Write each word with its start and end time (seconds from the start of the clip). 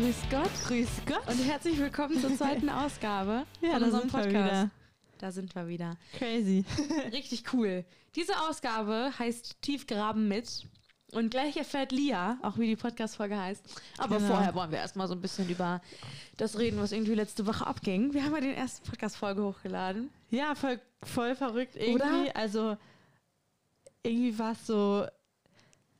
Grüß 0.00 0.16
Gott. 0.30 0.50
Grüß 0.66 0.88
Gott. 1.04 1.28
Und 1.28 1.44
herzlich 1.46 1.78
willkommen 1.78 2.18
zur 2.18 2.34
zweiten 2.34 2.68
Ausgabe 2.70 3.44
ja, 3.60 3.72
von 3.72 3.80
da 3.80 3.86
unserem 3.86 4.00
sind 4.08 4.12
wir 4.14 4.20
Podcast. 4.22 4.32
wieder. 4.32 4.70
Da 5.18 5.30
sind 5.30 5.54
wir 5.54 5.68
wieder. 5.68 5.96
Crazy. 6.16 6.64
Richtig 7.12 7.52
cool. 7.52 7.84
Diese 8.16 8.32
Ausgabe 8.48 9.12
heißt 9.18 9.60
Tiefgraben 9.60 10.26
mit. 10.26 10.66
Und 11.12 11.30
gleich 11.30 11.54
erfährt 11.58 11.92
Lia 11.92 12.38
auch, 12.40 12.56
wie 12.56 12.68
die 12.68 12.76
Podcast-Folge 12.76 13.36
heißt. 13.38 13.62
Aber 13.98 14.16
Genau. 14.16 14.28
vorher 14.28 14.54
wollen 14.54 14.70
wir 14.70 14.78
erstmal 14.78 15.06
so 15.06 15.12
ein 15.14 15.20
bisschen 15.20 15.50
über 15.50 15.82
das 16.38 16.58
reden, 16.58 16.80
was 16.80 16.92
irgendwie 16.92 17.14
letzte 17.14 17.46
Woche 17.46 17.66
abging. 17.66 18.14
Wir 18.14 18.24
haben 18.24 18.32
ja 18.34 18.40
den 18.40 18.54
ersten 18.54 18.88
Podcast-Folge 18.88 19.42
hochgeladen. 19.44 20.08
Ja, 20.30 20.54
voll, 20.54 20.80
voll 21.02 21.34
verrückt 21.34 21.76
irgendwie. 21.76 21.94
Oder? 21.96 22.36
Also 22.36 22.78
irgendwie 24.02 24.38
war 24.38 24.52
es 24.52 24.66
so, 24.66 25.06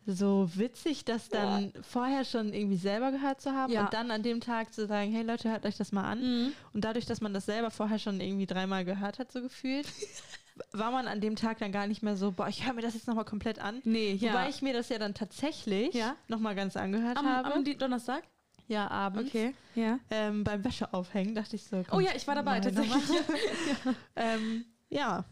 so 0.07 0.51
witzig, 0.55 1.05
das 1.05 1.29
dann 1.29 1.73
vorher 1.83 2.25
schon 2.25 2.53
irgendwie 2.53 2.77
selber 2.77 3.13
gehört 3.13 3.41
zu 3.41 3.53
haben 3.53 3.73
Ja. 3.73 3.85
und 3.85 3.93
dann 3.95 4.11
an 4.11 4.23
dem 4.23 4.41
Tag 4.41 4.73
zu 4.73 4.87
sagen, 4.87 5.13
hey 5.13 5.23
Leute, 5.23 5.51
hört 5.51 5.67
euch 5.67 5.77
das 5.77 5.93
mal 5.93 6.05
an. 6.05 6.21
Mhm. 6.21 6.53
Und 6.73 6.85
dadurch, 6.85 7.07
dass 7.07 7.21
man 7.21 7.35
das 7.35 7.47
selber 7.47 7.71
vorher 7.71 7.99
schon 7.99 8.21
irgendwie 8.21 8.47
dreimal 8.47 8.85
gehört 8.85 9.19
hat, 9.19 9.31
so 9.31 9.43
gefühlt, 9.43 9.87
war 10.73 10.91
man 10.91 11.07
an 11.07 11.21
dem 11.21 11.37
Tag 11.37 11.59
dann 11.59 11.71
gar 11.71 11.87
nicht 11.87 12.03
mehr 12.03 12.17
so, 12.17 12.33
boah, 12.33 12.49
ich 12.49 12.67
höre 12.67 12.73
mir 12.75 12.83
das 12.83 12.95
jetzt 12.95 13.07
nochmal 13.07 13.25
komplett 13.25 13.59
an. 13.61 13.81
Nee, 13.85 14.15
ja. 14.15 14.33
Wobei 14.33 14.49
ich 14.49 14.63
mir 14.63 14.73
das 14.73 14.89
ja 14.89 14.99
dann 14.99 15.15
tatsächlich 15.15 15.95
Ja. 15.95 16.17
nochmal 16.29 16.55
ganz 16.55 16.77
angehört 16.77 17.17
Am, 17.17 17.27
habe. 17.29 17.55
am 17.55 17.65
Donnerstag? 17.65 18.23
ja, 18.69 18.89
abends. 18.89 19.33
Ja. 19.75 19.99
Ähm, 20.11 20.45
beim 20.45 20.65
Wäscheaufhängen 20.65 21.35
dachte 21.35 21.57
ich 21.57 21.65
so. 21.65 21.79
Oh 21.79 21.85
komm, 21.89 22.01
ja, 22.03 22.11
ich 22.15 22.27
war 22.27 22.37
dabei 22.37 22.61
tatsächlich. 22.61 22.95
nochmal. 23.85 23.95
ähm, 24.17 24.65
ja. 24.89 25.25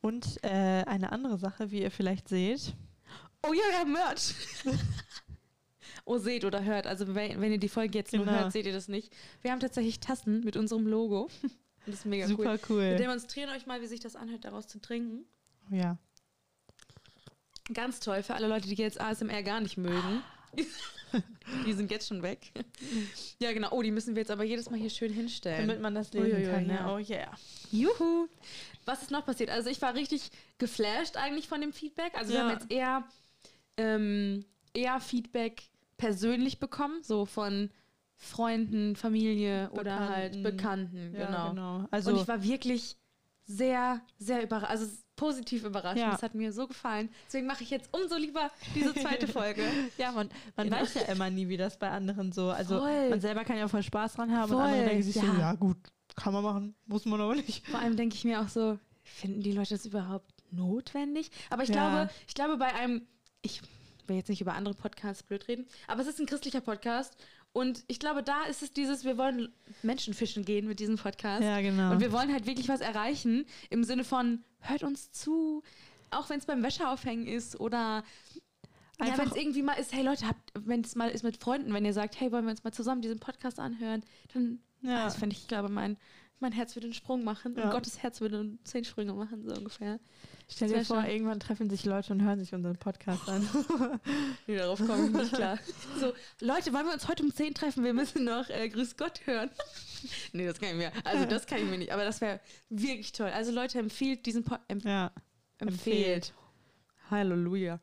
Und 0.00 0.38
äh, 0.44 0.84
eine 0.86 1.10
andere 1.12 1.36
Sache, 1.38 1.70
wie 1.70 1.82
ihr 1.82 1.90
vielleicht 1.90 2.28
seht. 2.28 2.74
Oh 3.46 3.52
ja, 3.52 3.62
ja, 3.78 3.84
Merch. 3.84 4.34
oh, 6.04 6.18
seht 6.18 6.44
oder 6.44 6.64
hört. 6.64 6.86
Also 6.86 7.14
wenn, 7.14 7.40
wenn 7.40 7.52
ihr 7.52 7.58
die 7.58 7.68
Folge 7.68 7.98
jetzt 7.98 8.12
nur 8.12 8.24
Genau. 8.24 8.38
hört, 8.38 8.52
seht 8.52 8.66
ihr 8.66 8.72
das 8.72 8.88
nicht. 8.88 9.12
Wir 9.42 9.50
haben 9.52 9.60
tatsächlich 9.60 10.00
Tassen 10.00 10.40
mit 10.44 10.56
unserem 10.56 10.86
Logo. 10.86 11.28
Das 11.86 11.96
ist 11.96 12.06
mega 12.06 12.26
Super 12.26 12.52
cool. 12.54 12.60
cool. 12.70 12.80
Wir 12.92 12.96
demonstrieren 12.96 13.50
euch 13.50 13.66
mal, 13.66 13.82
wie 13.82 13.86
sich 13.86 14.00
das 14.00 14.16
anhört, 14.16 14.46
daraus 14.46 14.66
zu 14.66 14.80
trinken. 14.80 15.26
Ja. 15.68 15.98
Ganz 17.74 18.00
toll 18.00 18.22
für 18.22 18.32
alle 18.32 18.46
Leute, 18.48 18.66
die 18.68 18.74
jetzt 18.74 18.98
ASMR 18.98 19.42
gar 19.42 19.60
nicht 19.60 19.76
mögen. 19.76 20.22
die 21.66 21.72
sind 21.74 21.90
jetzt 21.90 22.08
schon 22.08 22.22
weg. 22.22 22.52
Ja, 23.38 23.52
genau. 23.52 23.70
Oh, 23.72 23.82
die 23.82 23.90
müssen 23.90 24.14
wir 24.14 24.22
jetzt 24.22 24.30
aber 24.30 24.44
jedes 24.44 24.70
Mal 24.70 24.78
hier 24.80 24.88
schön 24.88 25.12
hinstellen. 25.12 25.66
Damit 25.68 25.82
man 25.82 25.94
das 25.94 26.14
lesen 26.14 26.32
Uiuiui, 26.38 26.50
kann. 26.50 26.66
Ne? 26.68 26.74
ja. 26.74 26.94
Oh 26.94 26.98
yeah. 26.98 27.30
Juhu! 27.70 28.28
Was 28.86 29.02
ist 29.02 29.10
noch 29.10 29.26
passiert? 29.26 29.50
Also 29.50 29.68
ich 29.68 29.82
war 29.82 29.94
richtig 29.94 30.30
geflasht 30.56 31.18
eigentlich 31.18 31.48
von 31.48 31.60
dem 31.60 31.74
Feedback. 31.74 32.14
Also 32.16 32.30
wir 32.32 32.38
Ja. 32.38 32.44
haben 32.44 32.52
jetzt 32.58 32.70
eher, 32.70 33.04
ähm, 33.76 34.44
eher 34.72 35.00
Feedback 35.00 35.64
persönlich 35.96 36.58
bekommen, 36.58 37.02
so 37.02 37.24
von 37.24 37.70
Freunden, 38.16 38.96
Familie 38.96 39.70
oder 39.72 40.08
halt 40.08 40.42
Bekannten. 40.42 40.92
Bekannten. 41.02 41.14
Ja, 41.18 41.26
genau. 41.26 41.50
genau. 41.50 41.88
Also- 41.90 42.12
Und 42.12 42.20
ich 42.20 42.28
war 42.28 42.42
wirklich 42.42 42.96
sehr, 43.46 44.00
sehr 44.18 44.42
überrascht, 44.42 44.70
also 44.70 44.86
positiv 45.16 45.64
überrascht. 45.64 45.98
Ja. 45.98 46.10
Das 46.12 46.22
hat 46.22 46.34
mir 46.34 46.52
so 46.52 46.66
gefallen. 46.66 47.10
Deswegen 47.26 47.46
mache 47.46 47.62
ich 47.62 47.70
jetzt 47.70 47.88
umso 47.92 48.16
lieber 48.16 48.50
diese 48.74 48.94
zweite 48.94 49.28
Folge. 49.28 49.62
Ja, 49.98 50.12
man, 50.12 50.30
man 50.56 50.68
Genau. 50.68 50.80
weiß 50.80 50.94
ja 50.94 51.02
immer 51.02 51.28
nie, 51.30 51.48
wie 51.48 51.56
das 51.58 51.78
bei 51.78 51.90
anderen 51.90 52.32
so. 52.32 52.48
Also 52.50 52.80
Voll. 52.80 53.10
man 53.10 53.20
selber 53.20 53.44
kann 53.44 53.58
ja 53.58 53.68
voll 53.68 53.82
Spaß 53.82 54.14
dran 54.14 54.32
haben 54.32 54.50
und 54.50 54.58
Voll, 54.58 54.66
andere 54.66 54.84
denken 54.86 55.02
sich 55.02 55.14
so, 55.14 55.26
ja. 55.26 55.38
ja 55.38 55.52
gut, 55.54 55.76
kann 56.16 56.32
man 56.32 56.42
machen, 56.42 56.74
muss 56.86 57.04
man 57.04 57.20
aber 57.20 57.34
nicht. 57.34 57.66
Vor 57.68 57.78
allem 57.80 57.96
denke 57.96 58.14
ich 58.16 58.24
mir 58.24 58.40
auch 58.40 58.48
so, 58.48 58.78
finden 59.02 59.42
die 59.42 59.52
Leute 59.52 59.74
das 59.74 59.84
überhaupt 59.86 60.32
notwendig? 60.50 61.30
Aber 61.50 61.62
ich 61.64 61.68
Ja. 61.68 61.74
glaube, 61.74 62.10
ich 62.26 62.34
glaube 62.34 62.56
bei 62.56 62.72
einem, 62.74 63.06
ich 63.44 63.60
will 64.06 64.16
jetzt 64.16 64.28
nicht 64.28 64.40
über 64.40 64.54
andere 64.54 64.74
Podcasts 64.74 65.22
blöd 65.22 65.46
reden, 65.48 65.66
aber 65.86 66.00
es 66.02 66.08
ist 66.08 66.18
ein 66.20 66.26
christlicher 66.26 66.60
Podcast 66.60 67.16
und 67.52 67.84
ich 67.86 68.00
glaube, 68.00 68.22
da 68.22 68.44
ist 68.44 68.62
es 68.62 68.72
dieses, 68.72 69.04
wir 69.04 69.16
wollen 69.16 69.52
Menschen 69.82 70.12
fischen 70.12 70.44
gehen 70.44 70.66
mit 70.66 70.80
diesem 70.80 70.96
Podcast. 70.96 71.42
Ja, 71.42 71.60
genau. 71.60 71.92
Und 71.92 72.00
wir 72.00 72.10
wollen 72.12 72.32
halt 72.32 72.46
wirklich 72.46 72.68
was 72.68 72.80
erreichen 72.80 73.46
im 73.70 73.84
Sinne 73.84 74.02
von, 74.04 74.42
hört 74.60 74.82
uns 74.82 75.12
zu, 75.12 75.62
auch 76.10 76.28
wenn 76.30 76.38
es 76.38 76.46
beim 76.46 76.62
Wäscheaufhängen 76.62 77.26
ist 77.26 77.58
oder 77.60 78.02
ja, 79.00 79.18
wenn 79.18 79.28
es 79.28 79.36
irgendwie 79.36 79.62
mal 79.62 79.74
ist, 79.74 79.92
hey 79.92 80.04
Leute, 80.04 80.24
wenn 80.54 80.80
es 80.82 80.94
mal 80.94 81.10
ist 81.10 81.22
mit 81.24 81.36
Freunden, 81.36 81.72
wenn 81.74 81.84
ihr 81.84 81.92
sagt, 81.92 82.20
hey, 82.20 82.30
wollen 82.30 82.44
wir 82.44 82.50
uns 82.50 82.62
mal 82.64 82.72
zusammen 82.72 83.02
diesen 83.02 83.18
Podcast 83.18 83.58
anhören, 83.58 84.04
dann, 84.32 84.60
Ja. 84.82 85.00
ah, 85.00 85.04
das 85.04 85.16
fände 85.16 85.34
ich, 85.34 85.42
ich 85.42 85.48
glaube, 85.48 85.68
mein, 85.68 85.96
mein 86.44 86.52
Herz 86.52 86.76
würde 86.76 86.86
einen 86.86 86.94
Sprung 86.94 87.24
machen 87.24 87.54
Ja. 87.56 87.64
und 87.64 87.70
Gottes 87.70 88.02
Herz 88.02 88.20
würde 88.20 88.56
zehn 88.64 88.84
Sprünge 88.84 89.12
machen, 89.14 89.42
so 89.48 89.54
ungefähr. 89.54 89.98
Stell 90.48 90.68
dir 90.68 90.84
vor, 90.84 91.00
schon- 91.02 91.10
irgendwann 91.10 91.40
treffen 91.40 91.70
sich 91.70 91.84
Leute 91.84 92.12
und 92.12 92.22
hören 92.22 92.38
sich 92.38 92.52
unseren 92.54 92.76
Podcast 92.76 93.28
an. 93.28 93.48
Nee, 94.46 94.56
darauf 94.56 94.78
komme 94.78 95.06
ich 95.06 95.12
nicht 95.12 95.32
klar. 95.32 95.58
So, 96.00 96.12
Leute, 96.40 96.72
wollen 96.74 96.86
wir 96.86 96.92
uns 96.92 97.08
heute 97.08 97.22
um 97.22 97.32
10 97.34 97.54
treffen? 97.54 97.82
Wir 97.82 97.94
müssen 97.94 98.24
noch 98.24 98.48
äh, 98.50 98.68
Grüß 98.68 98.96
Gott 98.96 99.26
hören. 99.26 99.50
nee, 100.32 100.46
das 100.46 100.60
kann 100.60 100.68
ich 100.70 100.74
mir. 100.76 100.92
Also 101.04 101.24
das 101.24 101.46
kann 101.46 101.58
ich 101.58 101.64
mir 101.64 101.78
nicht. 101.78 101.92
Aber 101.92 102.04
das 102.04 102.20
wäre 102.20 102.40
wirklich 102.68 103.12
toll. 103.12 103.30
Also 103.30 103.50
Leute, 103.52 103.78
empfiehlt 103.78 104.26
diesen 104.26 104.44
Pod 104.44 104.60
empf 104.68 104.84
ja. 104.84 105.10
empfehlt. 105.58 106.34
Halleluja. 107.10 107.80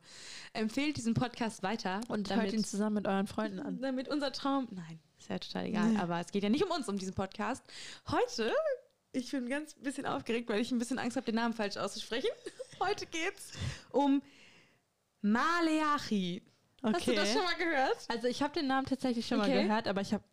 Empfehlt 0.52 0.96
diesen 0.96 1.14
Podcast 1.14 1.62
weiter 1.62 2.00
Und 2.08 2.34
hört 2.34 2.52
ihn 2.52 2.64
zusammen 2.64 2.94
mit 2.96 3.06
euren 3.06 3.26
Freunden 3.26 3.60
an. 3.60 3.80
damit 3.80 4.08
unser 4.08 4.32
Traum. 4.32 4.68
Nein, 4.70 5.00
ist 5.22 5.30
ja 5.30 5.38
total 5.38 5.66
egal. 5.66 5.96
Aber 5.98 6.20
es 6.20 6.30
geht 6.32 6.42
ja 6.42 6.48
nicht 6.48 6.64
um 6.64 6.70
uns, 6.70 6.88
um 6.88 6.98
diesen 6.98 7.14
Podcast. 7.14 7.64
Heute, 8.10 8.52
ich 9.12 9.30
bin 9.30 9.48
ganz 9.48 9.74
bisschen 9.74 10.06
aufgeregt, 10.06 10.48
weil 10.48 10.60
ich 10.60 10.70
ein 10.72 10.78
bisschen 10.78 10.98
Angst 10.98 11.16
habe, 11.16 11.26
den 11.26 11.34
Namen 11.36 11.54
falsch 11.54 11.76
auszusprechen. 11.76 12.30
Heute 12.80 13.06
geht's 13.06 13.52
um 13.90 14.22
Maleachi. 15.22 16.42
Hast 16.82 16.94
du 17.06 17.10
Okay. 17.12 17.14
das 17.14 17.32
schon 17.32 17.44
mal 17.44 17.54
gehört? 17.54 17.96
Also 18.08 18.26
ich 18.26 18.42
habe 18.42 18.52
den 18.54 18.66
Namen 18.66 18.86
tatsächlich 18.86 19.26
schon 19.26 19.40
Okay. 19.40 19.54
mal 19.54 19.62
gehört, 19.62 19.86
aber 19.88 20.00
ich 20.00 20.12
habe 20.12 20.24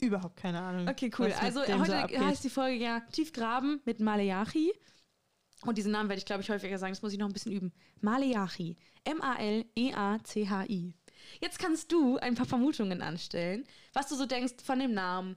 überhaupt 0.00 0.36
keine 0.36 0.60
Ahnung. 0.60 0.88
Okay, 0.88 1.10
cool. 1.18 1.32
Also 1.40 1.64
so 1.64 1.78
heute 1.78 1.96
abgeht. 1.96 2.18
heißt 2.20 2.44
die 2.44 2.50
Folge 2.50 2.76
ja 2.84 3.00
Tiefgraben 3.12 3.80
mit 3.84 4.00
Maleachi. 4.00 4.72
Und 5.64 5.78
diesen 5.78 5.92
Namen 5.92 6.08
werde 6.08 6.18
ich, 6.18 6.26
glaube 6.26 6.42
ich, 6.42 6.50
häufiger 6.50 6.76
sagen. 6.76 6.92
Das 6.92 7.02
muss 7.02 7.12
ich 7.12 7.18
noch 7.20 7.28
ein 7.28 7.32
bisschen 7.32 7.52
üben. 7.52 7.72
Maleachi. 8.00 8.76
M-A-L-E-A-C-H-I. 9.04 10.94
Jetzt 11.40 11.58
kannst 11.58 11.92
du 11.92 12.16
ein 12.18 12.34
paar 12.34 12.46
Vermutungen 12.46 13.02
anstellen, 13.02 13.64
was 13.92 14.08
du 14.08 14.14
so 14.14 14.26
denkst 14.26 14.54
von 14.62 14.78
dem 14.78 14.94
Namen. 14.94 15.36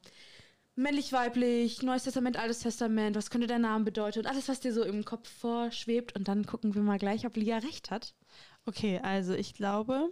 Männlich, 0.78 1.14
weiblich, 1.14 1.82
Neues 1.84 2.04
Testament, 2.04 2.38
Altes 2.38 2.60
Testament, 2.60 3.16
was 3.16 3.30
könnte 3.30 3.48
der 3.48 3.60
Name 3.60 3.86
bedeuten 3.86 4.20
und 4.20 4.28
alles, 4.28 4.50
was 4.50 4.60
dir 4.60 4.74
so 4.74 4.84
im 4.84 5.06
Kopf 5.06 5.30
vorschwebt. 5.30 6.16
Und 6.18 6.28
dann 6.28 6.46
gucken 6.46 6.76
wir 6.76 6.82
mal 6.82 7.00
gleich, 7.00 7.26
ob 7.26 7.38
Lia 7.38 7.60
recht 7.60 7.92
hat. 7.92 8.14
Okay, 8.66 9.00
also 9.02 9.34
ich 9.34 9.54
glaube, 9.54 10.10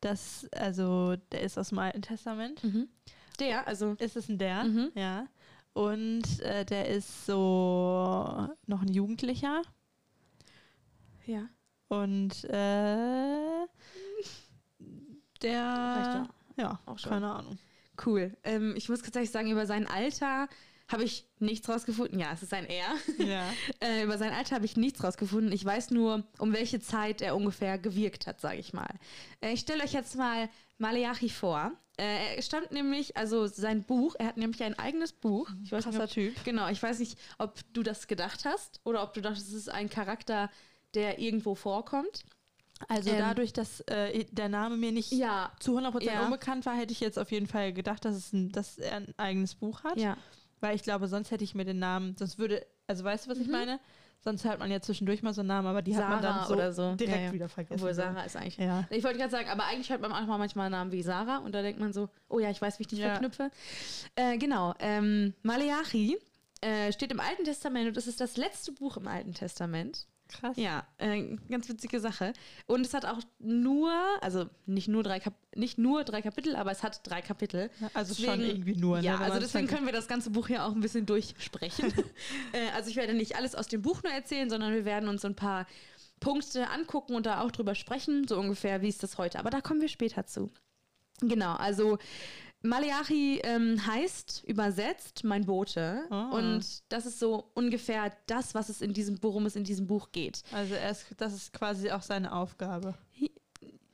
dass, 0.00 0.48
also 0.56 1.14
der 1.30 1.42
ist 1.42 1.56
aus 1.56 1.68
dem 1.68 1.78
Alten 1.78 2.02
Testament. 2.02 2.60
Der, 3.38 3.66
also. 3.66 3.94
Ist 3.98 4.16
es 4.16 4.28
ein 4.28 4.38
der? 4.38 4.64
Mhm. 4.64 4.90
Ja. 4.94 5.26
Und 5.72 6.40
äh, 6.40 6.64
der 6.64 6.88
ist 6.88 7.26
so 7.26 8.48
noch 8.66 8.82
ein 8.82 8.92
Jugendlicher. 8.92 9.62
Ja. 11.26 11.48
Und 11.88 12.44
äh, 12.44 13.51
der. 15.42 15.62
Reicht 15.62 16.30
Ja, 16.56 16.80
Auch 16.86 16.98
schon. 16.98 17.10
keine 17.10 17.30
Ahnung. 17.32 17.58
Cool. 18.04 18.36
Ähm, 18.44 18.74
ich 18.76 18.88
muss 18.88 19.02
tatsächlich 19.02 19.30
sagen, 19.30 19.50
über 19.50 19.66
sein 19.66 19.86
Alter 19.86 20.48
habe 20.88 21.04
ich 21.04 21.26
nichts 21.38 21.68
rausgefunden. 21.68 22.18
Ja, 22.18 22.32
es 22.32 22.42
ist 22.42 22.52
ein 22.52 22.66
Er. 22.66 22.86
Ja. 23.18 23.50
äh, 23.80 24.04
über 24.04 24.18
sein 24.18 24.32
Alter 24.32 24.56
habe 24.56 24.64
ich 24.64 24.76
nichts 24.76 25.02
rausgefunden. 25.02 25.52
Ich 25.52 25.64
weiß 25.64 25.90
nur, 25.90 26.24
um 26.38 26.52
welche 26.52 26.80
Zeit 26.80 27.22
er 27.22 27.36
ungefähr 27.36 27.78
gewirkt 27.78 28.26
hat, 28.26 28.40
sage 28.40 28.58
ich 28.58 28.72
mal. 28.72 28.90
Äh, 29.40 29.52
ich 29.52 29.60
stelle 29.60 29.84
euch 29.84 29.92
jetzt 29.92 30.16
mal 30.16 30.48
Maleachi 30.78 31.30
vor. 31.30 31.72
Äh, 31.98 32.36
er 32.36 32.42
stammt 32.42 32.72
nämlich, 32.72 33.16
also 33.16 33.46
sein 33.46 33.84
Buch, 33.84 34.14
er 34.18 34.26
hat 34.26 34.36
nämlich 34.36 34.62
ein 34.62 34.78
eigenes 34.78 35.12
Buch. 35.12 35.48
Ich 35.62 35.72
weiß 35.72 35.86
nicht, 35.86 35.94
Krasser 35.96 36.04
ob, 36.04 36.10
Typ. 36.10 36.44
Genau, 36.44 36.68
ich 36.68 36.82
weiß 36.82 36.98
nicht, 36.98 37.18
ob 37.38 37.58
du 37.72 37.82
das 37.82 38.06
gedacht 38.06 38.44
hast 38.44 38.80
oder 38.84 39.02
ob 39.02 39.14
du 39.14 39.20
dachtest, 39.20 39.48
es 39.48 39.54
ist 39.54 39.68
ein 39.70 39.90
Charakter, 39.90 40.50
der 40.94 41.18
irgendwo 41.18 41.54
vorkommt. 41.54 42.24
Also 42.88 43.10
Ähm, 43.10 43.18
dadurch, 43.18 43.52
dass 43.52 43.80
äh, 43.82 44.24
der 44.30 44.48
Name 44.48 44.76
mir 44.76 44.92
nicht 44.92 45.12
Ja. 45.12 45.52
zu 45.60 45.76
100% 45.78 46.02
Ja. 46.04 46.24
unbekannt 46.24 46.66
war, 46.66 46.74
hätte 46.74 46.92
ich 46.92 47.00
jetzt 47.00 47.18
auf 47.18 47.30
jeden 47.30 47.46
Fall 47.46 47.72
gedacht, 47.72 48.04
dass, 48.04 48.14
es 48.16 48.32
ein, 48.32 48.50
dass 48.52 48.78
er 48.78 48.96
ein 48.96 49.14
eigenes 49.18 49.54
Buch 49.54 49.84
hat. 49.84 49.96
Ja. 49.98 50.16
Weil 50.60 50.76
ich 50.76 50.82
glaube, 50.82 51.08
sonst 51.08 51.30
hätte 51.30 51.44
ich 51.44 51.54
mir 51.54 51.64
den 51.64 51.78
Namen, 51.78 52.16
sonst 52.18 52.38
würde, 52.38 52.64
also 52.86 53.02
weißt 53.04 53.26
du, 53.26 53.30
was 53.30 53.38
ich 53.38 53.48
meine? 53.48 53.80
Sonst 54.24 54.44
hört 54.44 54.60
man 54.60 54.70
ja 54.70 54.80
zwischendurch 54.80 55.22
mal 55.24 55.34
so 55.34 55.40
einen 55.40 55.48
Namen, 55.48 55.66
aber 55.66 55.82
die 55.82 55.96
hat 55.96 56.08
man 56.08 56.18
Mhm. 56.18 56.22
Sarah 56.22 56.38
dann 56.38 56.46
so, 56.46 56.54
oder 56.54 56.72
so. 56.72 56.94
direkt 56.94 57.16
Ja, 57.18 57.22
ja. 57.24 57.32
wieder 57.32 57.48
vergessen. 57.48 57.74
Obwohl. 57.74 57.92
Sarah 57.92 58.22
ist 58.22 58.36
eigentlich. 58.36 58.56
Ja. 58.56 58.86
Ich 58.90 59.02
wollte 59.02 59.18
gerade 59.18 59.32
sagen, 59.32 59.48
aber 59.48 59.64
eigentlich 59.64 59.90
hört 59.90 60.00
man 60.00 60.12
auch 60.12 60.24
mal 60.26 60.38
manchmal 60.38 60.70
Namen 60.70 60.92
wie 60.92 61.02
Sarah 61.02 61.38
und 61.38 61.52
da 61.52 61.62
denkt 61.62 61.80
man 61.80 61.92
so, 61.92 62.08
oh 62.28 62.38
ja, 62.38 62.48
ich 62.48 62.62
weiß, 62.62 62.78
wie 62.78 62.82
ich 62.82 62.88
dich 62.88 63.00
verknüpfe. 63.00 63.50
Äh, 64.14 64.38
genau. 64.38 64.74
Ähm, 64.78 65.34
Maleachi 65.42 66.18
äh, 66.60 66.92
steht 66.92 67.10
im 67.10 67.18
Alten 67.18 67.42
Testament 67.44 67.88
und 67.88 67.96
es 67.96 68.06
ist 68.06 68.20
das 68.20 68.36
letzte 68.36 68.70
Buch 68.70 68.96
im 68.96 69.08
Alten 69.08 69.34
Testament. 69.34 70.06
Krass. 70.32 70.56
Ja, 70.56 70.86
äh, 70.98 71.36
ganz 71.50 71.68
witzige 71.68 72.00
Sache. 72.00 72.32
Und 72.66 72.86
es 72.86 72.94
hat 72.94 73.04
auch 73.04 73.20
nur, 73.38 73.92
also 74.20 74.46
nicht 74.66 74.88
nur 74.88 75.02
drei, 75.02 75.20
Kap 75.20 75.34
nicht 75.54 75.78
nur 75.78 76.04
drei 76.04 76.22
Kapitel, 76.22 76.56
aber 76.56 76.70
es 76.70 76.82
hat 76.82 77.00
drei 77.04 77.20
Kapitel. 77.20 77.70
Also 77.94 78.14
schon 78.14 78.40
irgendwie 78.40 78.76
nur, 78.76 78.98
ne, 78.98 79.04
Ja, 79.04 79.18
also 79.18 79.38
deswegen 79.38 79.66
können 79.66 79.86
wir 79.86 79.92
das 79.92 80.08
ganze 80.08 80.30
Buch 80.30 80.48
hier 80.48 80.64
auch 80.64 80.72
ein 80.72 80.80
bisschen 80.80 81.06
durchsprechen. 81.06 81.92
äh, 82.52 82.70
also 82.74 82.88
ich 82.90 82.96
werde 82.96 83.14
nicht 83.14 83.36
alles 83.36 83.54
aus 83.54 83.66
dem 83.66 83.82
Buch 83.82 84.02
nur 84.02 84.12
erzählen, 84.12 84.48
sondern 84.48 84.72
wir 84.72 84.84
werden 84.84 85.08
uns 85.08 85.24
ein 85.24 85.36
paar 85.36 85.66
Punkte 86.20 86.70
angucken 86.70 87.14
und 87.14 87.26
da 87.26 87.40
auch 87.40 87.50
drüber 87.50 87.74
sprechen, 87.74 88.26
so 88.28 88.38
ungefähr, 88.38 88.80
wie 88.80 88.88
ist 88.88 89.02
das 89.02 89.18
heute. 89.18 89.38
Aber 89.38 89.50
da 89.50 89.60
kommen 89.60 89.80
wir 89.80 89.88
später 89.88 90.24
zu. 90.26 90.50
Genau, 91.20 91.54
also 91.54 91.98
Maleachi 92.62 93.40
ähm, 93.42 93.84
heißt 93.86 94.44
übersetzt 94.46 95.24
mein 95.24 95.44
Bote. 95.44 96.04
Ah. 96.10 96.30
Und 96.30 96.82
das 96.88 97.06
ist 97.06 97.18
so 97.18 97.50
ungefähr 97.54 98.12
das, 98.26 98.54
was 98.54 98.68
es 98.68 98.80
in 98.80 98.92
diesem, 98.92 99.22
worum 99.22 99.46
es 99.46 99.56
in 99.56 99.64
diesem 99.64 99.86
Buch 99.86 100.12
geht. 100.12 100.42
Also 100.52 100.74
er 100.74 100.90
ist, 100.90 101.06
das 101.18 101.32
ist 101.32 101.52
quasi 101.52 101.90
auch 101.90 102.02
seine 102.02 102.32
Aufgabe. 102.32 102.94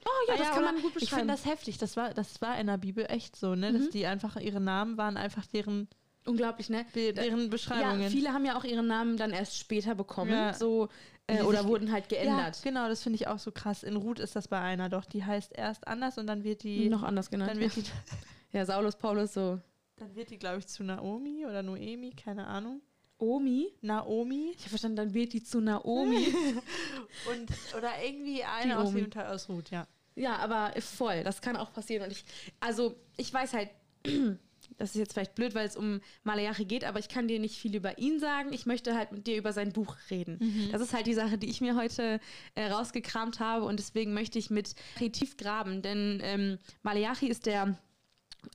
Oh 0.05 0.31
ja, 0.31 0.37
das 0.37 0.49
kann 0.51 0.63
oder? 0.63 0.73
man 0.73 0.83
gut 0.83 0.93
Ich 0.97 1.01
beschreiben. 1.01 1.21
finde 1.21 1.35
das 1.35 1.45
heftig. 1.45 1.79
Das 1.79 1.97
war, 1.97 2.15
das 2.15 2.41
war 2.41 2.59
in 2.59 2.67
der 2.67 2.79
Bibel 2.79 3.05
echt 3.09 3.37
so, 3.37 3.55
ne? 3.55 3.73
Dass 3.73 3.91
die 3.91 4.07
einfach, 4.07 4.37
ihre 4.37 4.61
Namen 4.61 4.97
waren 4.97 5.17
einfach 5.17 5.45
deren, 5.47 5.89
Unglaublich, 6.25 6.69
ne? 6.69 6.85
deren 6.95 7.51
Beschreibungen. 7.51 8.03
Ja, 8.03 8.09
viele 8.11 8.33
haben 8.33 8.45
ja 8.45 8.59
auch 8.59 8.65
ihren 8.65 8.87
Namen 8.87 9.17
dann 9.17 9.31
erst 9.31 9.59
später 9.59 9.95
bekommen. 9.95 10.31
Ja. 10.31 10.53
So, 10.53 10.89
äh, 11.27 11.43
oder 11.43 11.67
wurden 11.67 11.93
halt 11.93 12.09
geändert. 12.09 12.57
Ja, 12.57 12.63
genau, 12.63 12.89
das 12.89 13.03
finde 13.03 13.17
ich 13.17 13.29
auch 13.29 13.39
so 13.39 13.51
krass. 13.51 13.83
In 13.83 13.97
Ruth 13.97 14.19
ist 14.19 14.37
das 14.37 14.49
bei 14.49 14.61
einer 14.61 14.89
doch. 14.89 15.05
Die 15.05 15.25
heißt 15.25 15.53
erst 15.55 15.87
anders 15.87 16.19
und 16.19 16.27
dann 16.27 16.45
wird 16.45 16.63
die. 16.63 16.89
Noch 16.89 17.03
anders 17.03 17.31
genannt. 17.31 17.53
Dann 17.53 17.61
wird 17.61 17.77
die, 17.77 17.85
ja, 18.53 18.65
Saulus, 18.65 18.97
Paulus, 18.97 19.35
so. 19.35 19.61
dann 19.97 20.15
wird 20.15 20.31
die, 20.31 20.39
glaube 20.39 20.59
ich, 20.59 20.67
zu 20.67 20.83
Naomi 20.85 21.45
oder 21.47 21.63
Noemi, 21.63 22.11
keine 22.11 22.47
Ahnung. 22.47 22.81
Omi. 23.19 23.73
Naomi. 23.83 24.53
Ich 24.55 24.61
habe 24.61 24.71
verstanden, 24.71 24.97
dann 24.97 25.15
wird 25.15 25.33
die 25.33 25.43
zu 25.43 25.61
Naomi. 25.61 26.29
Und, 27.31 27.51
oder 27.77 27.91
irgendwie 28.05 28.37
Die 28.37 28.45
eine 28.45 28.79
aus 28.79 28.89
Omi. 28.91 29.03
dem 29.03 29.11
Teil 29.11 29.27
aus 29.27 29.49
Ruth, 29.49 29.71
ja. 29.71 29.87
ja, 30.15 30.37
aber 30.37 30.73
voll. 30.81 31.25
Das 31.25 31.41
kann 31.41 31.57
auch 31.57 31.73
passieren. 31.73 32.05
Und 32.05 32.13
ich, 32.13 32.25
also, 32.61 32.95
ich 33.17 33.33
weiß 33.33 33.55
halt, 33.55 33.71
das 34.77 34.91
ist 34.91 34.97
jetzt 34.97 35.15
vielleicht 35.15 35.35
blöd, 35.35 35.55
weil 35.55 35.67
es 35.67 35.77
um 35.77 36.01
Malayachi 36.23 36.65
geht, 36.65 36.85
aber 36.85 37.01
ich 37.01 37.09
kann 37.09 37.27
dir 37.27 37.41
nicht 37.41 37.59
viel 37.59 37.75
über 37.75 37.99
ihn 37.99 38.21
sagen. 38.21 38.53
Ich 38.53 38.67
möchte 38.67 38.95
halt 38.95 39.11
mit 39.11 39.27
dir 39.27 39.37
über 39.37 39.53
sein 39.53 39.73
Buch 39.73 39.97
reden. 40.11 40.69
Das 40.71 40.81
ist 40.81 40.95
halt 40.95 41.07
die 41.07 41.15
Sache, 41.15 41.39
die 41.39 41.49
ich 41.49 41.61
mir 41.61 41.75
heute 41.75 42.21
äh, 42.55 42.71
rausgekramt 42.71 43.41
habe 43.41 43.65
und 43.65 43.81
deswegen 43.81 44.15
möchte 44.15 44.39
ich 44.39 44.51
mit 44.51 44.75
tief 44.97 45.37
graben, 45.37 45.83
denn 45.83 46.21
ähm, 46.23 46.59
Malachi 46.83 47.29
ist 47.29 47.47
der 47.47 47.77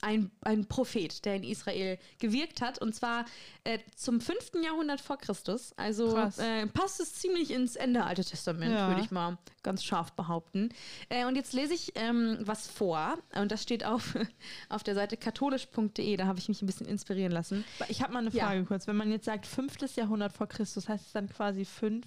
ein, 0.01 0.31
ein 0.41 0.65
Prophet, 0.67 1.23
der 1.25 1.35
in 1.35 1.43
Israel 1.43 1.97
gewirkt 2.19 2.61
hat, 2.61 2.79
und 2.79 2.93
zwar 2.95 3.25
äh, 3.63 3.79
zum 3.95 4.21
5. 4.21 4.53
Jahrhundert 4.63 5.01
vor 5.01 5.17
Christus. 5.17 5.73
Also 5.77 6.17
äh, 6.17 6.67
passt 6.67 6.99
es 6.99 7.13
ziemlich 7.15 7.51
ins 7.51 7.75
Ende 7.75 8.03
Alte 8.03 8.23
Testament, 8.23 8.71
Ja. 8.73 8.87
würde 8.89 9.01
ich 9.01 9.11
mal 9.11 9.37
ganz 9.61 9.83
scharf 9.83 10.11
behaupten. 10.13 10.69
Äh, 11.09 11.25
und 11.25 11.35
jetzt 11.35 11.53
lese 11.53 11.73
ich 11.73 11.91
ähm, 11.95 12.37
was 12.41 12.67
vor, 12.67 13.17
und 13.35 13.51
das 13.51 13.61
steht 13.63 13.83
auf, 13.85 14.15
auf 14.69 14.83
der 14.83 14.95
Seite 14.95 15.17
katholisch.de, 15.17 16.17
da 16.17 16.25
habe 16.25 16.39
ich 16.39 16.49
mich 16.49 16.61
ein 16.61 16.65
bisschen 16.65 16.87
inspirieren 16.87 17.31
lassen. 17.31 17.63
Ich 17.89 18.01
habe 18.01 18.13
mal 18.13 18.19
eine 18.19 18.29
Ja. 18.31 18.45
Frage 18.47 18.63
kurz. 18.65 18.87
Wenn 18.87 18.95
man 18.97 19.11
jetzt 19.11 19.25
sagt, 19.25 19.45
fünftes 19.45 19.95
Jahrhundert 19.95 20.33
vor 20.33 20.47
Christus, 20.47 20.87
heißt 20.89 21.07
es 21.07 21.11
dann 21.13 21.29
quasi 21.29 21.65
fünf, 21.65 22.05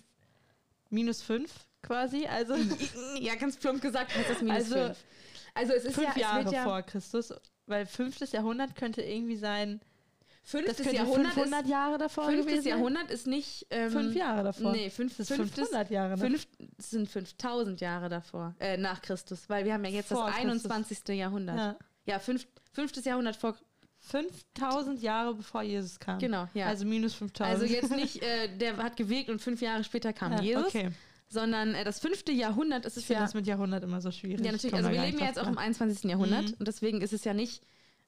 minus 0.91 1.23
fünf 1.23 1.53
quasi? 1.83 2.27
Also 2.27 2.55
Ja, 3.21 3.35
ganz 3.37 3.57
plump 3.57 3.81
gesagt 3.83 4.15
heißt 4.15 4.31
das 4.31 4.41
minus 4.41 4.57
Also, 4.57 4.75
fünf. 4.75 5.05
Also 5.55 5.73
es 5.73 5.85
ist 5.87 5.95
fünf 5.95 6.17
ja, 6.17 6.21
Jahre 6.21 6.53
ja 6.53 6.65
vor 6.65 6.83
Christus. 6.83 7.33
Weil 7.67 7.87
fünftes 7.87 8.33
Jahrhundert 8.33 8.77
könnte 8.77 9.03
irgendwie 9.03 9.37
sein, 9.37 9.81
das 10.43 10.51
fünftes 10.53 10.77
könnte 10.77 10.95
Jahrhundert 10.97 11.33
500 11.33 11.63
ist, 11.65 11.69
Jahre 11.71 11.99
davor 11.99 12.25
fünftes 12.27 12.47
gewesen. 12.47 12.69
Jahrhundert 12.69 13.11
ist 13.11 13.27
nicht 13.27 13.67
ähm, 13.71 13.91
Fünf 13.91 14.15
Jahre 14.15 14.45
davor. 14.45 14.73
Nee, 14.73 14.91
fünf, 14.91 15.17
Das 15.17 15.29
ist 15.31 15.37
fünftes, 15.37 15.69
500 15.69 15.91
Jahre. 15.91 16.17
Fünf, 16.17 16.47
sind 16.79 17.09
5000 17.11 17.81
Jahre 17.81 18.09
davor, 18.09 18.55
äh, 18.61 18.77
nach 18.77 19.03
Christus, 19.03 19.49
weil 19.49 19.65
wir 19.65 19.75
haben 19.75 19.85
ja 19.85 19.91
jetzt 19.91 20.09
Vor 20.09 20.27
das 20.27 20.37
Christus. 20.37 20.71
21. 20.71 21.09
Jahrhundert. 21.19 21.57
Ja, 21.57 21.77
Ja. 22.07 22.19
fünf, 22.21 22.47
fünftes 22.73 23.05
Jahrhundert 23.05 23.35
vor. 23.37 23.57
5000 23.99 25.03
Jahre 25.03 25.35
bevor 25.35 25.63
Jesus 25.63 25.99
kam. 25.99 26.19
Genau, 26.21 26.47
ja. 26.55 26.67
Also 26.67 26.85
minus 26.85 27.15
5000. 27.15 27.53
Also 27.61 27.65
jetzt 27.75 27.91
nicht, 27.97 28.23
äh, 28.23 28.57
der 28.57 28.77
hat 28.77 28.97
gewirkt 28.97 29.31
und 29.31 29.41
fünf 29.41 29.61
Jahre 29.61 29.83
später 29.83 30.13
kam 30.13 30.33
ja, 30.33 30.41
Jesus, 30.41 30.67
Okay. 30.67 30.91
Sondern 31.29 31.75
äh, 31.75 31.85
das 31.85 31.99
fünfte 32.01 32.33
Jahrhundert 32.33 32.85
ist 32.87 32.97
Ich 32.97 33.03
es 33.03 33.07
finde 33.07 33.21
ja. 33.21 33.25
das 33.27 33.35
mit 33.35 33.47
Jahrhundert 33.47 33.83
immer 33.85 34.01
so 34.01 34.11
schwierig. 34.11 34.45
Ja, 34.45 34.53
natürlich. 34.53 34.73
Ich 34.73 34.75
Also 34.75 34.91
wir 34.91 35.01
leben 35.03 35.19
ja 35.19 35.27
jetzt 35.27 35.39
auch 35.39 35.47
im 35.47 35.53
klar. 35.55 35.65
21. 35.65 36.11
Jahrhundert 36.11 36.49
Mhm. 36.51 36.55
und 36.59 36.69
deswegen 36.69 37.01
ist 37.01 37.13
es 37.13 37.25
ja 37.25 37.35
nicht 37.35 37.63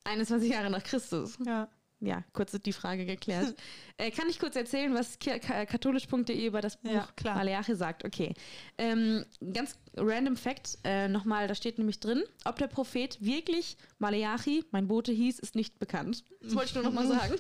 21 0.04 0.50
Jahre 0.50 0.70
nach 0.70 0.82
Christus. 0.84 1.36
Ja. 1.44 1.68
Ja, 2.00 2.22
kurz 2.32 2.52
die 2.52 2.72
Frage 2.72 3.06
geklärt. 3.06 3.56
äh, 3.96 4.12
kann 4.12 4.28
ich 4.28 4.38
kurz 4.38 4.54
erzählen, 4.54 4.94
was 4.94 5.18
ka- 5.18 5.40
katholisch.de 5.66 6.46
über 6.46 6.60
das 6.60 6.76
Buch 6.76 6.92
Ja, 6.92 7.08
klar. 7.16 7.34
Maleache 7.34 7.74
sagt? 7.74 8.04
Okay. 8.04 8.34
Ähm, 8.78 9.24
ganz 9.52 9.76
random 9.96 10.36
Fact 10.36 10.78
äh, 10.84 11.08
nochmal, 11.08 11.48
da 11.48 11.56
steht 11.56 11.76
nämlich 11.78 11.98
drin, 11.98 12.22
ob 12.44 12.54
der 12.56 12.68
Prophet 12.68 13.20
wirklich 13.20 13.76
Maleachi, 13.98 14.64
mein 14.70 14.86
Bote 14.86 15.10
hieß, 15.10 15.40
ist 15.40 15.56
nicht 15.56 15.80
bekannt. 15.80 16.22
Das 16.40 16.54
wollte 16.54 16.68
ich 16.68 16.74
nur 16.76 16.84
nochmal 16.84 17.06
sagen. 17.08 17.34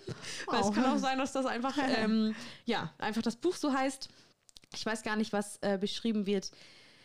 Weil 0.48 0.60
es 0.60 0.66
Wow. 0.66 0.74
kann 0.74 0.86
auch 0.86 0.98
sein, 0.98 1.18
dass 1.18 1.30
das 1.30 1.46
einfach, 1.46 1.78
ähm, 1.96 2.34
ja, 2.64 2.92
einfach 2.98 3.22
das 3.22 3.36
Buch 3.36 3.54
so 3.54 3.72
heißt. 3.72 4.08
Ich 4.74 4.84
weiß 4.84 5.02
gar 5.02 5.16
nicht, 5.16 5.32
was 5.32 5.58
äh, 5.62 5.78
beschrieben 5.78 6.26
wird. 6.26 6.50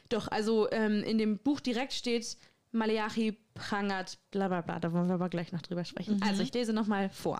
Doch, 0.09 0.27
also 0.27 0.69
ähm, 0.71 1.03
in 1.03 1.17
dem 1.17 1.37
Buch 1.37 1.59
direkt 1.59 1.93
steht 1.93 2.37
Maleachi 2.71 3.37
prangert, 3.53 4.17
bla 4.31 4.47
bla 4.47 4.61
bla, 4.61 4.79
da 4.79 4.91
wollen 4.91 5.07
wir 5.07 5.15
aber 5.15 5.29
gleich 5.29 5.51
noch 5.51 5.61
drüber 5.61 5.85
sprechen. 5.85 6.21
Also 6.23 6.43
ich 6.43 6.53
lese 6.53 6.73
nochmal 6.73 7.09
vor. 7.09 7.39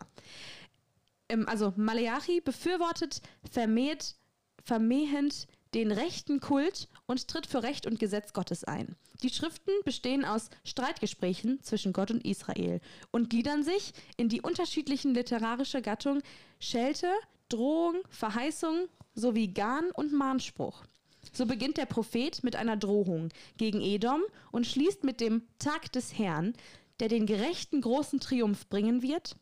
Ähm, 1.30 1.48
also 1.48 1.74
Maleachi 1.76 2.42
befürwortet 2.42 3.22
vermehrt, 3.50 4.16
vermehend 4.64 5.48
den 5.74 5.92
rechten 5.92 6.40
Kult 6.40 6.88
und 7.08 7.28
tritt 7.28 7.48
für 7.48 7.64
Recht 7.64 7.88
und 7.88 8.00
Gesetz 8.00 8.34
Gottes 8.34 8.64
ein. 8.64 8.96
Die 9.24 9.30
Schriften 9.30 9.72
bestehen 9.86 10.24
aus 10.24 10.50
Streitgesprächen 10.64 11.62
zwischen 11.64 11.94
Gott 11.94 12.12
und 12.12 12.26
Israel 12.26 12.80
und 13.12 13.30
gliedern 13.30 13.64
sich 13.64 13.94
in 14.18 14.30
die 14.30 14.42
unterschiedlichen 14.42 15.14
literarische 15.14 15.82
Gattung 15.82 16.22
Schelte, 16.60 17.10
Drohung, 17.50 17.96
Verheißung 18.10 18.88
sowie 19.14 19.48
Garn 19.48 19.92
und 19.92 20.14
Mahnspruch. 20.14 20.84
So 21.32 21.46
beginnt 21.46 21.78
der 21.78 21.86
Prophet 21.86 22.44
mit 22.44 22.56
einer 22.56 22.78
Drohung 22.78 23.30
gegen 23.58 23.82
Edom 23.82 24.22
und 24.52 24.68
schließt 24.68 25.04
mit 25.04 25.22
dem 25.22 25.44
Tag 25.60 25.92
des 25.92 26.18
Herrn, 26.18 26.54
der 27.00 27.08
den 27.08 27.26
gerechten 27.26 27.82
großen 27.82 28.20
Triumph 28.20 28.68
bringen 28.68 29.02
wird. 29.02 29.36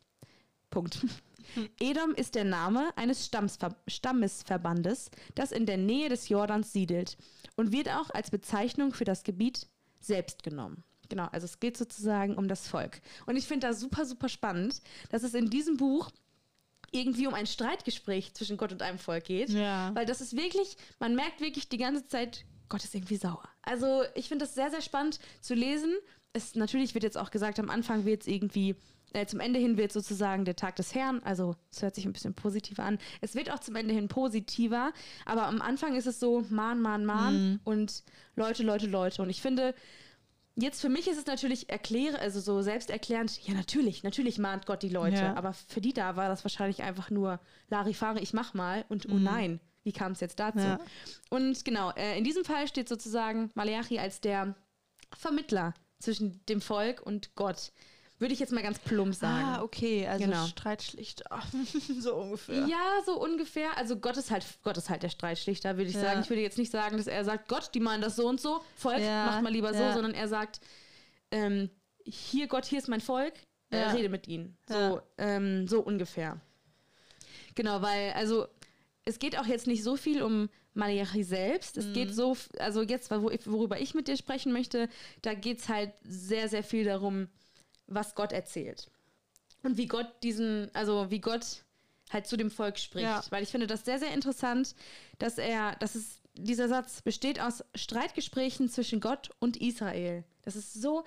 Punkt. 0.70 1.06
Edom 1.80 2.14
ist 2.14 2.36
der 2.36 2.46
Name 2.46 2.92
eines 2.96 3.26
Stammsver 3.26 3.76
Stammesverbandes, 3.88 5.12
das 5.36 5.52
in 5.52 5.66
der 5.66 5.78
Nähe 5.78 6.08
des 6.08 6.30
Jordans 6.30 6.72
siedelt 6.72 7.18
und 7.56 7.72
wird 7.72 7.90
auch 7.90 8.10
als 8.12 8.32
Bezeichnung 8.32 8.94
für 8.94 9.04
das 9.04 9.24
Gebiet 9.24 9.68
selbst 10.00 10.44
genommen. 10.44 10.84
Genau, 11.10 11.28
also 11.34 11.44
es 11.44 11.60
geht 11.60 11.76
sozusagen 11.76 12.36
um 12.36 12.48
das 12.48 12.70
Volk. 12.70 13.02
Und 13.26 13.36
ich 13.36 13.46
finde 13.46 13.68
das 13.68 13.82
super, 13.82 14.06
super 14.06 14.30
spannend, 14.30 14.82
dass 15.10 15.24
es 15.24 15.34
in 15.34 15.50
diesem 15.50 15.76
Buch 15.76 16.10
irgendwie 16.92 17.28
um 17.28 17.34
ein 17.34 17.48
Streitgespräch 17.48 18.34
zwischen 18.34 18.58
Gott 18.58 18.72
und 18.72 18.82
einem 18.82 19.00
Volk 19.00 19.26
geht. 19.26 19.50
Ja. 19.50 19.92
Weil 19.96 20.06
das 20.06 20.22
ist 20.22 20.36
wirklich, 20.36 20.76
man 21.00 21.16
merkt 21.16 21.42
wirklich 21.42 21.70
die 21.70 21.78
ganze 21.78 22.06
Zeit, 22.08 22.46
Gott 22.70 22.84
ist 22.84 22.94
irgendwie 22.94 23.18
sauer. 23.18 23.44
Also 23.62 24.04
ich 24.16 24.28
finde 24.28 24.46
das 24.46 24.56
sehr, 24.56 24.70
sehr 24.70 24.82
spannend 24.82 25.20
zu 25.42 25.54
lesen. 25.54 25.94
Es 26.34 26.56
natürlich 26.56 26.94
wird 26.94 27.04
jetzt 27.04 27.18
auch 27.18 27.32
gesagt, 27.32 27.60
am 27.60 27.70
Anfang 27.70 28.06
wird 28.06 28.22
es 28.22 28.28
irgendwie, 28.28 28.76
äh, 29.14 29.26
zum 29.26 29.40
Ende 29.40 29.60
hin 29.60 29.78
wird 29.78 29.92
sozusagen 29.92 30.46
der 30.46 30.56
Tag 30.56 30.78
des 30.78 30.96
Herrn, 30.96 31.22
also 31.24 31.56
es 31.70 31.82
hört 31.82 31.96
sich 31.96 32.06
ein 32.06 32.14
bisschen 32.14 32.34
positiver 32.34 32.84
an. 32.84 32.98
Es 33.20 33.36
wird 33.36 33.52
auch 33.52 33.60
zum 33.60 33.76
Ende 33.76 33.94
hin 33.94 34.08
positiver, 34.08 34.94
aber 35.26 35.48
am 35.48 35.62
Anfang 35.62 35.96
ist 35.96 36.08
es 36.08 36.20
so, 36.20 36.46
Mahn, 36.50 36.82
Mahn, 36.82 37.06
Mahn 37.06 37.60
und 37.66 38.04
Leute, 38.36 38.64
Leute, 38.64 38.88
Leute. 38.88 39.22
Und 39.22 39.30
ich 39.30 39.42
finde, 39.42 39.76
Jetzt 40.56 40.82
für 40.82 40.90
mich 40.90 41.08
ist 41.08 41.18
es 41.18 41.26
natürlich 41.26 41.70
erkläre, 41.70 42.20
also 42.20 42.40
so 42.42 42.62
selbsterklärend, 42.62 43.40
ja 43.48 43.54
natürlich, 43.54 44.04
natürlich 44.04 44.38
mahnt 44.38 44.66
Gott 44.66 44.84
die 44.84 44.90
Leute, 44.90 45.18
Ja. 45.18 45.36
aber 45.36 45.54
für 45.54 45.80
die 45.82 45.94
da 45.94 46.16
war 46.18 46.28
das 46.28 46.44
wahrscheinlich 46.44 46.84
einfach 46.84 47.10
nur 47.10 47.40
Larifari, 47.70 48.20
ich 48.20 48.34
mach 48.34 48.54
mal 48.54 48.84
und 48.90 49.08
oh 49.10 49.14
nein, 49.18 49.62
wie 49.84 49.94
kam 49.94 50.12
es 50.12 50.20
jetzt 50.20 50.40
dazu? 50.40 50.60
Ja. 50.60 50.80
Und 51.30 51.64
genau, 51.64 51.92
äh, 51.92 52.18
in 52.18 52.24
diesem 52.24 52.44
Fall 52.44 52.68
steht 52.68 52.90
sozusagen 52.90 53.50
Maleachi 53.56 53.98
als 54.00 54.20
der 54.20 54.56
Vermittler 55.18 55.74
zwischen 56.00 56.44
dem 56.48 56.62
Volk 56.62 57.02
und 57.02 57.34
Gott. 57.36 57.72
Würde 58.22 58.36
ich 58.36 58.40
jetzt 58.40 58.54
mal 58.54 58.62
ganz 58.62 58.78
plump 58.78 59.16
sagen. 59.16 59.46
Ah, 59.48 59.64
okay. 59.64 60.06
Also 60.08 60.26
Genau. 60.26 60.46
Streitschlichter. 60.46 61.26
so 62.00 62.14
ungefähr. 62.16 62.68
Ja, 62.68 63.00
so 63.04 63.20
ungefähr. 63.20 63.76
Also 63.78 63.96
Gott 63.96 64.16
ist 64.16 64.30
halt, 64.30 64.46
Gott 64.62 64.78
ist 64.78 64.92
halt 64.92 65.02
der 65.02 65.10
Streitschlichter, 65.10 65.76
würde 65.76 65.90
ich 65.90 65.96
Ja. 65.96 66.02
sagen. 66.02 66.22
Ich 66.22 66.30
würde 66.30 66.44
jetzt 66.44 66.60
nicht 66.60 66.72
sagen, 66.72 66.98
dass 66.98 67.08
er 67.08 67.26
sagt, 67.26 67.50
Gott, 67.50 67.72
die 67.74 67.80
meinen 67.80 68.02
das 68.02 68.16
so 68.16 68.28
und 68.28 68.40
so, 68.40 68.62
Volk, 68.76 69.00
Ja, 69.02 69.26
macht 69.26 69.42
mal 69.42 69.52
lieber 69.52 69.74
so, 69.74 69.82
ja. 69.82 69.94
sondern 69.94 70.14
er 70.14 70.28
sagt, 70.28 70.62
ähm, 71.32 71.72
hier 72.06 72.46
Gott, 72.48 72.66
hier 72.66 72.78
ist 72.78 72.90
mein 72.90 73.02
Volk, 73.02 73.34
äh, 73.72 73.78
rede 73.78 74.10
mit 74.10 74.28
ihnen. 74.28 74.56
So, 74.70 75.02
ähm, 75.18 75.68
so 75.68 75.82
ungefähr. 75.82 76.40
Genau, 77.56 77.82
weil, 77.82 78.12
also 78.14 78.48
es 79.04 79.18
geht 79.18 79.36
auch 79.40 79.48
jetzt 79.48 79.66
nicht 79.66 79.84
so 79.84 79.96
viel 79.98 80.22
um 80.22 80.48
Malachi 80.76 81.24
selbst. 81.24 81.76
Es 81.78 81.88
Mhm. 81.88 81.94
geht 81.94 82.14
so, 82.16 82.38
also 82.60 82.84
jetzt, 82.84 83.10
worüber 83.10 83.80
ich 83.80 83.96
mit 83.96 84.08
dir 84.08 84.16
sprechen 84.16 84.52
möchte, 84.54 84.90
da 85.24 85.34
geht 85.34 85.58
es 85.60 85.70
halt 85.70 85.92
sehr, 86.04 86.48
sehr 86.50 86.64
viel 86.64 86.86
darum, 86.86 87.28
was 87.94 88.16
Gott 88.16 88.32
erzählt. 88.32 88.90
Und 89.64 89.78
wie 89.78 89.88
Gott 89.88 90.08
diesen, 90.24 90.70
also 90.74 91.12
wie 91.12 91.20
Gott 91.22 91.64
halt 92.12 92.28
zu 92.28 92.36
dem 92.38 92.50
Volk 92.52 92.78
spricht. 92.80 93.04
Ja. 93.06 93.24
Weil 93.30 93.44
ich 93.44 93.50
finde 93.50 93.68
das 93.68 93.86
sehr, 93.86 94.00
sehr 94.00 94.14
interessant, 94.14 94.76
dass 95.20 95.38
er, 95.38 95.76
dass 95.78 95.96
es, 95.96 96.20
dieser 96.34 96.68
Satz 96.68 97.02
besteht 97.02 97.40
aus 97.40 97.64
Streitgesprächen 97.76 98.70
zwischen 98.70 99.00
Gott 99.00 99.30
und 99.40 99.58
Israel. 99.58 100.24
Das 100.44 100.56
ist 100.56 100.74
so, 100.74 101.04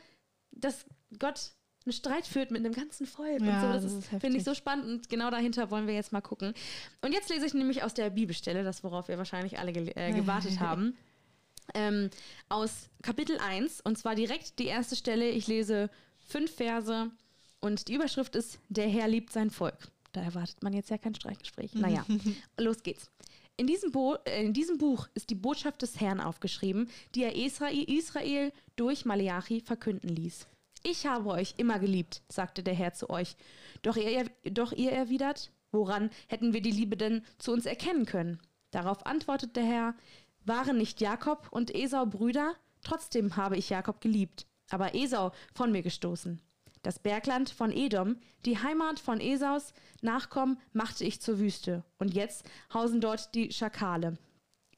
dass 0.52 0.84
Gott 1.18 1.50
einen 1.84 1.92
Streit 1.92 2.26
führt 2.26 2.50
mit 2.50 2.64
einem 2.64 2.72
ganzen 2.72 3.06
Volk 3.06 3.40
und 3.40 3.46
Ja, 3.46 3.60
so. 3.60 3.66
Das, 3.72 3.82
das 3.82 3.92
ist, 3.92 4.12
ist 4.12 4.20
finde 4.20 4.38
ich 4.38 4.44
so 4.44 4.54
spannend 4.54 4.86
und 4.86 5.08
genau 5.10 5.30
dahinter 5.30 5.70
wollen 5.70 5.86
wir 5.86 5.94
jetzt 5.94 6.12
mal 6.12 6.20
gucken. 6.22 6.54
Und 7.02 7.12
jetzt 7.12 7.28
lese 7.28 7.44
ich 7.46 7.52
nämlich 7.54 7.82
aus 7.82 7.92
der 7.92 8.08
Bibelstelle, 8.10 8.62
das 8.64 8.82
worauf 8.84 9.08
wir 9.08 9.18
wahrscheinlich 9.18 9.58
alle 9.58 9.72
gel- 9.72 9.92
äh, 9.96 10.12
gewartet 10.12 10.60
haben. 10.60 10.96
Ähm, 11.74 12.10
aus 12.48 12.88
Kapitel 13.02 13.38
1 13.38 13.80
und 13.80 13.98
zwar 13.98 14.14
direkt 14.14 14.58
die 14.58 14.66
erste 14.66 14.96
Stelle. 14.96 15.28
Ich 15.30 15.46
lese 15.46 15.90
fünf 16.24 16.54
Verse 16.54 17.10
und 17.60 17.88
die 17.88 17.94
Überschrift 17.94 18.36
ist 18.36 18.58
Der 18.68 18.88
Herr 18.88 19.08
liebt 19.08 19.32
sein 19.32 19.50
Volk. 19.50 19.88
Da 20.12 20.22
erwartet 20.22 20.62
man 20.62 20.72
jetzt 20.72 20.90
ja 20.90 20.98
kein 20.98 21.14
Streitgespräch. 21.14 21.74
Naja, 21.74 22.04
los 22.58 22.82
geht's. 22.82 23.10
In 23.56 23.66
diesem, 23.66 23.92
äh, 24.24 24.44
in 24.44 24.52
diesem 24.52 24.78
Buch 24.78 25.08
ist 25.14 25.30
die 25.30 25.36
Botschaft 25.36 25.82
des 25.82 26.00
Herrn 26.00 26.20
aufgeschrieben, 26.20 26.88
die 27.14 27.22
er 27.22 27.36
Israel, 27.36 27.84
Israel 27.84 28.52
durch 28.76 29.04
Maleachi 29.04 29.60
verkünden 29.60 30.08
ließ. 30.08 30.46
Ich 30.82 31.06
habe 31.06 31.30
euch 31.30 31.54
immer 31.56 31.78
geliebt, 31.78 32.22
sagte 32.28 32.62
der 32.62 32.74
Herr 32.74 32.92
zu 32.92 33.10
euch. 33.10 33.36
Doch 33.82 33.96
ihr, 33.96 34.30
doch 34.44 34.72
ihr 34.72 34.92
erwidert, 34.92 35.50
woran 35.72 36.10
hätten 36.26 36.52
wir 36.52 36.62
die 36.62 36.70
Liebe 36.70 36.96
denn 36.96 37.24
zu 37.38 37.52
uns 37.52 37.64
erkennen 37.64 38.06
können? 38.06 38.40
Darauf 38.70 39.06
antwortet 39.06 39.56
der 39.56 39.64
Herr, 39.64 39.94
waren 40.44 40.76
nicht 40.76 41.00
Jakob 41.00 41.48
und 41.50 41.74
Esau 41.74 42.06
Brüder? 42.06 42.54
Trotzdem 42.82 43.36
habe 43.36 43.56
ich 43.56 43.70
Jakob 43.70 44.00
geliebt, 44.00 44.46
aber 44.74 44.94
Esau 44.94 45.32
von 45.54 45.72
mir 45.72 45.82
gestoßen. 45.82 46.40
Das 46.82 46.98
Bergland 46.98 47.48
von 47.48 47.72
Edom, 47.72 48.16
die 48.44 48.58
Heimat 48.58 49.00
von 49.00 49.20
Esaus 49.20 49.72
Nachkommen, 50.02 50.58
machte 50.74 51.04
ich 51.04 51.22
zur 51.22 51.38
Wüste. 51.38 51.82
Und 51.98 52.12
jetzt 52.12 52.44
hausen 52.74 53.00
dort 53.00 53.34
die 53.34 53.50
Schakale. 53.52 54.18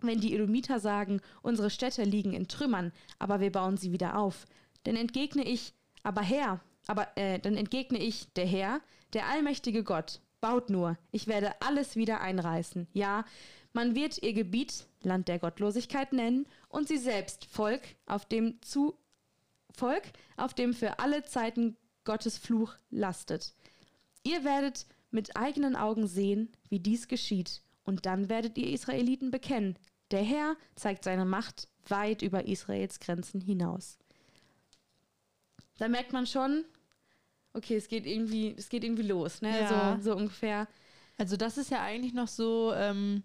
Wenn 0.00 0.20
die 0.20 0.34
Edomiter 0.34 0.78
sagen, 0.78 1.20
unsere 1.42 1.70
Städte 1.70 2.04
liegen 2.04 2.32
in 2.32 2.46
Trümmern, 2.46 2.92
aber 3.18 3.40
wir 3.40 3.50
bauen 3.50 3.76
sie 3.76 3.90
wieder 3.90 4.18
auf, 4.18 4.46
dann 4.84 4.94
entgegne 4.94 5.42
ich, 5.42 5.72
aber 6.04 6.20
Herr, 6.20 6.60
aber 6.86 7.08
äh, 7.16 7.40
dann 7.40 7.56
entgegne 7.56 7.98
ich, 7.98 8.32
der 8.34 8.46
Herr, 8.46 8.80
der 9.12 9.26
allmächtige 9.26 9.82
Gott, 9.82 10.20
baut 10.40 10.70
nur, 10.70 10.96
ich 11.10 11.26
werde 11.26 11.60
alles 11.60 11.96
wieder 11.96 12.20
einreißen. 12.20 12.86
Ja, 12.92 13.24
man 13.72 13.96
wird 13.96 14.22
ihr 14.22 14.32
Gebiet 14.32 14.86
Land 15.02 15.26
der 15.26 15.40
Gottlosigkeit 15.40 16.12
nennen 16.12 16.46
und 16.68 16.86
sie 16.86 16.98
selbst 16.98 17.46
Volk, 17.46 17.82
auf 18.06 18.26
dem 18.26 18.62
zu 18.62 18.96
Volk, 19.76 20.02
auf 20.37 20.54
dem 20.54 20.75
für 20.75 20.99
alle 20.99 21.23
Zeiten 21.25 21.76
Gottes 22.04 22.38
Fluch 22.38 22.75
lastet. 22.90 23.54
Ihr 24.23 24.45
werdet 24.45 24.87
mit 25.11 25.37
eigenen 25.37 25.76
Augen 25.76 26.06
sehen, 26.06 26.50
wie 26.68 26.80
dies 26.80 27.09
geschieht, 27.09 27.62
und 27.85 28.06
dann 28.06 28.28
werdet 28.28 28.59
ihr 28.59 28.71
Israeliten 28.73 29.30
bekennen. 29.30 29.78
Der 30.11 30.23
Herr 30.23 30.56
zeigt 30.75 31.04
seine 31.04 31.25
Macht 31.25 31.68
weit 31.88 32.23
über 32.23 32.47
Israels 32.47 32.99
Grenzen 33.00 33.40
hinaus. 33.40 33.99
Da 35.78 35.88
merkt 35.88 36.12
man 36.12 36.26
schon, 36.26 36.64
okay, 37.52 37.76
es 37.76 37.88
geht 37.88 38.06
irgendwie, 38.06 38.54
es 38.56 38.68
geht 38.68 38.83
irgendwie 38.83 39.02
los, 39.06 39.42
ne? 39.42 39.61
Ja. 39.61 39.97
So, 39.99 40.11
so 40.12 40.16
ungefähr. 40.16 40.68
Also 41.18 41.37
das 41.37 41.59
ist 41.59 41.71
ja 41.71 41.83
eigentlich 41.83 42.12
noch 42.14 42.28
so 42.28 42.73
ähm, 42.75 43.23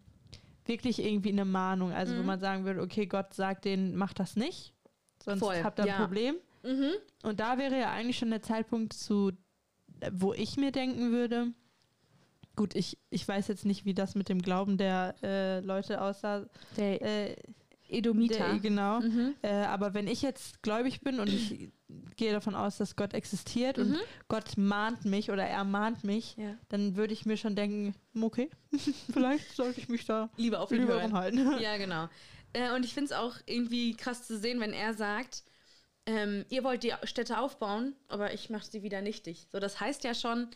wirklich 0.65 0.99
irgendwie 0.99 1.29
eine 1.31 1.45
Mahnung. 1.45 1.91
Also 1.91 2.15
wo 2.15 2.19
Mhm. 2.21 2.25
man 2.25 2.39
sagen 2.39 2.65
würde, 2.65 2.81
okay, 2.81 3.05
Gott 3.05 3.33
sagt 3.33 3.65
denen, 3.65 3.95
macht 3.95 4.19
das 4.19 4.35
nicht, 4.35 4.73
sonst 5.23 5.39
Voll, 5.39 5.63
habt 5.63 5.79
ihr 5.79 5.83
ein 5.83 5.89
ja. 5.89 5.97
Problem. 5.97 6.35
Mhm. 6.63 6.91
Und 7.23 7.39
da 7.39 7.57
wäre 7.57 7.79
ja 7.79 7.91
eigentlich 7.91 8.17
schon 8.17 8.29
der 8.29 8.41
Zeitpunkt 8.41 8.93
zu, 8.93 9.31
wo 10.11 10.33
ich 10.33 10.57
mir 10.57 10.71
denken 10.71 11.11
würde, 11.11 11.47
gut, 12.55 12.75
ich, 12.75 12.97
ich 13.09 13.27
weiß 13.27 13.47
jetzt 13.47 13.65
nicht, 13.65 13.85
wie 13.85 13.93
das 13.93 14.15
mit 14.15 14.29
dem 14.29 14.41
Glauben 14.41 14.77
der 14.77 15.15
äh, 15.23 15.59
Leute 15.61 16.01
aussah. 16.01 16.45
Der 16.77 17.01
Äh, 17.31 17.35
Edomiter. 17.89 18.37
der, 18.51 18.59
genau. 18.59 19.01
mhm. 19.01 19.35
Äh, 19.41 19.49
aber 19.49 19.93
wenn 19.93 20.07
ich 20.07 20.21
jetzt 20.21 20.61
gläubig 20.63 21.01
bin 21.01 21.19
und 21.19 21.27
ich 21.27 21.71
gehe 22.15 22.31
davon 22.31 22.55
aus, 22.55 22.77
dass 22.77 22.95
Gott 22.95 23.13
existiert 23.13 23.77
und 23.79 23.89
Mhm. 23.91 23.97
Gott 24.29 24.55
mahnt 24.57 25.03
mich 25.03 25.29
oder 25.29 25.43
er 25.45 25.65
mahnt 25.65 26.03
mich, 26.05 26.37
Ja. 26.37 26.55
dann 26.69 26.95
würde 26.95 27.13
ich 27.13 27.25
mir 27.25 27.35
schon 27.35 27.53
denken, 27.55 27.93
okay, 28.21 28.49
vielleicht 29.11 29.53
sollte 29.55 29.81
ich 29.81 29.89
mich 29.89 30.05
da 30.05 30.29
Lieber 30.37 30.61
auf 30.61 30.71
ihn 30.71 30.81
lieber 30.81 31.01
hören. 31.01 31.11
halten. 31.13 31.59
Ja, 31.59 31.75
genau. 31.77 32.07
Äh, 32.53 32.73
und 32.73 32.85
ich 32.85 32.93
finde 32.93 33.05
es 33.13 33.17
auch 33.19 33.35
irgendwie 33.45 33.95
krass 33.95 34.25
zu 34.27 34.37
sehen, 34.37 34.59
wenn 34.59 34.73
er 34.73 34.93
sagt, 34.93 35.43
ähm, 36.05 36.45
ihr 36.49 36.63
wollt 36.63 36.83
die 36.83 36.93
Städte 37.03 37.39
aufbauen, 37.39 37.95
aber 38.07 38.33
ich 38.33 38.49
mache 38.49 38.65
sie 38.69 38.83
wieder 38.83 39.01
nichtig. 39.01 39.47
So, 39.51 39.59
das 39.59 39.79
heißt 39.79 40.03
ja 40.03 40.13
schon, 40.15 40.47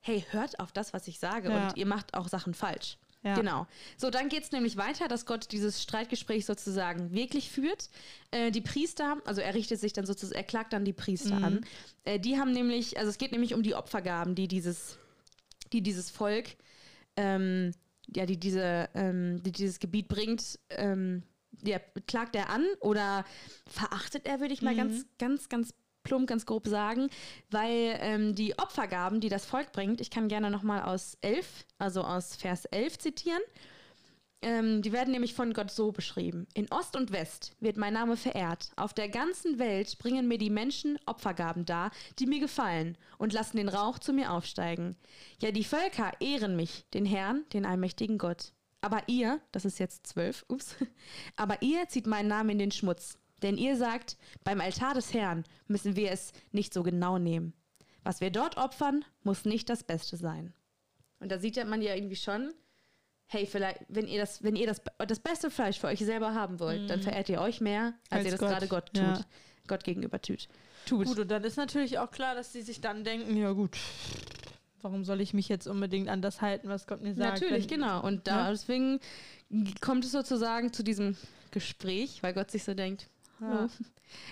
hey, 0.00 0.24
hört 0.30 0.60
auf 0.60 0.70
das, 0.72 0.92
was 0.92 1.08
ich 1.08 1.18
sage 1.18 1.50
Ja. 1.50 1.68
und 1.68 1.76
ihr 1.76 1.86
macht 1.86 2.14
auch 2.14 2.28
Sachen 2.28 2.54
falsch. 2.54 2.98
Ja. 3.24 3.34
Genau. 3.34 3.66
So, 3.96 4.10
dann 4.10 4.28
geht 4.28 4.44
es 4.44 4.52
nämlich 4.52 4.76
weiter, 4.76 5.08
dass 5.08 5.26
Gott 5.26 5.50
dieses 5.50 5.82
Streitgespräch 5.82 6.46
sozusagen 6.46 7.10
wirklich 7.12 7.50
führt. 7.50 7.90
Äh, 8.30 8.52
die 8.52 8.60
Priester, 8.60 9.20
also 9.24 9.40
er 9.40 9.54
richtet 9.54 9.80
sich 9.80 9.92
dann 9.92 10.06
sozusagen, 10.06 10.36
er 10.36 10.44
klagt 10.44 10.72
dann 10.72 10.84
die 10.84 10.92
Priester 10.92 11.34
Mhm. 11.34 11.44
an. 11.44 11.60
Äh, 12.04 12.20
die 12.20 12.38
haben 12.38 12.52
nämlich, 12.52 12.96
also 12.96 13.10
es 13.10 13.18
geht 13.18 13.32
nämlich 13.32 13.54
um 13.54 13.64
die 13.64 13.74
Opfergaben, 13.74 14.36
die 14.36 14.46
dieses, 14.46 14.98
die 15.72 15.82
dieses 15.82 16.10
Volk, 16.10 16.50
ähm, 17.16 17.72
ja, 18.14 18.26
die 18.26 18.38
diese, 18.38 18.88
ähm, 18.94 19.42
die 19.42 19.52
dieses 19.52 19.78
Gebiet 19.78 20.08
bringt, 20.08 20.58
ähm, 20.70 21.22
ja, 21.64 21.78
klagt 22.06 22.36
er 22.36 22.50
an 22.50 22.64
oder 22.80 23.24
verachtet 23.66 24.26
er, 24.26 24.40
würde 24.40 24.54
ich 24.54 24.62
mal 24.62 24.74
Mhm. 24.74 24.78
ganz, 24.78 25.06
ganz, 25.18 25.48
ganz 25.48 25.74
plump, 26.04 26.28
ganz 26.28 26.46
grob 26.46 26.66
sagen, 26.68 27.10
weil 27.50 27.98
ähm, 28.00 28.34
die 28.34 28.58
Opfergaben, 28.58 29.20
die 29.20 29.28
das 29.28 29.44
Volk 29.44 29.72
bringt, 29.72 30.00
ich 30.00 30.10
kann 30.10 30.28
gerne 30.28 30.50
nochmal 30.50 30.82
aus 30.82 31.18
11, 31.20 31.66
also 31.78 32.02
aus 32.02 32.36
Vers 32.36 32.64
11 32.66 32.98
zitieren, 32.98 33.42
ähm, 34.40 34.82
die 34.82 34.92
werden 34.92 35.10
nämlich 35.10 35.34
von 35.34 35.52
Gott 35.52 35.70
so 35.70 35.90
beschrieben. 35.90 36.46
In 36.54 36.70
Ost 36.70 36.96
und 36.96 37.10
West 37.10 37.56
wird 37.60 37.76
mein 37.76 37.94
Name 37.94 38.16
verehrt. 38.16 38.70
Auf 38.76 38.94
der 38.94 39.08
ganzen 39.08 39.58
Welt 39.58 39.98
bringen 39.98 40.28
mir 40.28 40.38
die 40.38 40.50
Menschen 40.50 40.98
Opfergaben 41.06 41.64
dar, 41.64 41.90
die 42.18 42.26
mir 42.26 42.38
gefallen, 42.38 42.96
und 43.18 43.32
lassen 43.32 43.56
den 43.56 43.68
Rauch 43.68 43.98
zu 43.98 44.12
mir 44.12 44.32
aufsteigen. 44.32 44.96
Ja, 45.40 45.50
die 45.50 45.64
Völker 45.64 46.12
ehren 46.20 46.54
mich, 46.54 46.84
den 46.94 47.04
Herrn, 47.04 47.44
den 47.52 47.66
allmächtigen 47.66 48.18
Gott. 48.18 48.52
Aber 48.80 49.02
ihr, 49.08 49.40
das 49.50 49.64
ist 49.64 49.80
jetzt 49.80 50.06
zwölf, 50.06 50.44
ups, 50.48 50.76
aber 51.36 51.60
ihr 51.62 51.88
zieht 51.88 52.06
meinen 52.06 52.28
Namen 52.28 52.50
in 52.50 52.58
den 52.58 52.70
Schmutz. 52.70 53.18
Denn 53.42 53.56
ihr 53.56 53.76
sagt, 53.76 54.16
beim 54.44 54.60
Altar 54.60 54.94
des 54.94 55.14
Herrn 55.14 55.44
müssen 55.66 55.96
wir 55.96 56.10
es 56.10 56.32
nicht 56.52 56.74
so 56.74 56.82
genau 56.82 57.18
nehmen. 57.18 57.54
Was 58.02 58.20
wir 58.20 58.30
dort 58.30 58.56
opfern, 58.56 59.04
muss 59.22 59.44
nicht 59.44 59.68
das 59.68 59.84
Beste 59.84 60.16
sein. 60.16 60.54
Und 61.20 61.30
da 61.30 61.38
sieht 61.38 61.56
man 61.66 61.82
ja 61.82 61.94
irgendwie 61.94 62.16
schon, 62.16 62.52
hey, 63.28 63.46
vielleicht, 63.46 63.80
wenn 63.88 64.08
ihr 64.08 64.18
das, 64.20 64.42
wenn 64.42 64.56
ihr 64.56 64.66
das, 64.66 64.80
das 65.06 65.20
beste 65.20 65.50
Fleisch 65.50 65.78
für 65.78 65.86
euch 65.86 66.00
selber 66.00 66.34
haben 66.34 66.58
wollt, 66.60 66.88
dann 66.90 67.02
verehrt 67.02 67.28
ihr 67.28 67.40
euch 67.40 67.60
mehr, 67.60 67.94
als, 68.10 68.18
Als 68.20 68.24
ihr 68.24 68.30
das 68.32 68.40
Gott, 68.40 68.48
gerade 68.48 68.68
Gott 68.68 68.86
tut. 68.88 68.96
ja. 69.02 69.20
Gott 69.66 69.84
gegenüber 69.84 70.20
tut. 70.20 70.48
tut. 70.86 71.06
Gut, 71.06 71.18
und 71.18 71.30
dann 71.30 71.44
ist 71.44 71.56
natürlich 71.56 71.98
auch 71.98 72.10
klar, 72.10 72.34
dass 72.34 72.52
sie 72.54 72.62
sich 72.62 72.80
dann 72.80 73.04
denken, 73.04 73.36
ja 73.36 73.52
gut, 73.52 73.76
warum 74.80 75.04
soll 75.04 75.20
ich 75.20 75.34
mich 75.34 75.48
jetzt 75.48 75.66
unbedingt 75.66 76.08
an 76.08 76.22
das 76.22 76.40
halten, 76.40 76.68
was 76.68 76.86
Gott 76.86 77.02
mir 77.02 77.14
sagt? 77.14 77.42
Natürlich, 77.42 77.70
wenn, 77.70 77.80
genau. 77.80 78.02
Und 78.02 78.26
da, 78.26 78.44
Ja. 78.46 78.50
deswegen 78.50 78.98
kommt 79.82 80.04
es 80.06 80.12
sozusagen 80.12 80.72
zu 80.72 80.82
diesem 80.82 81.16
Gespräch, 81.50 82.22
weil 82.22 82.32
Gott 82.32 82.50
sich 82.50 82.64
so 82.64 82.72
denkt. 82.74 83.08
Ja. 83.40 83.66
Oh. 83.66 83.84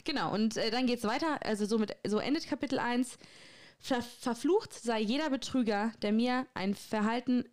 Genau, 0.04 0.32
und 0.32 0.56
äh, 0.56 0.70
dann 0.70 0.86
geht 0.86 1.00
es 1.00 1.04
weiter. 1.04 1.38
Also 1.44 1.66
so, 1.66 1.78
mit, 1.78 1.94
so 2.06 2.18
endet 2.18 2.48
Kapitel 2.48 2.78
1. 2.78 3.18
Ver 3.78 4.00
verflucht 4.00 4.72
sei 4.72 5.00
jeder 5.00 5.28
Betrüger, 5.28 5.92
der 6.00 6.12
mir 6.12 6.46
ein 6.54 6.74
Verhalten 6.74 7.44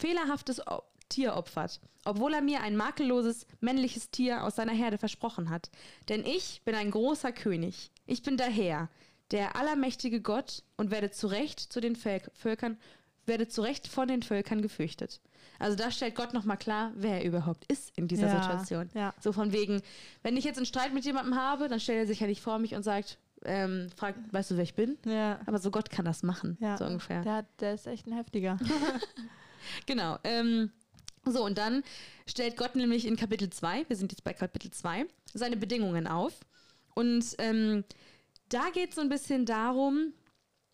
fehlerhaftes 0.00 0.60
Tier 1.08 1.34
opfert, 1.36 1.80
obwohl 2.04 2.32
er 2.34 2.40
mir 2.40 2.62
ein 2.62 2.76
makelloses 2.76 3.46
männliches 3.60 4.10
Tier 4.10 4.44
aus 4.44 4.56
seiner 4.56 4.72
Herde 4.72 4.96
versprochen 4.98 5.50
hat. 5.50 5.70
Denn 6.08 6.24
ich 6.24 6.62
bin 6.64 6.74
ein 6.74 6.90
großer 6.90 7.32
König. 7.32 7.90
Ich 8.06 8.22
bin 8.22 8.36
der 8.36 8.48
Herr, 8.50 8.88
der 9.32 9.56
allermächtige 9.56 10.20
Gott 10.20 10.62
und 10.76 10.90
werde 10.90 11.10
zu 11.10 11.26
Recht 11.26 11.58
zu 11.60 11.80
den 11.80 11.96
Völk 11.96 12.30
Völkern, 12.34 12.78
werde 13.26 13.48
zu 13.48 13.62
Recht 13.62 13.86
von 13.88 14.08
den 14.08 14.22
Völkern 14.22 14.62
gefürchtet. 14.62 15.20
Also 15.58 15.76
da 15.76 15.90
stellt 15.90 16.14
Gott 16.14 16.32
nochmal 16.32 16.56
klar, 16.56 16.92
wer 16.94 17.18
er 17.18 17.24
überhaupt 17.24 17.64
ist 17.70 17.96
in 17.96 18.08
dieser 18.08 18.28
Ja, 18.28 18.42
Situation. 18.42 18.88
ja. 18.94 19.12
So 19.20 19.32
von 19.32 19.52
wegen, 19.52 19.82
wenn 20.22 20.36
ich 20.36 20.44
jetzt 20.44 20.56
einen 20.56 20.66
Streit 20.66 20.94
mit 20.94 21.04
jemandem 21.04 21.36
habe, 21.36 21.68
dann 21.68 21.80
stellt 21.80 21.98
er 21.98 22.06
sich 22.06 22.20
ja 22.20 22.26
nicht 22.26 22.40
vor 22.40 22.58
mich 22.58 22.74
und 22.74 22.82
sagt, 22.82 23.18
ähm, 23.44 23.88
fragt, 23.96 24.32
weißt 24.32 24.50
du, 24.52 24.56
wer 24.56 24.64
ich 24.64 24.74
bin? 24.74 24.96
Ja, 25.04 25.40
Aber 25.46 25.58
so 25.58 25.70
Gott 25.70 25.90
kann 25.90 26.04
das 26.04 26.22
machen, 26.22 26.56
ja. 26.60 26.76
so 26.76 26.84
ungefähr. 26.84 27.22
Der, 27.22 27.44
der 27.58 27.74
ist 27.74 27.86
echt 27.86 28.06
ein 28.06 28.12
heftiger. 28.14 28.58
Genau. 29.86 30.18
Ähm, 30.24 30.70
so, 31.24 31.44
und 31.44 31.58
dann 31.58 31.82
stellt 32.26 32.56
Gott 32.56 32.76
nämlich 32.76 33.06
in 33.06 33.16
Kapitel 33.16 33.50
2, 33.50 33.88
wir 33.88 33.96
sind 33.96 34.12
jetzt 34.12 34.24
bei 34.24 34.32
Kapitel 34.32 34.70
2, 34.70 35.06
seine 35.34 35.56
Bedingungen 35.56 36.06
auf. 36.06 36.40
Und 36.94 37.24
ähm, 37.38 37.84
da 38.48 38.70
geht 38.70 38.90
es 38.90 38.94
so 38.96 39.00
ein 39.00 39.08
bisschen 39.08 39.46
darum, 39.46 40.12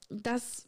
dass 0.09 0.67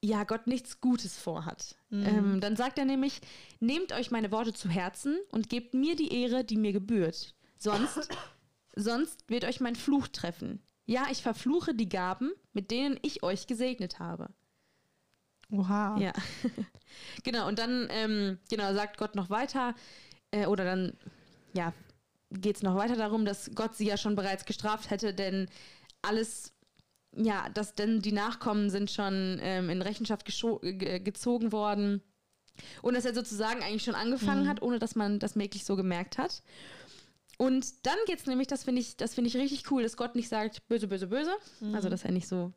ja 0.00 0.24
Gott 0.24 0.46
nichts 0.46 0.80
Gutes 0.80 1.18
vorhat. 1.18 1.76
Mhm. 1.90 2.06
Ähm, 2.06 2.40
dann 2.40 2.56
sagt 2.56 2.78
er 2.78 2.84
nämlich, 2.84 3.20
nehmt 3.60 3.92
euch 3.92 4.10
meine 4.10 4.30
Worte 4.30 4.52
zu 4.52 4.68
Herzen 4.68 5.18
und 5.30 5.48
gebt 5.48 5.74
mir 5.74 5.96
die 5.96 6.12
Ehre, 6.12 6.44
die 6.44 6.56
mir 6.56 6.72
gebührt. 6.72 7.34
Sonst, 7.58 8.08
sonst 8.76 9.28
wird 9.28 9.44
euch 9.44 9.60
mein 9.60 9.76
Fluch 9.76 10.08
treffen. 10.08 10.62
Ja, 10.86 11.06
ich 11.10 11.22
verfluche 11.22 11.74
die 11.74 11.88
Gaben, 11.88 12.32
mit 12.52 12.70
denen 12.70 12.98
ich 13.02 13.22
euch 13.22 13.46
gesegnet 13.46 13.98
habe. 13.98 14.30
Oha. 15.50 15.96
Ja. 15.98 16.12
genau, 17.24 17.48
und 17.48 17.58
dann 17.58 17.88
ähm, 17.90 18.38
genau, 18.50 18.74
sagt 18.74 18.98
Gott 18.98 19.14
noch 19.14 19.30
weiter, 19.30 19.74
äh, 20.30 20.46
oder 20.46 20.64
dann, 20.64 20.92
ja, 21.54 21.72
geht 22.30 22.56
es 22.56 22.62
noch 22.62 22.76
weiter 22.76 22.96
darum, 22.96 23.24
dass 23.24 23.50
Gott 23.54 23.74
sie 23.74 23.86
ja 23.86 23.96
schon 23.96 24.14
bereits 24.14 24.44
gestraft 24.44 24.90
hätte, 24.90 25.14
denn 25.14 25.48
alles, 26.02 26.52
ja, 27.16 27.48
dass 27.50 27.74
denn 27.74 28.00
die 28.00 28.12
Nachkommen 28.12 28.68
sind 28.68 28.90
schon 28.90 29.38
ähm, 29.40 29.70
in 29.70 29.80
Rechenschaft 29.80 30.26
gezogen 30.26 31.52
worden. 31.52 32.02
Und 32.82 32.94
dass 32.94 33.04
er 33.04 33.14
sozusagen 33.14 33.62
eigentlich 33.62 33.84
schon 33.84 33.94
angefangen 33.94 34.44
Mhm. 34.44 34.48
hat, 34.48 34.62
ohne 34.62 34.78
dass 34.78 34.96
man 34.96 35.18
das 35.20 35.36
wirklich 35.36 35.64
so 35.64 35.76
gemerkt 35.76 36.18
hat. 36.18 36.42
Und 37.38 37.86
dann 37.86 37.96
geht 38.06 38.18
es 38.18 38.26
nämlich, 38.26 38.48
das 38.48 38.64
finde 38.64 38.80
ich, 38.80 38.96
das 38.96 39.14
finde 39.14 39.28
ich 39.28 39.36
richtig 39.36 39.70
cool, 39.70 39.84
dass 39.84 39.96
Gott 39.96 40.16
nicht 40.16 40.28
sagt, 40.28 40.66
böse, 40.66 40.88
böse, 40.88 41.06
böse. 41.06 41.30
Mhm. 41.60 41.74
Also, 41.76 41.88
dass 41.88 42.04
er 42.04 42.10
nicht 42.10 42.26
so, 42.26 42.52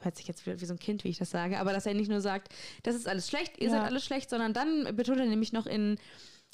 hört 0.00 0.16
sich 0.16 0.28
jetzt 0.28 0.46
wie 0.46 0.64
so 0.64 0.72
ein 0.74 0.78
Kind, 0.78 1.04
wie 1.04 1.08
ich 1.08 1.18
das 1.18 1.30
sage, 1.30 1.58
aber 1.58 1.72
dass 1.72 1.86
er 1.86 1.94
nicht 1.94 2.08
nur 2.10 2.20
sagt, 2.20 2.52
das 2.84 2.94
ist 2.94 3.08
alles 3.08 3.28
schlecht, 3.28 3.58
ihr 3.58 3.66
Ja. 3.68 3.70
seid 3.72 3.82
alles 3.84 4.04
schlecht, 4.04 4.30
sondern 4.30 4.52
dann 4.52 4.94
betont 4.96 5.18
er 5.18 5.26
nämlich 5.26 5.52
noch 5.52 5.66
in 5.66 5.96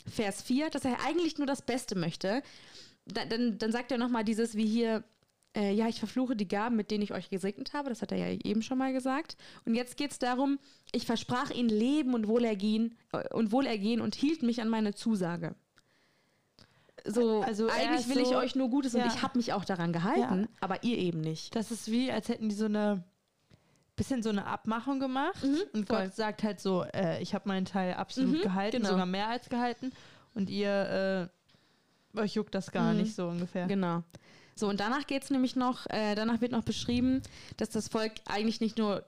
Vers 0.06 0.42
4, 0.42 0.70
dass 0.70 0.84
er 0.84 1.00
eigentlich 1.04 1.38
nur 1.38 1.46
das 1.46 1.62
Beste 1.62 1.94
möchte. 1.96 2.42
Da, 3.06 3.24
dann, 3.26 3.58
dann 3.58 3.70
sagt 3.72 3.92
er 3.92 3.98
nochmal 3.98 4.24
dieses, 4.24 4.54
wie 4.56 4.66
hier, 4.66 5.04
äh, 5.56 5.72
ja, 5.72 5.88
ich 5.88 5.98
verfluche 5.98 6.34
die 6.36 6.48
Gaben, 6.48 6.74
mit 6.76 6.90
denen 6.90 7.02
ich 7.04 7.12
euch 7.12 7.28
gesegnet 7.30 7.74
habe. 7.74 7.90
Das 7.90 8.00
hat 8.02 8.12
er 8.12 8.18
ja 8.18 8.38
eben 8.44 8.62
schon 8.62 8.78
mal 8.78 8.92
gesagt. 8.92 9.36
Und 9.66 9.74
jetzt 9.74 9.96
geht 9.96 10.10
es 10.10 10.18
darum, 10.18 10.58
ich 10.92 11.06
versprach 11.06 11.50
ihnen 11.50 11.68
Leben 11.68 12.14
und 12.14 12.26
Wohlergehen, 12.28 12.96
äh, 13.12 13.28
und 13.34 13.52
Wohlergehen 13.52 14.00
und 14.00 14.14
hielt 14.14 14.42
mich 14.42 14.60
an 14.62 14.68
meine 14.68 14.94
Zusage. 14.94 15.54
So, 17.06 17.42
Also 17.42 17.68
eigentlich 17.68 18.08
will 18.08 18.18
ich 18.22 18.28
so- 18.28 18.36
euch 18.36 18.54
nur 18.54 18.70
Gutes 18.70 18.94
ja. 18.94 19.02
und 19.04 19.12
ich 19.14 19.20
habe 19.22 19.36
mich 19.36 19.52
auch 19.52 19.64
daran 19.66 19.92
gehalten, 19.92 20.42
Ja. 20.42 20.48
aber 20.60 20.82
ihr 20.84 20.96
eben 20.96 21.20
nicht. 21.20 21.54
Das 21.54 21.70
ist 21.70 21.90
wie, 21.90 22.10
als 22.10 22.28
hätten 22.28 22.48
die 22.48 22.54
so 22.54 22.64
eine 22.64 23.04
bisschen 23.96 24.22
so 24.22 24.28
eine 24.30 24.46
Abmachung 24.46 24.98
gemacht 25.00 25.42
Mhm, 25.42 25.60
und 25.72 25.88
voll. 25.88 26.04
Gott 26.04 26.14
sagt 26.14 26.42
halt 26.42 26.60
so, 26.60 26.84
äh, 26.94 27.22
ich 27.22 27.34
habe 27.34 27.48
meinen 27.48 27.64
Teil 27.66 27.94
absolut 27.94 28.38
Mhm, 28.38 28.42
gehalten, 28.42 28.76
genau. 28.78 28.90
sogar 28.90 29.06
mehr 29.06 29.28
als 29.28 29.48
gehalten 29.48 29.92
und 30.34 30.50
ihr 30.50 31.30
äh, 32.14 32.18
euch 32.20 32.34
juckt 32.34 32.54
das 32.54 32.72
gar 32.72 32.92
Mhm. 32.92 32.98
nicht 32.98 33.14
so 33.14 33.28
ungefähr. 33.28 33.66
Genau. 33.66 34.02
So, 34.56 34.68
und 34.68 34.78
danach 34.80 35.06
geht 35.06 35.24
es 35.24 35.30
nämlich 35.30 35.56
noch, 35.56 35.86
äh, 35.90 36.14
danach 36.14 36.40
wird 36.40 36.52
noch 36.52 36.62
beschrieben, 36.64 37.22
dass 37.56 37.70
das 37.70 37.88
Volk 37.88 38.12
eigentlich 38.26 38.60
nicht 38.60 38.78
nur 38.78 39.04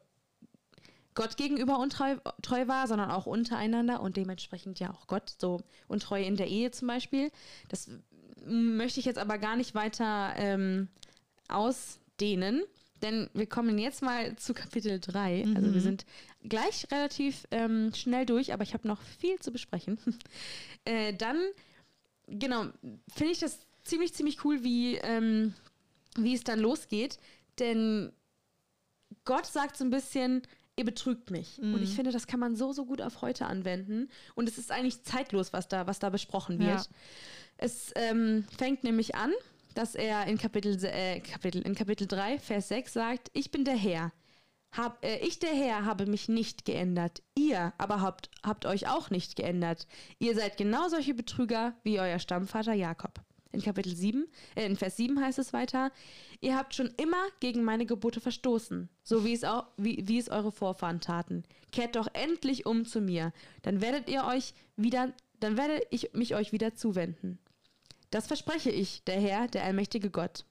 Gott 1.14 1.36
gegenüber 1.36 1.78
untreu 1.78 2.16
treu 2.42 2.66
war, 2.68 2.86
sondern 2.88 3.10
auch 3.10 3.26
untereinander 3.26 4.00
und 4.02 4.16
dementsprechend 4.16 4.78
ja 4.80 4.90
auch 4.92 5.06
Gott, 5.06 5.32
so 5.38 5.60
untreu 5.88 6.20
in 6.22 6.36
der 6.36 6.48
Ehe 6.48 6.72
zum 6.72 6.88
Beispiel. 6.88 7.30
Das 7.68 7.88
möchte 8.44 9.00
ich 9.00 9.06
jetzt 9.06 9.18
aber 9.18 9.38
gar 9.38 9.56
nicht 9.56 9.74
weiter 9.74 10.34
ähm, 10.36 10.88
ausdehnen, 11.48 12.62
denn 13.02 13.28
wir 13.34 13.46
kommen 13.46 13.78
jetzt 13.78 14.02
mal 14.02 14.36
zu 14.36 14.54
Kapitel 14.54 14.98
3. 15.00 15.46
Also 15.54 15.72
wir 15.72 15.80
Mhm. 15.80 15.84
sind 15.84 16.06
gleich 16.48 16.86
relativ 16.90 17.46
ähm, 17.50 17.92
schnell 17.94 18.26
durch, 18.26 18.52
aber 18.52 18.62
ich 18.62 18.74
habe 18.74 18.88
noch 18.88 19.00
viel 19.02 19.38
zu 19.40 19.52
besprechen. 19.52 19.98
äh, 20.84 21.12
dann, 21.14 21.38
genau, 22.26 22.66
finde 23.14 23.32
ich 23.32 23.38
das 23.40 23.60
ziemlich, 23.84 24.14
ziemlich 24.14 24.44
cool, 24.44 24.64
wie, 24.64 24.96
ähm, 24.96 25.54
wie 26.16 26.34
es 26.34 26.44
dann 26.44 26.58
losgeht, 26.60 27.18
denn 27.58 28.12
Gott 29.24 29.46
sagt 29.46 29.76
so 29.76 29.84
ein 29.84 29.90
bisschen, 29.90 30.42
ihr 30.76 30.84
betrügt 30.84 31.30
mich. 31.30 31.58
Und 31.58 31.82
ich 31.82 31.90
Mhm. 31.90 31.94
finde, 31.94 32.10
das 32.12 32.26
kann 32.26 32.40
man 32.40 32.54
so, 32.56 32.72
so 32.72 32.84
gut 32.84 33.00
auf 33.00 33.22
heute 33.22 33.46
anwenden. 33.46 34.08
Und 34.34 34.48
es 34.48 34.58
ist 34.58 34.70
eigentlich 34.70 35.02
zeitlos, 35.04 35.52
was 35.52 35.68
da, 35.68 35.86
was 35.86 35.98
da 35.98 36.10
besprochen 36.10 36.58
wird. 36.58 36.68
Ja. 36.68 36.86
Es 37.56 37.92
ähm, 37.94 38.44
fängt 38.58 38.84
nämlich 38.84 39.14
an, 39.14 39.32
dass 39.76 39.94
er 39.94 40.26
in 40.26 40.38
Kapitel, 40.38 40.82
äh, 40.84 41.20
Kapitel, 41.20 41.62
in 41.62 41.74
Kapitel 41.74 42.06
3, 42.06 42.38
Vers 42.38 42.68
6 42.68 42.92
sagt, 42.92 43.30
ich 43.34 43.50
bin 43.50 43.64
der 43.64 43.76
Herr. 43.76 44.12
Hab, 44.72 45.04
äh, 45.04 45.18
ich, 45.18 45.38
der 45.38 45.54
Herr, 45.54 45.84
habe 45.84 46.06
mich 46.06 46.28
nicht 46.28 46.64
geändert. 46.64 47.22
Ihr 47.34 47.72
aber 47.76 48.00
habt, 48.00 48.30
habt 48.42 48.64
euch 48.64 48.88
auch 48.88 49.10
nicht 49.10 49.36
geändert. 49.36 49.86
Ihr 50.18 50.34
seid 50.34 50.56
genau 50.56 50.88
solche 50.88 51.14
Betrüger 51.14 51.74
wie 51.82 52.00
euer 52.00 52.18
Stammvater 52.18 52.72
Jakob. 52.72 53.20
In 53.52 53.62
Kapitel 53.62 53.94
7, 53.94 54.26
äh, 54.54 54.66
in 54.66 54.76
Vers 54.76 54.96
7 54.96 55.20
heißt 55.20 55.38
es 55.38 55.52
weiter, 55.52 55.92
ihr 56.40 56.56
habt 56.56 56.74
schon 56.74 56.90
immer 56.96 57.24
gegen 57.40 57.62
meine 57.62 57.86
Gebote 57.86 58.20
verstoßen, 58.20 58.88
so 59.02 59.24
wie 59.24 59.32
es, 59.32 59.44
auch, 59.44 59.66
wie, 59.76 60.06
wie 60.08 60.18
es 60.18 60.28
eure 60.28 60.52
Vorfahren 60.52 61.00
taten. 61.00 61.44
Kehrt 61.70 61.96
doch 61.96 62.08
endlich 62.12 62.66
um 62.66 62.84
zu 62.84 63.00
mir, 63.00 63.32
dann 63.62 63.80
werdet 63.80 64.08
ihr 64.08 64.24
euch 64.24 64.52
wieder, 64.76 65.12
dann 65.40 65.56
werde 65.56 65.80
ich 65.90 66.12
mich 66.12 66.34
euch 66.34 66.52
wieder 66.52 66.74
zuwenden. 66.74 67.38
Das 68.10 68.26
verspreche 68.26 68.70
ich, 68.70 69.02
der 69.04 69.20
Herr, 69.20 69.48
der 69.48 69.64
allmächtige 69.64 70.10
Gott. 70.10 70.44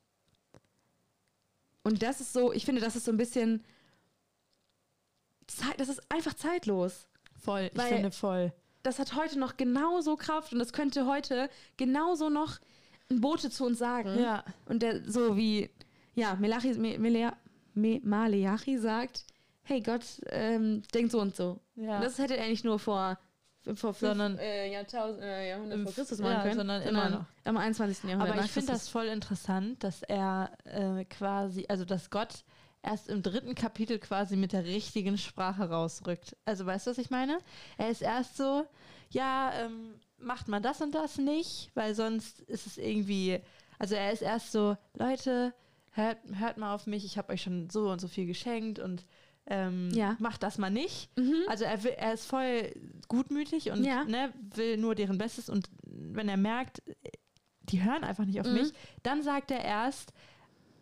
Und 1.83 2.01
das 2.01 2.19
ist 2.19 2.33
so, 2.33 2.51
ich 2.51 2.65
finde, 2.65 2.81
das 2.81 2.95
ist 2.95 3.05
so 3.05 3.11
ein 3.11 3.17
bisschen, 3.17 3.63
Zeit, 5.47 5.79
das 5.79 5.89
ist 5.89 6.01
einfach 6.11 6.33
zeitlos. 6.33 7.07
Voll, 7.39 7.69
ich 7.73 7.81
finde 7.81 8.11
voll. 8.11 8.53
Das 8.83 8.99
hat 8.99 9.15
heute 9.15 9.39
noch 9.39 9.57
genauso 9.57 10.15
Kraft 10.15 10.53
und 10.53 10.59
das 10.59 10.73
könnte 10.73 11.05
heute 11.05 11.49
genauso 11.77 12.29
noch 12.29 12.59
ein 13.09 13.21
Bote 13.21 13.49
zu 13.49 13.65
uns 13.65 13.79
sagen. 13.79 14.19
Ja. 14.19 14.43
Und 14.65 14.81
der 14.81 15.09
so 15.09 15.37
wie, 15.37 15.69
ja, 16.15 16.35
Melachi, 16.35 16.73
Me, 16.75 16.97
Melea, 16.97 17.35
Me, 17.73 17.99
Maleachi 18.03 18.77
sagt, 18.77 19.25
hey 19.63 19.81
Gott, 19.81 20.03
ähm, 20.27 20.81
denkt 20.93 21.11
so 21.11 21.19
und 21.19 21.35
so. 21.35 21.59
Ja. 21.75 21.97
Und 21.97 22.03
das 22.03 22.17
hätte 22.17 22.37
er 22.37 22.47
nicht 22.47 22.65
nur 22.65 22.79
vor, 22.79 23.19
vor 23.73 23.93
fünf 23.93 23.99
Sondern- 24.11 24.37
äh, 24.37 24.71
Jahrtausend, 24.71 25.21
äh, 25.23 25.49
Jahrhundert 25.49 25.79
vor 25.79 25.89
Im- 25.89 25.95
Christus 25.95 26.19
ja, 26.19 26.25
machen 26.25 26.41
können, 26.43 26.55
sondern 26.55 26.81
immer 26.83 27.09
noch. 27.09 27.25
am 27.45 27.57
21. 27.57 28.09
Jahrhundert. 28.09 28.35
Aber 28.35 28.45
ich 28.45 28.51
finde 28.51 28.71
das 28.71 28.87
voll 28.89 29.05
interessant, 29.07 29.83
dass 29.83 30.03
er 30.03 30.51
äh, 30.65 31.03
quasi, 31.05 31.65
also 31.67 31.83
dass 31.85 32.09
Gott 32.09 32.43
erst 32.83 33.09
im 33.09 33.23
dritten 33.23 33.55
Kapitel 33.55 33.97
quasi 33.97 34.35
mit 34.35 34.53
der 34.53 34.63
richtigen 34.65 35.17
Sprache 35.17 35.69
rausrückt. 35.69 36.35
Also 36.45 36.65
weißt 36.65 36.85
du, 36.85 36.91
was 36.91 36.97
ich 36.99 37.09
meine? 37.09 37.39
Er 37.77 37.89
ist 37.89 38.01
erst 38.03 38.37
so, 38.37 38.65
ja, 39.09 39.51
ähm, 39.59 39.95
macht 40.19 40.47
man 40.47 40.61
das 40.61 40.81
und 40.81 40.93
das 40.93 41.17
nicht, 41.17 41.71
weil 41.73 41.95
sonst 41.95 42.41
ist 42.41 42.67
es 42.67 42.77
irgendwie, 42.77 43.39
also 43.79 43.95
er 43.95 44.11
ist 44.11 44.21
erst 44.21 44.51
so, 44.51 44.77
Leute, 44.93 45.53
hört, 45.91 46.17
hört 46.33 46.57
mal 46.57 46.75
auf 46.75 46.85
mich, 46.87 47.05
ich 47.05 47.17
habe 47.17 47.33
euch 47.33 47.41
schon 47.41 47.69
so 47.71 47.89
und 47.89 47.99
so 47.99 48.07
viel 48.07 48.27
geschenkt 48.27 48.77
und 48.79 49.03
ähm, 49.47 49.89
Ja. 49.93 50.15
macht 50.19 50.43
das 50.43 50.57
mal 50.57 50.71
nicht. 50.71 51.09
Mhm. 51.17 51.35
Also 51.47 51.65
er, 51.65 51.83
will, 51.83 51.91
er 51.97 52.13
ist 52.13 52.25
voll 52.25 52.71
gutmütig 53.07 53.71
und 53.71 53.83
Ja. 53.83 54.03
ne, 54.05 54.33
will 54.55 54.77
nur 54.77 54.95
deren 54.95 55.17
Bestes 55.17 55.49
und 55.49 55.69
wenn 55.83 56.29
er 56.29 56.37
merkt, 56.37 56.81
die 57.63 57.83
hören 57.83 58.03
einfach 58.03 58.25
nicht 58.25 58.39
auf 58.39 58.47
Mhm. 58.47 58.53
mich, 58.53 58.71
dann 59.03 59.21
sagt 59.23 59.51
er 59.51 59.63
erst, 59.63 60.13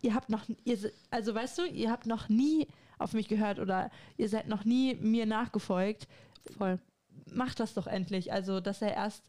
ihr 0.02 0.14
habt 0.14 0.28
noch, 0.30 0.44
ihr, 0.64 0.78
also 1.10 1.34
weißt 1.34 1.58
du, 1.58 1.64
ihr 1.66 1.90
habt 1.90 2.06
noch 2.06 2.28
nie 2.28 2.66
auf 2.98 3.12
mich 3.12 3.28
gehört 3.28 3.58
oder 3.58 3.90
ihr 4.16 4.28
seid 4.28 4.48
noch 4.48 4.64
nie 4.64 4.94
mir 4.96 5.26
nachgefolgt. 5.26 6.06
Voll. 6.56 6.78
Macht 7.32 7.58
das 7.60 7.74
doch 7.74 7.86
endlich. 7.86 8.32
Also, 8.32 8.60
dass 8.60 8.82
er 8.82 8.92
erst 8.94 9.24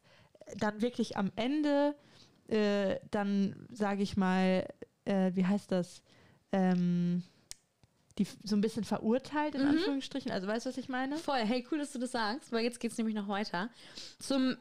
dann 0.58 0.82
wirklich 0.82 1.18
am 1.18 1.32
Ende, 1.36 1.96
äh, 2.48 2.98
dann 3.12 3.66
sage 3.72 4.04
ich 4.04 4.18
mal, 4.18 4.68
äh, 5.06 5.32
wie 5.34 5.46
heißt 5.46 5.72
das, 5.72 6.02
ähm, 6.52 7.24
die 8.18 8.28
so 8.44 8.56
ein 8.56 8.62
bisschen 8.62 8.84
verurteilt 8.84 9.56
in 9.56 9.62
Mhm. 9.64 9.70
Anführungsstrichen. 9.70 10.32
Also 10.32 10.48
weißt 10.48 10.66
du, 10.66 10.70
was 10.70 10.78
ich 10.78 10.90
meine? 10.90 11.18
Voll, 11.18 11.40
hey, 11.40 11.66
cool, 11.72 11.78
dass 11.80 11.92
du 11.92 12.00
das 12.00 12.12
sagst, 12.12 12.52
weil 12.52 12.64
jetzt 12.64 12.80
geht 12.80 12.92
es 12.92 12.98
nämlich 12.98 13.16
noch 13.16 13.28
weiter. 13.28 13.70
Zum 14.20 14.56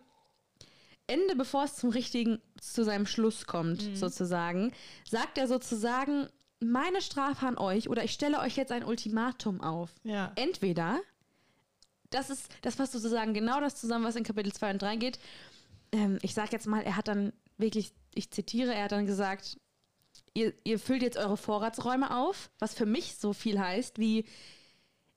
Ende, 1.06 1.36
bevor 1.36 1.64
es 1.64 1.76
zum 1.76 1.90
richtigen, 1.90 2.40
zu 2.60 2.82
seinem 2.84 3.06
Schluss 3.06 3.46
kommt, 3.46 3.82
Mhm. 3.86 3.96
sozusagen, 3.96 4.72
sagt 5.08 5.36
er 5.38 5.46
sozusagen, 5.46 6.28
meine 6.60 7.02
Strafe 7.02 7.46
an 7.46 7.58
euch 7.58 7.88
oder 7.90 8.04
ich 8.04 8.12
stelle 8.12 8.38
euch 8.40 8.56
jetzt 8.56 8.72
ein 8.72 8.84
Ultimatum 8.84 9.60
auf. 9.60 9.90
Ja. 10.02 10.32
Entweder, 10.36 11.00
das 12.10 12.30
ist, 12.30 12.48
das 12.62 12.76
fasst 12.76 12.92
sozusagen 12.92 13.34
genau 13.34 13.60
das 13.60 13.74
zusammen, 13.76 14.04
was 14.04 14.16
in 14.16 14.24
Kapitel 14.24 14.52
2 14.52 14.70
und 14.70 14.82
3 14.82 14.96
geht. 14.96 15.18
Ähm, 15.92 16.18
ich 16.22 16.32
sage 16.32 16.50
jetzt 16.52 16.66
mal, 16.66 16.80
er 16.82 16.96
hat 16.96 17.08
dann 17.08 17.32
wirklich, 17.58 17.92
ich 18.14 18.30
zitiere, 18.30 18.74
er 18.74 18.84
hat 18.84 18.92
dann 18.92 19.04
gesagt, 19.06 19.58
ihr, 20.34 20.52
ihr 20.64 20.78
füllt 20.78 21.02
jetzt 21.02 21.16
eure 21.16 21.36
Vorratsräume 21.36 22.16
auf, 22.16 22.50
was 22.58 22.74
für 22.74 22.86
mich 22.86 23.16
so 23.16 23.32
viel 23.32 23.58
heißt, 23.58 23.98
wie 23.98 24.24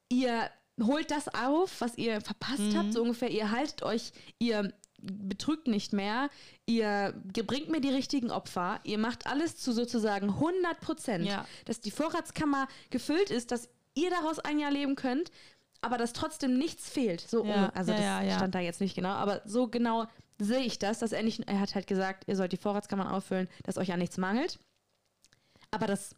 ihr 0.10 0.50
holt 0.82 1.10
das 1.12 1.28
auf, 1.34 1.82
was 1.82 1.98
ihr 1.98 2.22
verpasst 2.22 2.60
Mhm. 2.60 2.78
habt, 2.78 2.94
so 2.94 3.02
ungefähr, 3.02 3.32
ihr 3.32 3.52
haltet 3.52 3.82
euch, 3.84 4.12
ihr 4.38 4.72
betrügt 5.02 5.68
nicht 5.68 5.92
mehr, 5.94 6.30
ihr 6.66 7.14
bringt 7.46 7.70
mir 7.70 7.82
die 7.82 7.90
richtigen 7.90 8.32
Opfer, 8.32 8.80
ihr 8.84 8.98
macht 8.98 9.28
alles 9.28 9.58
zu 9.58 9.72
sozusagen 9.72 10.40
100 10.40 10.80
Prozent, 10.80 11.26
Ja. 11.26 11.46
dass 11.66 11.80
die 11.80 11.92
Vorratskammer 11.92 12.68
gefüllt 12.90 13.30
ist, 13.32 13.52
dass 13.52 13.70
ihr 13.96 14.10
daraus 14.12 14.40
ein 14.40 14.60
Jahr 14.60 14.72
leben 14.72 14.96
könnt, 14.96 15.32
aber 15.82 15.98
dass 15.98 16.14
trotzdem 16.14 16.58
nichts 16.58 16.90
fehlt. 16.90 17.22
So, 17.22 17.44
Ja, 17.46 17.66
um- 17.66 17.72
also 17.76 17.92
ja, 17.92 18.24
das 18.24 18.36
stand 18.36 18.56
da 18.56 18.60
jetzt 18.60 18.82
nicht 18.82 18.96
genau, 18.96 19.10
aber 19.10 19.42
so 19.46 19.68
genau 19.68 20.06
sehe 20.40 20.60
ich 20.64 20.78
das, 20.80 21.00
dass 21.00 21.12
er 21.12 21.24
nicht, 21.24 21.48
er 21.48 21.60
hat 21.60 21.74
halt 21.76 21.88
gesagt, 21.88 22.26
ihr 22.28 22.36
sollt 22.36 22.52
die 22.52 22.58
Vorratskammern 22.58 23.08
auffüllen, 23.08 23.48
dass 23.64 23.78
euch 23.78 23.88
ja 23.88 23.98
nichts 23.98 24.18
mangelt. 24.18 24.60
Aber 25.72 25.88
das 25.88 26.12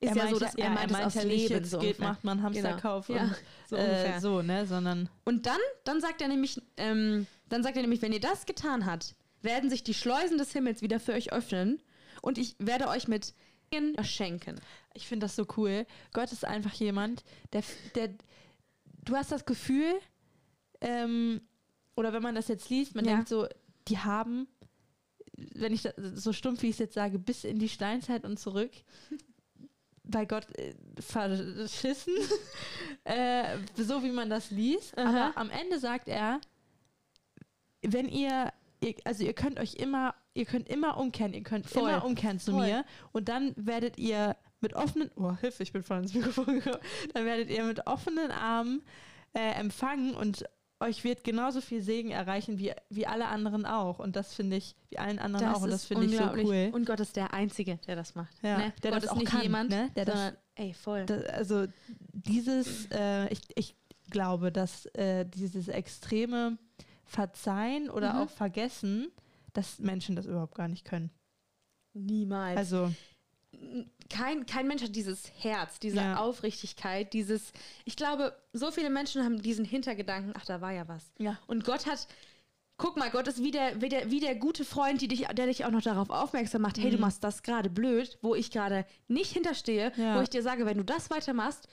ist 0.00 0.10
er 0.10 0.16
ja 0.16 0.22
meint 0.24 0.34
so, 0.34 0.38
dass 0.40 0.54
ja, 0.56 0.64
er 0.64 0.70
meint, 0.70 0.86
es 0.86 0.92
meint 0.92 1.06
aus 1.06 1.14
ja 1.14 1.22
Leben 1.22 1.52
jetzt 1.54 1.70
so 1.70 1.78
geht, 1.78 1.90
ungefähr. 1.90 2.08
macht 2.08 2.24
man 2.24 2.42
Hamsterkauf 2.42 3.06
Genau. 3.06 3.18
Ja, 3.20 3.24
und 3.26 3.36
so 3.68 3.76
äh, 3.76 4.20
so, 4.20 4.42
ne, 4.42 4.66
sondern 4.66 5.08
Und 5.24 5.46
dann, 5.46 5.58
dann 5.84 6.00
sagt 6.00 6.20
er 6.22 6.28
nämlich, 6.28 6.60
ähm, 6.76 7.26
dann 7.48 7.62
sagt 7.62 7.76
er 7.76 7.82
nämlich, 7.82 8.02
wenn 8.02 8.12
ihr 8.12 8.20
das 8.20 8.46
getan 8.46 8.86
habt, 8.86 9.14
werden 9.42 9.70
sich 9.70 9.82
die 9.84 9.94
Schleusen 9.94 10.38
des 10.38 10.52
Himmels 10.52 10.82
wieder 10.82 11.00
für 11.00 11.12
euch 11.12 11.32
öffnen 11.32 11.80
und 12.20 12.38
ich 12.38 12.56
werde 12.58 12.88
euch 12.88 13.08
mit 13.08 13.34
schenken. 14.02 14.60
ich 14.92 15.06
finde 15.06 15.24
das 15.24 15.34
so 15.34 15.46
cool. 15.56 15.86
Gott 16.12 16.30
ist 16.30 16.44
einfach 16.44 16.74
jemand, 16.74 17.24
der, 17.54 17.62
der 17.94 18.10
du 19.04 19.16
hast 19.16 19.32
das 19.32 19.46
Gefühl, 19.46 19.94
ähm, 20.82 21.40
oder 21.96 22.12
wenn 22.12 22.22
man 22.22 22.34
das 22.34 22.48
jetzt 22.48 22.68
liest, 22.68 22.94
man 22.94 23.04
Ja. 23.06 23.12
denkt 23.14 23.28
so, 23.28 23.46
die 23.88 23.98
haben, 23.98 24.46
wenn 25.54 25.72
ich 25.72 25.88
so 26.14 26.32
stumpf 26.32 26.62
wie 26.62 26.68
ich 26.68 26.76
es 26.76 26.78
jetzt 26.78 26.94
sage, 26.94 27.18
bis 27.18 27.44
in 27.44 27.58
die 27.58 27.68
Steinzeit 27.68 28.24
und 28.24 28.38
zurück, 28.38 28.70
bei 30.04 30.24
Gott 30.24 30.46
äh, 30.58 30.74
verschissen, 31.00 32.14
äh, 33.04 33.58
so 33.76 34.02
wie 34.02 34.10
man 34.10 34.30
das 34.30 34.50
liest. 34.50 34.96
Aha. 34.98 35.08
Aber 35.08 35.38
am 35.38 35.50
Ende 35.50 35.78
sagt 35.78 36.08
er, 36.08 36.40
wenn 37.82 38.08
ihr, 38.08 38.52
ihr, 38.80 38.94
also 39.04 39.24
ihr 39.24 39.34
könnt 39.34 39.58
euch 39.58 39.74
immer 39.74 40.14
ihr 40.34 40.46
könnt 40.46 40.68
immer 40.68 40.96
umkehren, 40.96 41.34
ihr 41.34 41.42
könnt 41.42 41.66
Voll. 41.66 41.88
immer 41.88 42.04
umkehren 42.04 42.38
zu 42.38 42.52
Voll. 42.52 42.66
mir 42.66 42.84
und 43.12 43.28
dann 43.28 43.52
werdet 43.56 43.98
ihr 43.98 44.36
mit 44.60 44.74
offenen, 44.74 45.10
oh 45.16 45.36
Hilfe, 45.36 45.62
ich 45.62 45.72
bin 45.72 45.82
voll 45.82 45.98
ins 45.98 46.14
Mikrofon 46.14 46.60
gekommen, 46.60 46.82
dann 47.14 47.24
werdet 47.24 47.50
ihr 47.50 47.64
mit 47.64 47.86
offenen 47.86 48.30
Armen 48.30 48.82
äh, 49.34 49.52
empfangen 49.52 50.14
und 50.14 50.44
euch 50.82 51.04
wird 51.04 51.24
genauso 51.24 51.60
viel 51.60 51.82
Segen 51.82 52.10
erreichen 52.10 52.58
wie, 52.58 52.72
wie 52.90 53.06
alle 53.06 53.28
anderen 53.28 53.64
auch 53.66 53.98
und 53.98 54.16
das 54.16 54.34
finde 54.34 54.56
ich, 54.56 54.76
wie 54.90 54.98
allen 54.98 55.18
anderen 55.18 55.46
auch 55.48 55.62
und 55.62 55.70
das 55.70 55.84
finde 55.86 56.06
ich 56.06 56.16
so 56.16 56.24
cool. 56.36 56.70
Und 56.72 56.86
Gott 56.86 57.00
ist 57.00 57.16
der 57.16 57.32
Einzige, 57.32 57.78
der 57.86 57.96
das 57.96 58.14
macht. 58.14 58.34
Ja, 58.42 58.58
ne? 58.58 58.72
der 58.82 58.90
Gott 58.92 58.98
das 58.98 59.04
ist 59.04 59.10
auch 59.10 59.16
nicht 59.16 59.30
kann, 59.30 59.42
jemand, 59.42 59.70
ne? 59.70 59.90
Der 59.96 60.04
das- 60.04 60.14
sondern, 60.14 60.36
ey, 60.56 60.74
voll. 60.74 61.06
Da, 61.06 61.14
also 61.32 61.66
dieses, 62.12 62.86
äh, 62.92 63.28
ich, 63.32 63.40
ich 63.54 63.74
glaube, 64.10 64.52
dass 64.52 64.86
äh, 64.94 65.24
dieses 65.24 65.68
extreme 65.68 66.58
Verzeihen 67.04 67.90
oder 67.90 68.12
Mhm. 68.14 68.18
auch 68.20 68.30
Vergessen, 68.30 69.10
dass 69.52 69.78
Menschen 69.78 70.16
das 70.16 70.26
überhaupt 70.26 70.54
gar 70.54 70.68
nicht 70.68 70.84
können. 70.84 71.10
Niemals. 71.94 72.56
Also, 72.56 72.92
kein, 74.10 74.46
kein 74.46 74.66
Mensch 74.66 74.82
hat 74.82 74.94
dieses 74.94 75.30
Herz, 75.42 75.78
diese 75.78 75.96
Ja. 75.96 76.16
Aufrichtigkeit, 76.16 77.12
dieses. 77.12 77.52
Ich 77.84 77.96
glaube, 77.96 78.36
so 78.52 78.70
viele 78.70 78.90
Menschen 78.90 79.24
haben 79.24 79.40
diesen 79.40 79.64
Hintergedanken, 79.64 80.32
ach, 80.36 80.44
da 80.44 80.60
war 80.60 80.72
ja 80.72 80.86
was. 80.88 81.10
ja. 81.18 81.38
Und 81.46 81.64
Gott 81.64 81.86
hat. 81.86 82.06
Guck 82.78 82.96
mal, 82.96 83.10
Gott 83.10 83.28
ist 83.28 83.40
wie 83.42 83.52
der, 83.52 83.80
wie 83.80 83.88
der, 83.90 84.10
wie 84.10 84.18
der 84.18 84.34
gute 84.34 84.64
Freund, 84.64 85.00
die 85.02 85.06
dich, 85.06 85.26
der 85.26 85.46
dich 85.46 85.64
auch 85.64 85.70
noch 85.70 85.82
darauf 85.82 86.10
aufmerksam 86.10 86.62
macht, 86.62 86.78
hey, 86.78 86.90
du 86.90 86.96
Mhm. 86.96 87.02
machst 87.02 87.22
das 87.22 87.42
gerade 87.44 87.70
blöd, 87.70 88.18
wo 88.22 88.34
ich 88.34 88.50
gerade 88.50 88.84
nicht 89.06 89.32
hinterstehe, 89.32 89.92
Ja. 89.96 90.16
wo 90.16 90.22
ich 90.22 90.30
dir 90.30 90.42
sage, 90.42 90.66
wenn 90.66 90.78
du 90.78 90.84
das 90.84 91.08
weitermachst, 91.10 91.68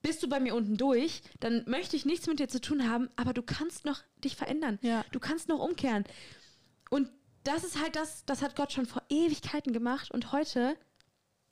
bist 0.00 0.22
du 0.22 0.28
bei 0.28 0.40
mir 0.40 0.54
unten 0.54 0.76
durch, 0.78 1.20
dann 1.40 1.64
möchte 1.66 1.96
ich 1.96 2.06
nichts 2.06 2.26
mit 2.26 2.38
dir 2.38 2.48
zu 2.48 2.60
tun 2.60 2.88
haben, 2.88 3.10
aber 3.16 3.34
du 3.34 3.42
kannst 3.42 3.84
noch 3.84 4.00
dich 4.22 4.36
verändern. 4.36 4.78
Ja. 4.82 5.04
Du 5.12 5.18
kannst 5.20 5.48
noch 5.48 5.58
umkehren. 5.58 6.04
Und 6.90 7.10
das 7.42 7.62
ist 7.64 7.82
halt 7.82 7.94
das, 7.96 8.24
das 8.24 8.40
hat 8.40 8.56
Gott 8.56 8.72
schon 8.72 8.86
vor 8.86 9.02
Ewigkeiten 9.10 9.72
gemacht 9.74 10.10
und 10.10 10.32
heute 10.32 10.76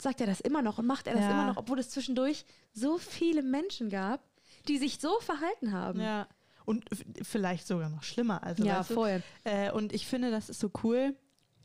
sagt 0.03 0.21
er 0.21 0.27
das 0.27 0.39
immer 0.41 0.61
noch 0.61 0.77
und 0.77 0.85
macht 0.85 1.07
er 1.07 1.13
das 1.13 1.23
Ja. 1.23 1.31
immer 1.31 1.47
noch, 1.47 1.57
obwohl 1.57 1.79
es 1.79 1.89
zwischendurch 1.89 2.45
so 2.73 2.97
viele 2.97 3.41
Menschen 3.41 3.89
gab, 3.89 4.21
die 4.67 4.77
sich 4.77 4.99
so 4.99 5.19
verhalten 5.19 5.71
haben. 5.71 5.99
Ja. 5.99 6.27
Und 6.65 6.85
vielleicht 7.21 7.67
sogar 7.67 7.89
noch 7.89 8.03
schlimmer. 8.03 8.43
Also, 8.43 8.63
Ja, 8.63 8.83
voll. 8.83 9.21
Äh, 9.43 9.71
und 9.71 9.91
ich 9.93 10.07
finde, 10.07 10.31
das 10.31 10.49
ist 10.49 10.59
so 10.61 10.71
cool. 10.83 11.15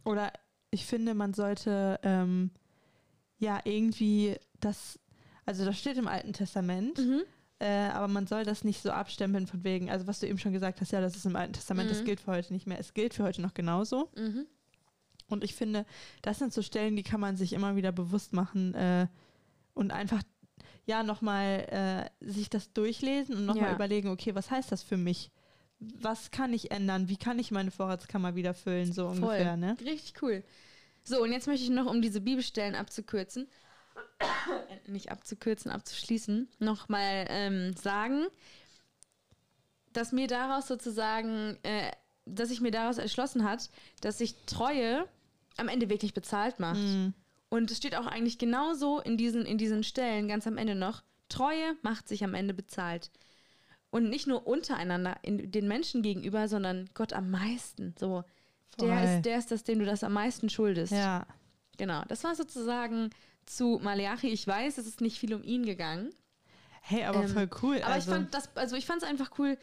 Oder 0.04 0.32
ich 0.70 0.86
finde, 0.86 1.14
man 1.14 1.34
sollte 1.34 2.00
ähm, 2.02 2.50
ja 3.38 3.60
irgendwie 3.64 4.36
das, 4.60 4.98
also 5.46 5.64
das 5.64 5.78
steht 5.78 5.96
im 5.98 6.08
Alten 6.08 6.32
Testament, 6.32 6.98
Mhm. 6.98 7.22
äh, 7.60 7.88
aber 7.90 8.08
man 8.08 8.26
soll 8.26 8.44
das 8.44 8.64
nicht 8.64 8.82
so 8.82 8.90
abstempeln 8.90 9.46
von 9.46 9.62
wegen, 9.62 9.88
also 9.90 10.06
was 10.08 10.18
du 10.20 10.26
eben 10.26 10.38
schon 10.38 10.52
gesagt 10.52 10.80
hast, 10.80 10.90
ja, 10.92 11.00
das 11.00 11.14
ist 11.14 11.26
im 11.26 11.36
Alten 11.36 11.52
Testament, 11.52 11.90
das 11.90 12.00
Mhm. 12.00 12.04
gilt 12.06 12.20
für 12.20 12.32
heute 12.32 12.52
nicht 12.52 12.66
mehr. 12.66 12.78
Es 12.80 12.92
gilt 12.94 13.14
für 13.14 13.22
heute 13.22 13.40
noch 13.40 13.54
genauso. 13.54 14.10
Mhm. 14.16 14.46
Und 15.28 15.44
ich 15.44 15.54
finde, 15.54 15.84
das 16.22 16.38
sind 16.38 16.52
so 16.52 16.62
Stellen, 16.62 16.96
die 16.96 17.02
kann 17.02 17.20
man 17.20 17.36
sich 17.36 17.52
immer 17.52 17.76
wieder 17.76 17.92
bewusst 17.92 18.32
machen 18.32 18.74
äh, 18.74 19.06
und 19.74 19.92
einfach 19.92 20.22
ja 20.86 21.02
nochmal 21.02 22.10
äh, 22.20 22.24
sich 22.24 22.48
das 22.50 22.72
durchlesen 22.72 23.36
und 23.36 23.46
nochmal 23.46 23.68
Ja. 23.68 23.74
überlegen, 23.74 24.08
okay, 24.08 24.34
was 24.34 24.50
heißt 24.50 24.72
das 24.72 24.82
für 24.82 24.96
mich? 24.96 25.30
Was 25.80 26.30
kann 26.30 26.52
ich 26.52 26.70
ändern? 26.70 27.08
Wie 27.08 27.16
kann 27.18 27.38
ich 27.38 27.50
meine 27.50 27.70
Vorratskammer 27.70 28.34
wieder 28.34 28.54
füllen? 28.54 28.92
So 28.92 29.06
Voll. 29.06 29.16
ungefähr, 29.16 29.56
ne? 29.56 29.76
Richtig 29.80 30.14
cool. 30.22 30.42
So, 31.04 31.22
und 31.22 31.30
jetzt 31.30 31.46
möchte 31.46 31.64
ich 31.64 31.70
noch, 31.70 31.86
um 31.86 32.02
diese 32.02 32.20
Bibelstellen 32.20 32.74
abzukürzen, 32.74 33.48
nicht 34.86 35.12
abzukürzen, 35.12 35.70
abzuschließen, 35.70 36.48
nochmal 36.58 37.26
ähm, 37.28 37.74
sagen, 37.76 38.26
dass 39.92 40.12
mir 40.12 40.26
daraus 40.26 40.66
sozusagen, 40.66 41.58
äh, 41.62 41.92
dass 42.24 42.48
sich 42.48 42.60
mir 42.60 42.70
daraus 42.70 42.98
erschlossen 42.98 43.44
hat, 43.44 43.70
dass 44.00 44.18
sich 44.18 44.34
Treue 44.46 45.06
am 45.58 45.68
Ende 45.68 45.88
wirklich 45.88 46.14
bezahlt 46.14 46.60
macht. 46.60 46.80
Mhm. 46.80 47.14
Und 47.50 47.70
es 47.70 47.78
steht 47.78 47.96
auch 47.96 48.06
eigentlich 48.06 48.38
genauso 48.38 49.00
in 49.00 49.16
diesen, 49.16 49.46
in 49.46 49.58
diesen 49.58 49.82
Stellen 49.82 50.28
ganz 50.28 50.46
am 50.46 50.58
Ende 50.58 50.74
noch, 50.74 51.02
Treue 51.28 51.76
macht 51.82 52.08
sich 52.08 52.24
am 52.24 52.34
Ende 52.34 52.54
bezahlt. 52.54 53.10
Und 53.90 54.10
nicht 54.10 54.26
nur 54.26 54.46
untereinander, 54.46 55.16
in 55.22 55.50
den 55.50 55.66
Menschen 55.66 56.02
gegenüber, 56.02 56.46
sondern 56.48 56.90
Gott 56.92 57.12
am 57.14 57.30
meisten. 57.30 57.94
So, 57.98 58.22
der 58.78 59.16
ist, 59.16 59.22
der 59.22 59.38
ist 59.38 59.50
das, 59.50 59.64
dem 59.64 59.78
du 59.78 59.86
das 59.86 60.04
am 60.04 60.12
meisten 60.12 60.50
schuldest. 60.50 60.92
Ja. 60.92 61.26
Genau. 61.78 62.02
Das 62.08 62.22
war 62.24 62.34
sozusagen 62.34 63.10
zu 63.46 63.80
Maleachi. 63.82 64.28
Ich 64.28 64.46
weiß, 64.46 64.76
es 64.78 64.86
ist 64.86 65.00
nicht 65.00 65.18
viel 65.18 65.32
um 65.32 65.42
ihn 65.42 65.64
gegangen. 65.64 66.10
Hey, 66.82 67.04
aber 67.04 67.22
Ähm, 67.22 67.28
voll 67.28 67.50
cool. 67.62 67.76
Aber 67.82 67.94
also, 67.94 68.10
ich 68.10 68.16
fand 68.16 68.34
das, 68.34 68.56
also 68.56 68.76
ich 68.76 68.86
fand 68.86 69.02
es 69.02 69.08
einfach 69.08 69.30
cool, 69.38 69.56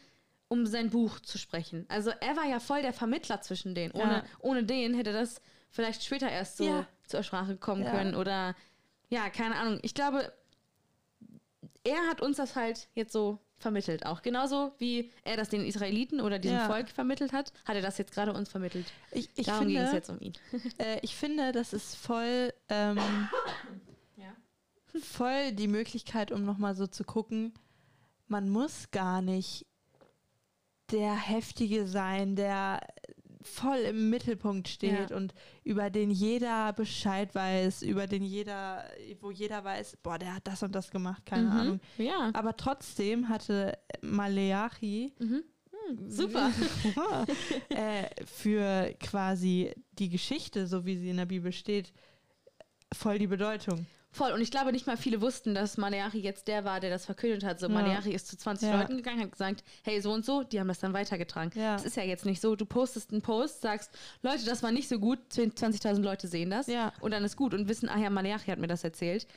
um 0.48 0.66
sein 0.66 0.90
Buch 0.90 1.20
zu 1.20 1.38
sprechen. 1.38 1.86
Also 1.88 2.10
er 2.10 2.36
war 2.36 2.46
ja 2.46 2.60
voll 2.60 2.82
der 2.82 2.94
Vermittler 2.94 3.42
zwischen 3.42 3.76
denen. 3.76 3.94
Ohne, 3.94 4.14
Ja. 4.14 4.24
ohne 4.40 4.64
den 4.64 4.94
hätte 4.94 5.14
das 5.14 5.42
vielleicht 5.76 6.04
später 6.04 6.30
erst 6.32 6.58
so 6.58 6.64
Ja. 6.66 6.88
zur 7.06 7.22
Sprache 7.22 7.58
kommen 7.58 7.84
Ja. 7.84 7.92
können. 7.92 8.16
Oder 8.16 8.56
ja, 9.10 9.30
keine 9.30 9.56
Ahnung. 9.56 9.80
Ich 9.84 9.94
glaube, 9.94 10.32
er 11.84 12.08
hat 12.10 12.22
uns 12.22 12.38
das 12.38 12.56
halt 12.56 12.88
jetzt 12.96 13.12
so 13.12 13.40
vermittelt 13.58 14.06
auch. 14.06 14.22
Genauso 14.22 14.74
wie 14.80 15.12
er 15.24 15.38
das 15.38 15.50
den 15.50 15.64
Israeliten 15.66 16.20
oder 16.22 16.40
diesem 16.40 16.58
Ja. 16.58 16.66
Volk 16.68 16.90
vermittelt 16.90 17.32
hat, 17.34 17.52
hat 17.66 17.76
er 17.76 17.82
das 17.82 17.98
jetzt 17.98 18.14
gerade 18.14 18.34
uns 18.34 18.50
vermittelt. 18.50 18.86
ich, 19.12 19.30
ich, 19.36 19.46
Darum 19.48 19.68
ging 19.68 19.78
es 19.78 19.92
jetzt 19.94 20.10
um 20.10 20.20
ihn. 20.20 20.34
äh, 20.78 21.00
ich 21.02 21.16
finde, 21.16 21.52
das 21.52 21.74
ist 21.74 21.96
voll, 21.96 22.54
ähm, 22.70 22.98
Ja. 24.18 24.34
voll 25.02 25.52
die 25.52 25.68
Möglichkeit, 25.68 26.32
um 26.32 26.44
nochmal 26.46 26.76
so 26.76 26.88
zu 26.88 27.04
gucken, 27.04 27.54
man 28.28 28.50
muss 28.50 28.90
gar 28.92 29.22
nicht 29.22 29.66
der 30.92 31.16
Heftige 31.16 31.88
sein, 31.88 32.36
der 32.36 32.80
voll 33.46 33.78
im 33.78 34.10
Mittelpunkt 34.10 34.68
steht 34.68 35.10
Ja. 35.12 35.16
und 35.18 35.34
über 35.64 35.90
den 35.90 36.12
jeder 36.12 36.74
Bescheid 36.74 37.34
weiß, 37.36 37.82
über 37.84 38.08
den 38.08 38.24
jeder, 38.24 38.84
wo 39.22 39.32
jeder 39.32 39.64
weiß, 39.64 39.98
boah, 40.04 40.18
der 40.18 40.36
hat 40.36 40.48
das 40.48 40.64
und 40.64 40.74
das 40.76 40.92
gemacht, 40.92 41.26
keine 41.26 41.44
Mhm. 41.50 41.52
Ahnung. 41.52 41.80
Ja. 41.98 42.32
Aber 42.34 42.56
trotzdem 42.58 43.30
hatte 43.30 43.78
Maleachi 44.02 45.14
Mhm. 45.20 45.44
Hm, 45.88 46.10
super. 46.10 46.52
äh, 47.70 48.06
für 48.26 48.94
quasi 49.00 49.72
die 50.00 50.10
Geschichte, 50.10 50.68
so 50.68 50.86
wie 50.86 50.98
sie 50.98 51.10
in 51.10 51.18
der 51.18 51.26
Bibel 51.26 51.52
steht, 51.52 51.94
voll 52.94 53.20
die 53.20 53.28
Bedeutung. 53.28 53.86
Voll. 54.16 54.32
Und 54.32 54.40
ich 54.42 54.50
glaube 54.50 54.72
nicht 54.72 54.88
mal 54.88 54.96
viele 54.96 55.20
wussten, 55.22 55.54
dass 55.54 55.78
Maleachi 55.78 56.20
jetzt 56.20 56.48
der 56.48 56.64
war, 56.64 56.80
der 56.80 56.90
das 56.90 57.06
verkündet 57.06 57.44
hat. 57.44 57.60
So, 57.60 57.68
Ja. 57.68 57.74
Maleachi 57.74 58.12
ist 58.14 58.28
zu 58.28 58.38
20 58.38 58.70
Ja. 58.70 58.80
Leuten 58.80 58.96
gegangen, 58.96 59.20
hat 59.22 59.32
gesagt, 59.32 59.64
hey, 59.84 60.00
so 60.00 60.12
und 60.14 60.24
so, 60.24 60.44
die 60.44 60.60
haben 60.60 60.70
das 60.70 60.80
dann 60.80 60.94
weitergetragen. 60.94 61.52
Ja. 61.60 61.74
Das 61.74 61.84
ist 61.86 61.98
ja 61.98 62.04
jetzt 62.04 62.26
nicht 62.26 62.40
so, 62.40 62.56
du 62.56 62.66
postest 62.66 63.12
einen 63.12 63.22
Post, 63.22 63.62
sagst, 63.62 63.92
Leute, 64.22 64.46
das 64.46 64.64
war 64.64 64.72
nicht 64.72 64.88
so 64.88 65.00
gut, 65.00 65.20
20.000 65.34 66.02
Leute 66.02 66.28
sehen 66.30 66.50
das 66.50 66.68
Ja. 66.68 66.94
und 67.02 67.12
dann 67.12 67.26
ist 67.26 67.36
gut 67.36 67.54
und 67.54 67.68
wissen, 67.68 67.90
ah 67.90 67.98
ja, 67.98 68.10
Maleachi 68.10 68.52
hat 68.52 68.60
mir 68.60 68.68
das 68.68 68.84
erzählt. 68.86 69.28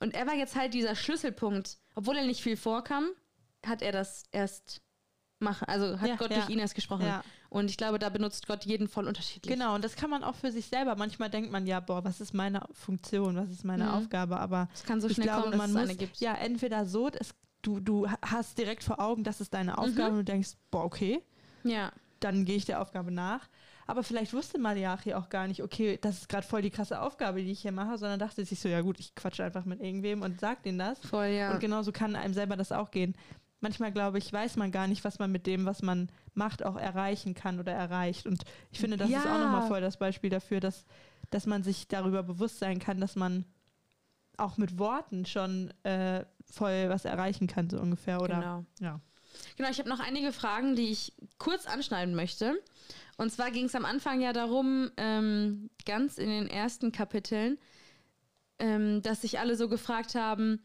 Und 0.00 0.14
er 0.14 0.26
war 0.26 0.34
jetzt 0.34 0.56
halt 0.56 0.72
dieser 0.74 0.94
Schlüsselpunkt, 0.94 1.76
obwohl 1.94 2.16
er 2.16 2.24
nicht 2.24 2.40
viel 2.42 2.56
vorkam, 2.56 3.08
hat 3.66 3.82
er 3.82 3.92
das 3.92 4.22
erst 4.32 4.80
machen, 5.40 5.66
also 5.68 6.00
hat 6.00 6.08
Ja, 6.08 6.16
Gott 6.16 6.30
ja. 6.30 6.38
durch 6.38 6.48
ihn 6.48 6.58
erst 6.60 6.74
gesprochen. 6.74 7.04
Und 7.50 7.70
ich 7.70 7.76
glaube, 7.78 7.98
da 7.98 8.10
benutzt 8.10 8.46
Gott 8.46 8.64
jeden 8.66 8.88
voll 8.88 9.06
unterschiedlich. 9.08 9.52
Genau, 9.54 9.74
und 9.74 9.82
das 9.82 9.96
kann 9.96 10.10
man 10.10 10.22
auch 10.22 10.34
für 10.34 10.52
sich 10.52 10.66
selber. 10.66 10.96
Manchmal 10.96 11.30
denkt 11.30 11.50
man 11.50 11.66
ja, 11.66 11.80
boah, 11.80 12.04
was 12.04 12.20
ist 12.20 12.34
meine 12.34 12.60
Funktion, 12.72 13.36
was 13.36 13.48
ist 13.50 13.64
meine 13.64 13.84
Mhm. 13.84 13.90
Aufgabe? 13.90 14.38
Aber 14.38 14.68
Es 14.74 14.84
kann 14.84 15.00
so 15.00 15.08
ich 15.08 15.14
schnell 15.14 15.28
glaube, 15.28 15.42
kommen, 15.42 15.52
dass 15.52 15.58
man 15.58 15.70
es 15.70 15.74
muss 15.76 15.82
eine 15.88 15.96
gibt. 15.96 16.16
ja 16.20 16.34
entweder 16.34 16.84
so, 16.84 17.08
es, 17.08 17.34
du, 17.62 17.80
du 17.80 18.06
hast 18.22 18.58
direkt 18.58 18.84
vor 18.84 19.00
Augen, 19.00 19.24
das 19.24 19.40
ist 19.40 19.54
deine 19.54 19.78
Aufgabe 19.78 20.10
und 20.10 20.16
du 20.18 20.24
denkst, 20.24 20.50
boah, 20.70 20.84
okay, 20.84 21.22
ja. 21.64 21.90
dann 22.20 22.44
gehe 22.44 22.56
ich 22.56 22.66
der 22.66 22.82
Aufgabe 22.82 23.10
nach. 23.12 23.48
Aber 23.86 24.02
vielleicht 24.02 24.34
wusste 24.34 24.58
Maliachi 24.58 25.14
auch 25.14 25.30
gar 25.30 25.46
nicht, 25.48 25.62
okay, 25.62 25.98
das 26.02 26.18
ist 26.18 26.28
gerade 26.28 26.46
voll 26.46 26.60
die 26.60 26.68
krasse 26.68 27.00
Aufgabe, 27.00 27.40
die 27.42 27.50
ich 27.50 27.60
hier 27.62 27.72
mache, 27.72 27.96
sondern 27.96 28.18
dachte 28.18 28.44
sich 28.44 28.60
so, 28.60 28.68
ja 28.68 28.82
gut, 28.82 29.00
ich 29.00 29.14
quatsche 29.14 29.42
einfach 29.42 29.64
mit 29.64 29.80
irgendwem 29.80 30.20
und 30.20 30.38
sag 30.38 30.62
denen 30.64 30.78
das. 30.78 30.98
Voll, 30.98 31.28
ja. 31.28 31.54
Und 31.54 31.60
genauso 31.60 31.90
kann 31.92 32.14
einem 32.14 32.34
selber 32.34 32.56
das 32.56 32.72
auch 32.72 32.90
gehen. 32.90 33.14
Manchmal, 33.60 33.90
glaube 33.90 34.18
ich, 34.18 34.30
weiß 34.30 34.56
man 34.56 34.70
gar 34.70 34.86
nicht, 34.86 35.02
was 35.04 35.18
man 35.18 35.32
mit 35.32 35.46
dem, 35.46 35.64
was 35.64 35.80
man 35.80 36.10
macht, 36.38 36.64
auch 36.64 36.76
erreichen 36.76 37.34
kann 37.34 37.60
oder 37.60 37.72
erreicht. 37.72 38.26
Und 38.26 38.44
ich 38.70 38.78
finde, 38.80 38.96
das 38.96 39.10
ist 39.10 39.26
auch 39.26 39.32
Ja. 39.32 39.38
nochmal 39.44 39.68
voll 39.68 39.82
das 39.82 39.98
Beispiel 39.98 40.30
dafür, 40.30 40.60
dass, 40.60 40.86
dass 41.30 41.44
man 41.44 41.62
sich 41.62 41.88
darüber 41.88 42.22
bewusst 42.22 42.58
sein 42.58 42.78
kann, 42.78 42.98
dass 43.00 43.14
man 43.16 43.44
auch 44.38 44.56
mit 44.56 44.78
Worten 44.78 45.26
schon 45.26 45.74
äh, 45.82 46.24
voll 46.50 46.88
was 46.88 47.04
erreichen 47.04 47.46
kann, 47.48 47.68
so 47.68 47.78
ungefähr. 47.78 48.22
Oder 48.22 48.36
Genau. 48.40 48.64
ja. 48.80 49.00
Genau, 49.56 49.68
ich 49.68 49.78
habe 49.78 49.88
noch 49.90 50.00
einige 50.00 50.32
Fragen, 50.32 50.74
die 50.74 50.88
ich 50.88 51.12
kurz 51.38 51.66
anschneiden 51.66 52.14
möchte. 52.14 52.54
Und 53.18 53.30
zwar 53.30 53.50
ging 53.50 53.66
es 53.66 53.74
am 53.74 53.84
Anfang 53.84 54.20
ja 54.20 54.32
darum, 54.32 54.90
ähm, 54.96 55.68
ganz 55.84 56.16
in 56.18 56.28
den 56.30 56.46
ersten 56.48 56.92
Kapiteln, 56.92 57.58
ähm, 58.58 59.02
dass 59.02 59.20
sich 59.22 59.38
alle 59.38 59.54
so 59.56 59.68
gefragt 59.68 60.14
haben, 60.14 60.62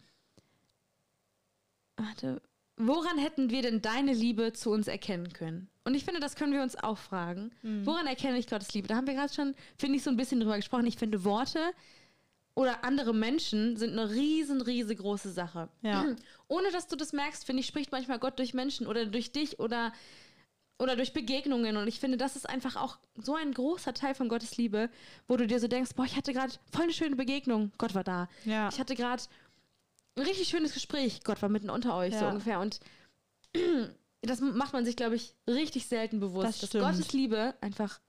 warte, 1.97 2.41
woran 2.77 3.17
hätten 3.17 3.49
wir 3.49 3.61
denn 3.61 3.81
deine 3.81 4.13
Liebe 4.13 4.53
zu 4.53 4.71
uns 4.71 4.87
erkennen 4.87 5.31
können? 5.33 5.69
Und 5.85 5.95
ich 5.95 6.05
finde, 6.05 6.19
das 6.19 6.35
können 6.35 6.53
wir 6.53 6.61
uns 6.61 6.75
auch 6.75 6.97
fragen. 6.97 7.51
Mhm. 7.61 7.85
Woran 7.85 8.07
erkenne 8.07 8.37
ich 8.37 8.47
Gottes 8.47 8.73
Liebe? 8.73 8.87
Da 8.87 8.95
haben 8.95 9.07
wir 9.07 9.13
gerade 9.13 9.33
schon, 9.33 9.53
finde 9.77 9.97
ich, 9.97 10.03
so 10.03 10.09
ein 10.09 10.17
bisschen 10.17 10.39
drüber 10.39 10.55
gesprochen. 10.55 10.85
Ich 10.85 10.97
finde, 10.97 11.23
Worte 11.23 11.59
oder 12.55 12.83
andere 12.83 13.13
Menschen 13.13 13.77
sind 13.77 13.91
eine 13.91 14.11
riesen, 14.11 14.61
riesengroße 14.61 15.31
Sache. 15.31 15.69
Ja. 15.81 16.05
Ohne 16.47 16.71
dass 16.71 16.87
du 16.87 16.95
das 16.95 17.13
merkst, 17.13 17.45
finde 17.45 17.61
ich, 17.61 17.67
spricht 17.67 17.91
manchmal 17.91 18.19
Gott 18.19 18.39
durch 18.39 18.53
Menschen 18.53 18.87
oder 18.87 19.05
durch 19.05 19.31
dich 19.31 19.59
oder 19.59 19.91
oder 20.79 20.95
durch 20.95 21.13
Begegnungen. 21.13 21.77
Und 21.77 21.87
ich 21.87 21.99
finde, 21.99 22.17
das 22.17 22.35
ist 22.35 22.49
einfach 22.49 22.75
auch 22.75 22.97
so 23.15 23.35
ein 23.35 23.53
großer 23.53 23.93
Teil 23.93 24.15
von 24.15 24.27
Gottes 24.27 24.57
Liebe, 24.57 24.89
wo 25.27 25.37
du 25.37 25.47
dir 25.47 25.59
so 25.59 25.67
denkst, 25.67 25.91
boah, 25.95 26.05
ich 26.05 26.15
hatte 26.15 26.33
gerade 26.33 26.53
voll 26.71 26.83
eine 26.83 26.93
schöne 26.93 27.15
Begegnung. 27.15 27.71
Gott 27.77 27.95
war 27.95 28.03
da. 28.03 28.27
Ja. 28.43 28.69
Ich 28.69 28.79
hatte 28.79 28.95
gerade 28.95 29.23
ein 30.15 30.23
richtig 30.23 30.47
schönes 30.49 30.73
Gespräch. 30.73 31.23
Gott 31.23 31.41
war 31.41 31.49
mitten 31.49 31.69
unter 31.69 31.95
euch, 31.95 32.13
so 32.13 32.25
Ja. 32.25 32.29
ungefähr. 32.29 32.59
Und 32.59 32.79
das 34.21 34.41
macht 34.41 34.73
man 34.73 34.85
sich, 34.85 34.95
glaube 34.95 35.15
ich, 35.15 35.35
richtig 35.47 35.87
selten 35.87 36.19
bewusst, 36.19 36.63
Das 36.63 36.69
dass. 36.69 36.81
Gottes 36.81 37.13
Liebe 37.13 37.55
einfach 37.61 37.99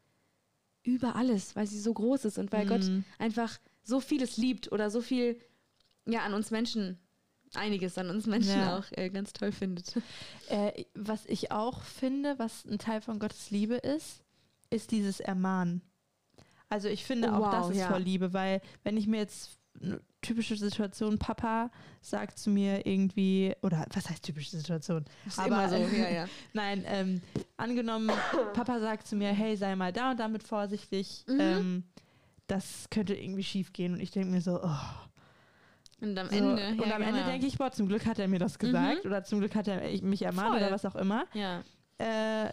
über 0.82 1.16
alles, 1.16 1.56
weil 1.56 1.66
sie 1.66 1.80
so 1.80 1.94
groß 1.94 2.26
ist 2.26 2.38
und 2.38 2.52
weil 2.52 2.66
Gott 2.66 2.82
Mhm. 2.82 3.04
einfach 3.18 3.58
so 3.82 4.00
vieles 4.00 4.36
liebt 4.36 4.70
oder 4.72 4.90
so 4.90 5.00
viel 5.00 5.38
ja 6.06 6.20
an 6.20 6.34
uns 6.34 6.50
Menschen, 6.50 6.98
einiges 7.54 7.96
an 7.96 8.10
uns 8.10 8.26
Menschen 8.26 8.60
Ja. 8.60 8.78
auch 8.78 8.84
äh, 8.92 9.08
ganz 9.10 9.32
toll 9.32 9.52
findet. 9.52 9.94
Äh, 10.46 10.84
was 10.94 11.24
ich 11.24 11.52
auch 11.52 11.82
finde, 11.84 12.38
was 12.38 12.66
ein 12.66 12.78
Teil 12.78 13.00
von 13.00 13.18
Gottes 13.18 13.50
Liebe 13.50 13.76
ist, 13.76 14.22
ist 14.68 14.90
dieses 14.90 15.20
Ermahnen. 15.20 15.80
Also 16.68 16.88
ich 16.88 17.04
finde 17.04 17.30
Oh, 17.32 17.36
auch 17.36 17.50
das 17.50 17.66
wow, 17.66 17.70
ist 17.70 17.78
ja. 17.78 17.88
voll 17.88 18.02
Liebe, 18.02 18.34
weil 18.34 18.60
wenn 18.82 18.98
ich 18.98 19.06
mir 19.06 19.20
jetzt 19.20 19.58
typische 20.24 20.56
Situation, 20.56 21.18
Papa 21.18 21.70
sagt 22.00 22.38
zu 22.38 22.50
mir 22.50 22.86
irgendwie, 22.86 23.54
oder 23.62 23.86
was 23.94 24.08
heißt 24.10 24.22
typische 24.24 24.56
Situation? 24.56 25.04
Ist 25.26 25.38
Aber- 25.38 25.46
immer 25.48 25.68
so, 25.68 25.76
ja, 25.76 26.08
ja. 26.10 26.24
Nein, 26.52 26.84
ähm, 26.86 27.20
angenommen, 27.56 28.10
Papa 28.54 28.80
sagt 28.80 29.06
zu 29.06 29.16
mir, 29.16 29.28
hey, 29.32 29.56
sei 29.56 29.76
mal 29.76 29.92
da 29.92 30.10
und 30.12 30.20
damit 30.20 30.42
vorsichtig, 30.42 31.24
Mhm. 31.28 31.40
ähm, 31.40 31.84
das 32.46 32.86
könnte 32.90 33.14
irgendwie 33.14 33.42
schief 33.44 33.72
gehen. 33.72 33.94
Und 33.94 34.00
ich 34.00 34.10
denke 34.10 34.30
mir 34.30 34.40
so, 34.40 34.60
oh. 34.62 34.68
Und 36.00 36.18
am 36.18 36.28
So, 36.28 36.34
Ende. 36.36 36.82
und 36.82 36.88
ja, 36.88 36.96
am 36.96 37.02
Ende 37.02 37.12
genau. 37.14 37.26
Mhm. 37.26 37.30
denke 37.30 37.46
ich, 37.46 37.56
boah, 37.56 37.70
zum 37.70 37.88
Glück 37.88 38.04
hat 38.04 38.18
er 38.18 38.28
mir 38.28 38.38
das 38.38 38.58
gesagt 38.58 39.06
oder 39.06 39.24
zum 39.24 39.38
Glück 39.38 39.54
hat 39.54 39.68
er 39.68 39.80
mich 40.02 40.22
ermahnt 40.22 40.48
Voll. 40.50 40.58
oder 40.58 40.70
was 40.70 40.84
auch 40.84 40.96
immer. 40.96 41.24
Ja. 41.32 41.62
Äh, 41.98 42.50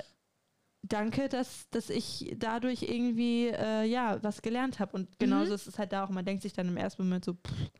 danke, 0.83 1.29
dass, 1.29 1.69
dass 1.69 1.89
ich 1.89 2.35
dadurch 2.37 2.83
irgendwie 2.83 3.47
äh, 3.47 3.83
ja 3.85 4.21
was 4.23 4.41
gelernt 4.41 4.79
habe. 4.79 4.93
Und 4.97 5.19
genauso 5.19 5.49
Mhm. 5.49 5.55
ist 5.55 5.67
es 5.67 5.77
halt 5.79 5.91
da 5.93 6.03
auch. 6.03 6.09
Man 6.09 6.25
denkt 6.25 6.43
sich 6.43 6.53
dann 6.53 6.67
im 6.67 6.77
ersten 6.77 7.03
Moment 7.03 7.25
so, 7.25 7.33
pff, 7.33 7.71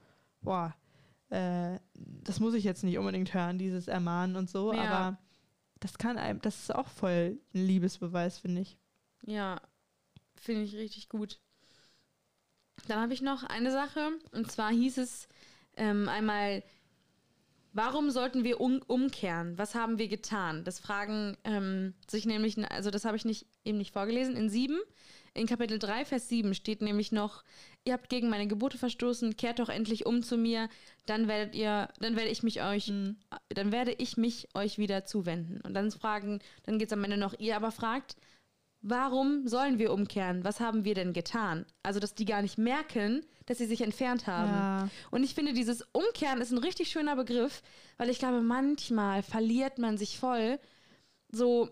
boah, 0.42 0.76
äh, 1.30 1.80
das 1.94 2.40
muss 2.40 2.54
ich 2.54 2.64
jetzt 2.64 2.84
nicht 2.84 2.98
unbedingt 2.98 3.34
hören, 3.34 3.58
dieses 3.58 3.88
Ermahnen 3.88 4.36
und 4.36 4.50
so. 4.50 4.74
Ja. 4.74 4.82
Aber 4.82 5.18
das 5.80 5.98
kann 5.98 6.18
einem, 6.18 6.42
das 6.42 6.60
ist 6.60 6.76
auch 6.76 6.88
voll 6.88 7.40
ein 7.54 7.66
Liebesbeweis, 7.66 8.38
finde 8.38 8.62
ich. 8.62 8.78
Ja, 9.26 9.60
finde 10.36 10.64
ich 10.64 10.76
richtig 10.76 11.10
gut. 11.10 11.40
Dann 12.88 13.00
habe 13.00 13.14
ich 13.14 13.22
noch 13.22 13.44
eine 13.44 13.72
Sache, 13.72 14.10
und 14.32 14.52
zwar 14.52 14.72
hieß 14.72 14.98
es 14.98 15.28
ähm, 15.78 16.10
einmal, 16.10 16.64
warum 17.74 18.12
sollten 18.12 18.44
wir 18.44 18.60
um, 18.60 18.82
umkehren? 18.88 19.58
Was 19.58 19.76
haben 19.76 19.98
wir 19.98 20.08
getan? 20.08 20.64
Das 20.64 20.80
fragen 20.80 21.38
ähm, 21.44 21.94
sich 22.08 22.26
nämlich, 22.26 22.58
also 22.72 22.92
das 22.92 23.06
habe 23.06 23.18
ich 23.18 23.26
nicht, 23.26 23.46
eben 23.64 23.78
nicht 23.78 23.94
vorgelesen, 23.94 24.36
in 24.36 24.50
sieben. 24.50 24.80
In 25.34 25.48
Kapitel 25.48 25.80
3, 25.80 26.04
Vers 26.04 26.28
7 26.28 26.54
steht 26.54 26.82
nämlich 26.82 27.14
noch, 27.14 27.44
ihr 27.86 27.94
habt 27.94 28.10
gegen 28.10 28.30
meine 28.30 28.48
Gebote 28.48 28.78
verstoßen, 28.78 29.38
kehrt 29.38 29.60
doch 29.60 29.70
endlich 29.70 30.06
um 30.06 30.24
zu 30.24 30.38
mir, 30.38 30.68
dann 31.06 31.30
werdet 31.30 31.56
ihr, 31.56 31.88
dann 32.00 32.18
werde 32.18 32.30
ich 32.30 32.44
mich 32.44 32.62
euch, 32.62 32.92
dann 33.48 33.72
werde 33.72 33.94
ich 33.94 34.18
mich 34.18 34.50
euch 34.54 34.78
wieder 34.78 35.06
zuwenden. 35.06 35.62
Und 35.62 35.74
dann 35.74 35.90
fragen, 35.92 36.40
dann 36.64 36.80
geht 36.80 36.90
es 36.90 36.94
am 36.94 37.04
Ende 37.06 37.16
noch, 37.16 37.40
ihr 37.40 37.56
aber 37.56 37.72
fragt, 37.72 38.18
warum 38.82 39.48
sollen 39.48 39.80
wir 39.80 39.92
umkehren? 39.94 40.44
Was 40.44 40.60
haben 40.60 40.84
wir 40.86 40.96
denn 40.96 41.14
getan? 41.14 41.66
Also, 41.84 42.00
dass 42.00 42.14
die 42.16 42.26
gar 42.26 42.42
nicht 42.42 42.58
merken, 42.58 43.26
dass 43.46 43.58
sie 43.58 43.66
sich 43.66 43.82
entfernt 43.82 44.28
haben. 44.28 44.52
Ja. 44.52 44.90
Und 45.12 45.24
ich 45.24 45.36
finde, 45.36 45.54
dieses 45.54 45.82
Umkehren 45.92 46.42
ist 46.42 46.52
ein 46.52 46.58
richtig 46.58 46.90
schöner 46.90 47.16
Begriff, 47.16 47.62
weil 47.98 48.10
ich 48.10 48.20
glaube, 48.20 48.42
manchmal 48.42 49.24
verliert 49.24 49.78
man 49.78 49.98
sich 49.98 50.18
voll 50.20 50.60
so 51.32 51.70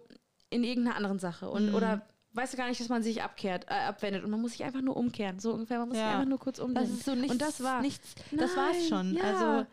in 0.49 0.63
irgendeiner 0.63 0.95
anderen 0.97 1.19
Sache. 1.19 1.49
Und, 1.49 1.69
Mhm. 1.69 1.75
Oder 1.75 2.05
weißt 2.33 2.53
du 2.53 2.57
gar 2.57 2.67
nicht, 2.69 2.79
dass 2.79 2.89
man 2.89 3.03
sich 3.03 3.21
abkehrt, 3.23 3.65
äh, 3.69 3.73
abwendet. 3.73 4.23
Und 4.23 4.29
man 4.31 4.41
muss 4.41 4.51
sich 4.51 4.63
einfach 4.63 4.81
nur 4.81 4.95
umkehren. 4.97 5.39
So 5.39 5.53
ungefähr, 5.53 5.79
man 5.79 5.89
muss 5.89 5.97
sich 5.97 6.05
Ja. 6.05 6.13
einfach 6.13 6.27
nur 6.29 6.39
kurz 6.39 6.59
umdrehen. 6.59 6.87
Das 6.87 6.93
ist 6.97 7.05
so 7.05 7.15
nichts. 7.15 7.31
Und 7.33 7.41
das 7.41 7.63
war. 7.63 7.81
nichts. 7.81 8.15
Das 8.31 8.55
war's 8.55 8.77
Nein, 8.77 8.87
schon. 8.89 9.13
ja. 9.15 9.23
Also 9.23 9.67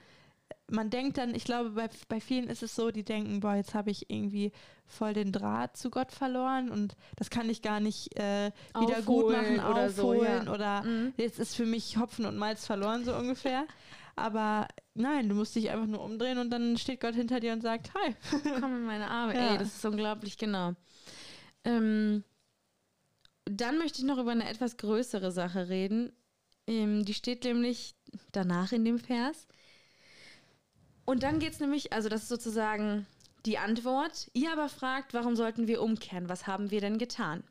man 0.70 0.90
denkt 0.90 1.18
dann, 1.18 1.34
ich 1.34 1.44
glaube, 1.44 1.70
bei, 1.70 1.88
bei 2.08 2.20
vielen 2.20 2.48
ist 2.48 2.62
es 2.62 2.74
so, 2.74 2.90
die 2.90 3.04
denken, 3.04 3.40
boah, 3.40 3.54
jetzt 3.54 3.74
habe 3.74 3.90
ich 3.90 4.10
irgendwie 4.10 4.52
voll 4.84 5.14
den 5.14 5.32
Draht 5.32 5.76
zu 5.76 5.90
Gott 5.90 6.12
verloren 6.12 6.70
und 6.70 6.96
das 7.16 7.30
kann 7.30 7.48
ich 7.48 7.62
gar 7.62 7.80
nicht 7.80 8.18
äh, 8.18 8.50
wieder 8.78 9.02
gut 9.02 9.26
Aufholen 9.26 9.56
machen, 9.56 9.70
oder 9.70 9.90
so, 9.90 10.02
aufholen 10.10 10.46
ja. 10.46 10.52
oder 10.52 10.82
Mhm. 10.82 11.12
jetzt 11.16 11.38
ist 11.38 11.54
für 11.54 11.66
mich 11.66 11.98
Hopfen 11.98 12.24
und 12.26 12.36
Malz 12.36 12.66
verloren, 12.66 13.04
so 13.04 13.14
ungefähr. 13.14 13.66
Aber 14.16 14.66
nein, 14.94 15.28
du 15.28 15.34
musst 15.34 15.54
dich 15.54 15.70
einfach 15.70 15.86
nur 15.86 16.02
umdrehen 16.02 16.38
und 16.38 16.50
dann 16.50 16.78
steht 16.78 17.00
Gott 17.00 17.14
hinter 17.14 17.38
dir 17.38 17.52
und 17.52 17.60
sagt, 17.60 17.92
hi. 17.94 18.14
Komm 18.60 18.76
in 18.76 18.84
meine 18.86 19.10
Arme. 19.10 19.34
Ja. 19.36 19.52
Ey, 19.52 19.58
das 19.58 19.76
ist 19.76 19.84
unglaublich, 19.84 20.38
genau. 20.38 20.72
Ähm, 21.64 22.24
dann 23.44 23.78
möchte 23.78 23.98
ich 23.98 24.04
noch 24.04 24.18
über 24.18 24.32
eine 24.32 24.48
etwas 24.48 24.78
größere 24.78 25.30
Sache 25.30 25.68
reden. 25.68 26.12
Ähm, 26.66 27.04
die 27.04 27.14
steht 27.14 27.44
nämlich 27.44 27.94
danach 28.32 28.72
in 28.72 28.84
dem 28.84 28.98
Vers. 28.98 29.46
Und 31.06 31.22
dann 31.22 31.38
geht 31.38 31.52
es 31.52 31.60
nämlich, 31.60 31.92
also 31.92 32.08
das 32.08 32.22
ist 32.22 32.28
sozusagen 32.28 33.06
die 33.46 33.58
Antwort. 33.58 34.28
Ihr 34.34 34.52
aber 34.52 34.68
fragt, 34.68 35.14
warum 35.14 35.36
sollten 35.36 35.68
wir 35.68 35.80
umkehren? 35.80 36.28
Was 36.28 36.46
haben 36.46 36.70
wir 36.70 36.80
denn 36.80 36.98
getan? 36.98 37.44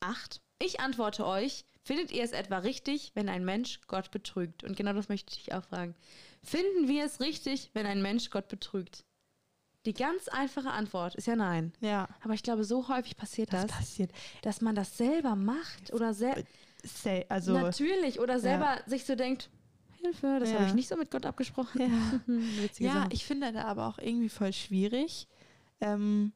Acht. 0.00 0.40
Ich 0.58 0.80
antworte 0.80 1.26
euch, 1.26 1.64
findet 1.82 2.12
ihr 2.12 2.22
es 2.22 2.32
etwa 2.32 2.58
richtig, 2.58 3.10
wenn 3.14 3.28
ein 3.28 3.44
Mensch 3.44 3.80
Gott 3.88 4.12
betrügt? 4.12 4.62
Und 4.62 4.76
genau 4.76 4.92
das 4.92 5.08
möchte 5.08 5.36
ich 5.36 5.52
auch 5.52 5.64
fragen. 5.64 5.94
Finden 6.44 6.88
wir 6.88 7.04
es 7.04 7.20
richtig, 7.20 7.70
wenn 7.74 7.86
ein 7.86 8.02
Mensch 8.02 8.30
Gott 8.30 8.48
betrügt? 8.48 9.04
Die 9.84 9.94
ganz 9.94 10.28
einfache 10.28 10.70
Antwort 10.70 11.16
ist 11.16 11.26
ja 11.26 11.34
nein. 11.34 11.72
Ja. 11.80 12.08
Aber 12.22 12.34
ich 12.34 12.44
glaube, 12.44 12.62
so 12.62 12.86
häufig 12.88 13.16
passiert 13.16 13.52
Das 13.52 13.66
das, 13.66 13.76
passiert. 13.76 14.12
dass 14.42 14.60
man 14.60 14.76
das 14.76 14.96
selber 14.96 15.34
macht 15.34 15.92
oder 15.92 16.14
sel 16.14 16.44
Say, 16.84 17.26
also 17.28 17.52
natürlich 17.52 18.18
oder 18.18 18.40
selber 18.40 18.80
sich 18.86 19.04
so 19.04 19.14
denkt, 19.14 19.50
Hilfe, 20.02 20.38
das 20.40 20.50
Ja. 20.50 20.56
habe 20.56 20.66
ich 20.66 20.74
nicht 20.74 20.88
so 20.88 20.96
mit 20.96 21.10
Gott 21.10 21.24
abgesprochen. 21.26 21.80
ja. 21.80 22.20
Ja, 22.78 22.92
Sache. 22.94 23.08
ich 23.12 23.24
finde 23.24 23.52
da 23.52 23.64
aber 23.64 23.86
auch 23.86 23.98
irgendwie 23.98 24.28
voll 24.28 24.52
schwierig, 24.52 25.26
ähm, 25.80 26.32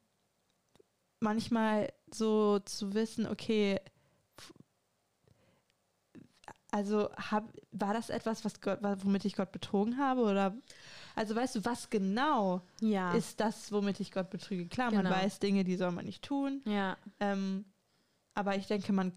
manchmal 1.19 1.91
so 2.13 2.59
zu 2.59 2.93
wissen, 2.93 3.27
okay, 3.27 3.79
also 6.71 7.09
hab, 7.15 7.51
war 7.71 7.93
das 7.93 8.09
etwas, 8.09 8.43
was 8.45 8.59
Gott, 8.61 8.79
womit 9.03 9.25
ich 9.25 9.35
Gott 9.35 9.51
betrogen 9.51 9.97
habe? 9.97 10.21
Oder 10.21 10.55
also 11.15 11.35
weißt 11.35 11.55
du, 11.55 11.65
was 11.65 11.89
genau 11.89 12.61
ja. 12.81 13.13
ist 13.13 13.39
das, 13.39 13.71
womit 13.71 13.99
ich 13.99 14.11
Gott 14.11 14.29
betrüge? 14.29 14.67
Klar, 14.67 14.91
man 14.91 15.03
Genau. 15.05 15.15
weiß 15.15 15.39
Dinge, 15.39 15.63
die 15.63 15.75
soll 15.77 15.91
man 15.91 16.05
nicht 16.05 16.23
tun. 16.23 16.61
ja. 16.65 16.97
Ähm, 17.19 17.65
aber 18.35 18.55
ich 18.55 18.67
denke, 18.67 18.93
man, 18.93 19.13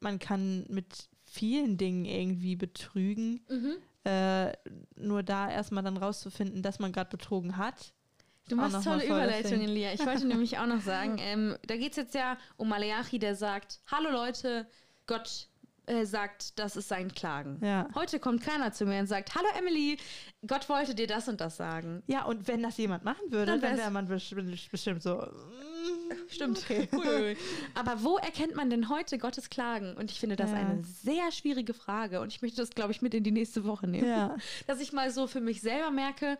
man 0.00 0.18
kann 0.18 0.66
mit 0.68 1.08
vielen 1.22 1.76
Dingen 1.76 2.04
irgendwie 2.06 2.56
betrügen. 2.56 3.40
Mhm. 3.48 3.76
Äh, 4.04 4.52
nur 4.96 5.22
da 5.22 5.50
erstmal 5.50 5.82
dann 5.82 5.96
rauszufinden, 5.96 6.62
dass 6.62 6.78
man 6.78 6.92
gerade 6.92 7.10
betrogen 7.10 7.56
hat. 7.56 7.94
Du 8.48 8.56
machst 8.56 8.84
tolle 8.84 9.06
Überleitungen. 9.06 9.68
Lia. 9.68 9.94
Ich 9.94 10.04
wollte 10.04 10.26
nämlich 10.26 10.58
auch 10.58 10.66
noch 10.66 10.80
sagen, 10.82 11.16
ähm, 11.18 11.56
da 11.66 11.76
geht 11.76 11.92
es 11.92 11.96
jetzt 11.96 12.14
ja 12.14 12.36
um 12.56 12.68
Maleachi, 12.68 13.18
der 13.18 13.34
sagt, 13.34 13.80
hallo 13.90 14.10
Leute, 14.10 14.66
Gott 15.06 15.48
äh, 15.86 16.04
sagt, 16.06 16.58
das 16.58 16.76
ist 16.76 16.88
sein 16.88 17.12
Klagen. 17.12 17.58
Ja. 17.62 17.88
Heute 17.94 18.18
kommt 18.18 18.42
keiner 18.42 18.72
zu 18.72 18.86
mir 18.86 18.98
und 19.00 19.06
sagt, 19.06 19.34
hallo 19.34 19.46
Emily, 19.58 19.98
Gott 20.46 20.68
wollte 20.68 20.94
dir 20.94 21.06
das 21.06 21.28
und 21.28 21.40
das 21.40 21.56
sagen. 21.56 22.02
Ja, 22.06 22.24
und 22.24 22.48
wenn 22.48 22.62
das 22.62 22.76
jemand 22.76 23.04
machen 23.04 23.30
würde, 23.30 23.58
Dann 23.58 23.76
wäre 23.78 23.90
man 23.90 24.06
bestimmt, 24.08 25.02
so. 25.02 25.16
mm, 25.16 26.28
Stimmt. 26.28 26.58
Okay. 26.92 27.36
Aber 27.74 28.02
wo 28.02 28.16
erkennt 28.18 28.54
man 28.56 28.70
denn 28.70 28.88
heute 28.88 29.18
Gottes 29.18 29.50
Klagen? 29.50 29.94
Und 29.96 30.10
ich 30.10 30.20
finde 30.20 30.36
das 30.36 30.50
Ja. 30.50 30.56
eine 30.56 30.82
sehr 30.84 31.30
schwierige 31.32 31.74
Frage. 31.74 32.20
Und 32.20 32.32
ich 32.32 32.40
möchte 32.42 32.58
das, 32.60 32.70
glaube 32.70 32.92
ich, 32.92 33.02
mit 33.02 33.14
in 33.14 33.24
die 33.24 33.32
nächste 33.32 33.64
Woche 33.64 33.86
nehmen. 33.86 34.08
Ja. 34.08 34.36
Dass 34.66 34.80
ich 34.80 34.92
mal 34.92 35.10
so 35.10 35.26
für 35.26 35.40
mich 35.40 35.60
selber 35.60 35.90
merke, 35.90 36.38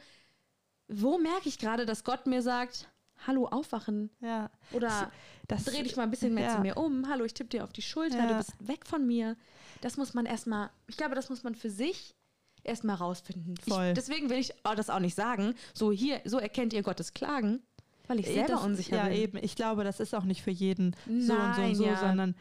wo 0.88 1.18
merke 1.18 1.48
ich 1.48 1.58
gerade, 1.58 1.86
dass 1.86 2.04
Gott 2.04 2.26
mir 2.26 2.42
sagt, 2.42 2.88
hallo, 3.26 3.46
aufwachen. 3.46 4.10
Ja. 4.20 4.50
Oder 4.72 5.10
Das, 5.48 5.64
dreh 5.64 5.82
dich 5.82 5.96
mal 5.96 6.04
ein 6.04 6.10
bisschen 6.10 6.34
mehr 6.34 6.48
ja. 6.48 6.54
zu 6.56 6.60
mir 6.60 6.76
um. 6.76 7.08
Hallo, 7.08 7.24
ich 7.24 7.34
tippe 7.34 7.50
dir 7.50 7.64
auf 7.64 7.72
die 7.72 7.82
Schulter. 7.82 8.18
Ja. 8.18 8.26
Du 8.28 8.36
bist 8.36 8.52
weg 8.66 8.86
von 8.86 9.06
mir. 9.06 9.36
Das 9.80 9.96
muss 9.96 10.14
man 10.14 10.26
erstmal, 10.26 10.70
ich 10.86 10.96
glaube, 10.96 11.14
das 11.14 11.28
muss 11.30 11.42
man 11.42 11.54
für 11.54 11.70
sich 11.70 12.14
erstmal 12.62 12.96
rausfinden. 12.96 13.56
Voll. 13.68 13.88
Ich, 13.88 13.94
deswegen 13.94 14.30
will 14.30 14.38
ich 14.38 14.54
das 14.76 14.90
auch 14.90 15.00
nicht 15.00 15.14
sagen. 15.14 15.54
So 15.74 15.92
hier, 15.92 16.20
so 16.24 16.38
erkennt 16.38 16.72
ihr 16.72 16.82
Gottes 16.82 17.12
Klagen, 17.12 17.60
weil 18.06 18.20
ich 18.20 18.26
selber 18.26 18.54
das, 18.54 18.62
unsicher 18.64 18.96
ja, 18.96 19.04
bin. 19.04 19.12
eben. 19.14 19.38
Ich 19.42 19.54
glaube, 19.56 19.84
das 19.84 20.00
ist 20.00 20.14
auch 20.14 20.24
nicht 20.24 20.42
für 20.42 20.50
jeden 20.50 20.96
so 21.06 21.12
und 21.12 21.20
so 21.26 21.32
Nein, 21.34 21.68
und 21.70 21.74
so, 21.76 21.84
ja. 21.84 21.96
sondern 21.98 22.34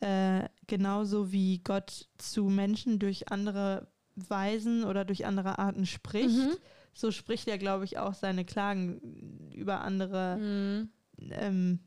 äh, 0.00 0.48
genauso 0.66 1.32
wie 1.32 1.58
Gott 1.58 2.08
zu 2.18 2.44
Menschen 2.44 2.98
durch 2.98 3.30
andere 3.30 3.88
Weisen 4.16 4.84
oder 4.84 5.04
durch 5.04 5.24
andere 5.26 5.58
Arten 5.58 5.86
spricht, 5.86 6.36
Mhm. 6.36 6.56
So 6.92 7.10
spricht 7.10 7.48
er, 7.48 7.58
glaube 7.58 7.84
ich, 7.84 7.98
auch 7.98 8.14
seine 8.14 8.44
Klagen 8.44 9.50
über 9.54 9.80
andere 9.82 10.36
Mhm. 10.38 10.90
ähm, 11.30 11.78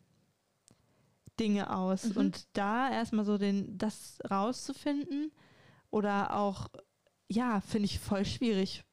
Dinge 1.39 1.75
aus. 1.75 2.05
Mhm. 2.05 2.17
Und 2.17 2.47
da 2.53 2.89
erstmal 2.91 3.25
so 3.25 3.37
den, 3.37 3.77
das 3.77 4.19
rauszufinden 4.29 5.31
oder 5.89 6.35
auch, 6.35 6.67
ja, 7.27 7.61
finde 7.61 7.85
ich 7.85 7.99
voll 7.99 8.25
schwierig. 8.25 8.83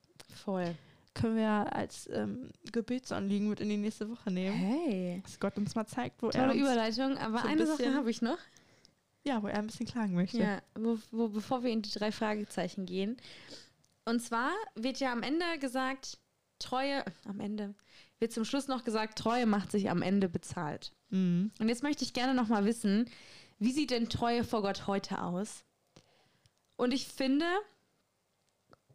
Voll. 0.45 0.75
können 1.13 1.37
wir 1.37 1.75
als 1.75 2.09
ähm, 2.13 2.51
Gebetsanliegen 2.73 3.49
mit 3.51 3.61
in 3.61 3.69
die 3.69 3.77
nächste 3.77 4.09
Woche 4.09 4.31
nehmen. 4.31 4.57
Hey. 4.57 5.21
Dass 5.25 5.39
Gott 5.41 5.57
uns 5.59 5.75
mal 5.75 5.87
zeigt, 5.87 6.23
wo 6.23 6.29
er 6.29 6.33
Tolle 6.33 6.55
Überleitung, 6.55 7.19
aber 7.19 7.39
so 7.41 7.45
ein 7.47 7.51
eine 7.53 7.67
Sache 7.67 7.95
habe 7.95 8.11
ich 8.11 8.23
noch. 8.23 8.39
ja, 9.25 9.43
wo 9.43 9.49
er 9.49 9.59
ein 9.59 9.67
bisschen 9.67 9.87
klagen 9.87 10.15
möchte. 10.15 10.39
Ja, 10.39 10.63
wo, 10.77 10.99
wo, 11.11 11.29
bevor 11.29 11.63
wir 11.63 11.71
in 11.73 11.83
die 11.83 11.91
drei 11.91 12.11
Fragezeichen 12.13 12.87
gehen. 12.87 13.17
Und 14.11 14.19
zwar 14.19 14.51
wird 14.75 14.99
ja 14.99 15.13
am 15.13 15.23
Ende 15.23 15.45
gesagt, 15.61 16.19
Treue, 16.59 17.05
am 17.29 17.39
Ende 17.39 17.77
wird 18.19 18.33
zum 18.33 18.45
Schluss 18.45 18.67
noch 18.67 18.83
gesagt, 18.83 19.17
Treue 19.17 19.47
macht 19.47 19.71
sich 19.71 19.89
am 19.89 20.03
Ende 20.03 20.29
bezahlt. 20.29 20.93
Mhm. 21.11 21.53
Und 21.61 21.69
jetzt 21.69 21.85
möchte 21.85 22.03
ich 22.03 22.13
gerne 22.13 22.35
noch 22.35 22.49
mal 22.49 22.65
wissen, 22.65 23.09
wie 23.61 23.71
sieht 23.71 23.93
denn 23.93 24.09
Treue 24.09 24.43
vor 24.43 24.63
Gott 24.63 24.89
heute 24.89 25.23
aus? 25.23 25.65
Und 26.75 26.93
ich 26.93 27.07
finde, 27.07 27.47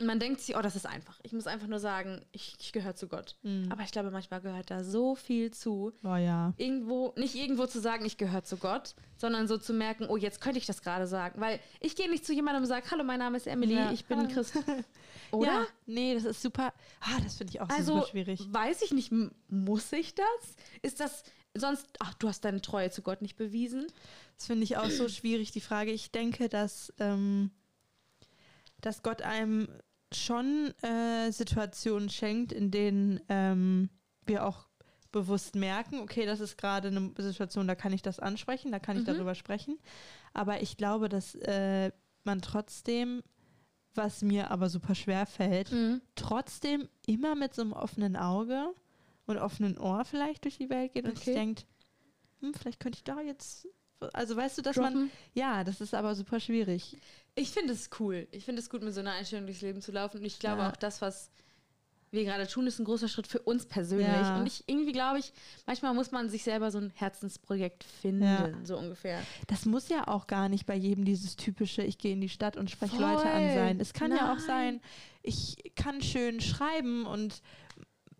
man 0.02 0.20
denkt 0.20 0.42
sich, 0.42 0.56
oh, 0.58 0.62
das 0.62 0.76
ist 0.76 0.86
einfach. 0.86 1.20
Ich 1.24 1.32
muss 1.32 1.48
einfach 1.48 1.68
nur 1.68 1.80
sagen, 1.80 2.22
ich, 2.32 2.56
ich 2.60 2.72
gehöre 2.74 2.96
zu 2.96 3.08
Gott. 3.08 3.38
Mhm. 3.44 3.72
Aber 3.72 3.84
ich 3.84 3.92
glaube, 3.92 4.12
manchmal 4.12 4.42
gehört 4.42 4.70
da 4.70 4.84
so 4.84 5.16
viel 5.16 5.52
zu. 5.52 5.94
Oh 6.04 6.16
ja. 6.16 6.54
Irgendwo, 6.58 7.14
nicht 7.16 7.36
irgendwo 7.36 7.66
zu 7.66 7.80
sagen, 7.80 8.06
ich 8.06 8.18
gehöre 8.18 8.44
zu 8.44 8.58
Gott, 8.58 8.96
sondern 9.18 9.48
so 9.48 9.58
zu 9.58 9.74
merken, 9.74 10.08
oh, 10.10 10.18
jetzt 10.18 10.42
könnte 10.42 10.58
ich 10.60 10.66
das 10.66 10.82
gerade 10.82 11.08
sagen. 11.08 11.40
Weil 11.40 11.60
ich 11.80 11.96
gehe 11.96 12.10
nicht 12.10 12.26
zu 12.26 12.34
jemandem 12.34 12.64
und 12.64 12.68
sage, 12.70 12.86
hallo, 12.92 13.04
mein 13.04 13.20
Name 13.20 13.38
ist 13.38 13.48
Emily, 13.48 13.76
Ja. 13.76 13.92
ich 13.92 14.06
bin 14.06 14.18
Hallo. 14.20 14.30
Christ. 14.30 14.54
Oder? 15.32 15.48
Ja, 15.52 15.68
nee, 15.86 16.14
das 16.14 16.26
ist 16.26 16.42
super. 16.42 16.74
Ah, 17.02 17.20
das 17.24 17.36
finde 17.38 17.52
ich 17.54 17.62
auch 17.62 17.70
Also, 17.70 17.96
super 17.96 18.08
schwierig. 18.08 18.48
weiß 18.52 18.82
ich 18.82 18.92
nicht, 18.92 19.12
muss 19.50 19.92
ich 19.94 20.14
das? 20.16 20.26
Ist 20.82 21.00
das 21.00 21.24
sonst, 21.56 21.88
ach, 22.00 22.14
du 22.16 22.28
hast 22.28 22.42
deine 22.46 22.62
Treue 22.62 22.92
zu 22.92 23.02
Gott 23.02 23.22
nicht 23.22 23.36
bewiesen? 23.38 23.88
Das 24.38 24.48
finde 24.48 24.64
ich 24.66 24.76
auch 24.78 24.90
so 24.90 25.08
schwierig, 25.10 25.52
die 25.52 25.62
Frage. 25.62 25.92
Ich 25.92 26.12
denke, 26.12 26.50
dass, 26.50 26.94
ähm, 27.00 27.52
dass 28.82 29.02
Gott 29.04 29.22
einem 29.22 29.68
schon 30.14 30.74
äh, 30.82 31.32
Situationen 31.32 32.10
schenkt, 32.10 32.52
in 32.52 32.72
denen 32.72 33.20
ähm, 33.30 33.90
wir 34.26 34.46
auch 34.46 34.68
bewusst 35.12 35.56
merken, 35.56 36.00
okay, 36.00 36.26
das 36.26 36.40
ist 36.42 36.58
gerade 36.58 36.90
eine 36.90 37.12
Situation, 37.18 37.68
da 37.68 37.76
kann 37.76 37.94
ich 37.94 38.02
das 38.02 38.20
ansprechen, 38.20 38.72
da 38.72 38.80
kann 38.80 38.98
ich 38.98 39.04
Mhm. 39.04 39.08
darüber 39.14 39.34
sprechen. 39.36 39.78
Aber 40.34 40.62
ich 40.62 40.76
glaube, 40.78 41.08
dass 41.10 41.36
äh, 41.36 41.92
man 42.26 42.42
trotzdem, 42.42 43.24
was 43.94 44.22
mir 44.22 44.52
aber 44.52 44.70
super 44.70 44.94
schwer 44.94 45.26
fällt, 45.26 45.72
trotzdem 46.16 46.90
immer 47.06 47.36
mit 47.36 47.54
so 47.54 47.62
einem 47.62 47.72
offenen 47.72 48.18
Auge 48.18 48.74
und 49.26 49.38
offenen 49.38 49.78
Ohr 49.78 50.04
vielleicht 50.04 50.44
durch 50.44 50.58
die 50.58 50.70
Welt 50.70 50.92
geht 50.94 51.06
und 51.06 51.12
Okay. 51.18 51.24
sich 51.26 51.34
denkt, 51.34 51.66
hm, 52.42 52.54
vielleicht 52.54 52.82
könnte 52.82 52.98
ich 52.98 53.04
da 53.06 53.22
jetzt, 53.22 53.68
also 54.14 54.36
weißt 54.36 54.58
du, 54.58 54.62
dass 54.62 54.76
man, 54.78 54.94
Droppen? 54.94 55.12
ja, 55.34 55.64
das 55.64 55.82
ist 55.82 55.94
aber 55.94 56.16
super 56.16 56.40
schwierig. 56.40 56.98
Ich 57.36 57.52
finde 57.52 57.74
es 57.74 57.90
cool. 58.00 58.28
Ich 58.32 58.46
finde 58.46 58.62
es 58.62 58.70
gut, 58.70 58.84
mit 58.84 58.94
so 58.94 59.00
einer 59.02 59.12
Einstellung 59.14 59.46
durchs 59.46 59.62
Leben 59.62 59.82
zu 59.82 59.92
laufen. 59.92 60.20
Und 60.20 60.26
ich 60.26 60.40
glaube 60.40 60.62
Ja. 60.62 60.70
auch, 60.72 60.76
das, 60.76 61.02
was 61.02 61.30
wir 62.12 62.24
gerade 62.24 62.48
tun, 62.48 62.66
ist 62.66 62.80
ein 62.80 62.86
großer 62.86 63.10
Schritt 63.10 63.28
für 63.28 63.40
uns 63.40 63.66
persönlich. 63.66 64.08
Ja. 64.08 64.38
Und 64.40 64.48
ich 64.48 64.64
irgendwie 64.68 64.94
glaube 64.94 65.20
ich, 65.20 65.34
manchmal 65.66 65.94
muss 65.94 66.12
man 66.12 66.30
sich 66.30 66.44
selber 66.44 66.72
so 66.72 66.78
ein 66.78 66.92
Herzensprojekt 66.96 67.84
finden, 67.84 68.24
Ja. 68.24 68.54
so 68.64 68.78
ungefähr. 68.78 69.22
Das 69.48 69.66
muss 69.66 69.90
ja 69.90 70.08
auch 70.08 70.28
gar 70.28 70.48
nicht 70.48 70.66
bei 70.66 70.76
jedem 70.76 71.04
dieses 71.04 71.36
typische, 71.36 71.82
ich 71.84 71.98
gehe 71.98 72.14
in 72.14 72.22
die 72.22 72.30
Stadt 72.30 72.56
und 72.56 72.72
spreche. 72.72 72.96
Leute 72.98 73.30
an 73.30 73.54
sein. 73.54 73.80
Es 73.82 73.92
kann 73.92 74.12
ja 74.12 74.32
auch 74.32 74.38
Nein. 74.38 74.46
sein, 74.48 74.82
ich 75.24 75.58
kann 75.76 76.02
schön 76.02 76.40
schreiben 76.40 77.06
und 77.06 77.42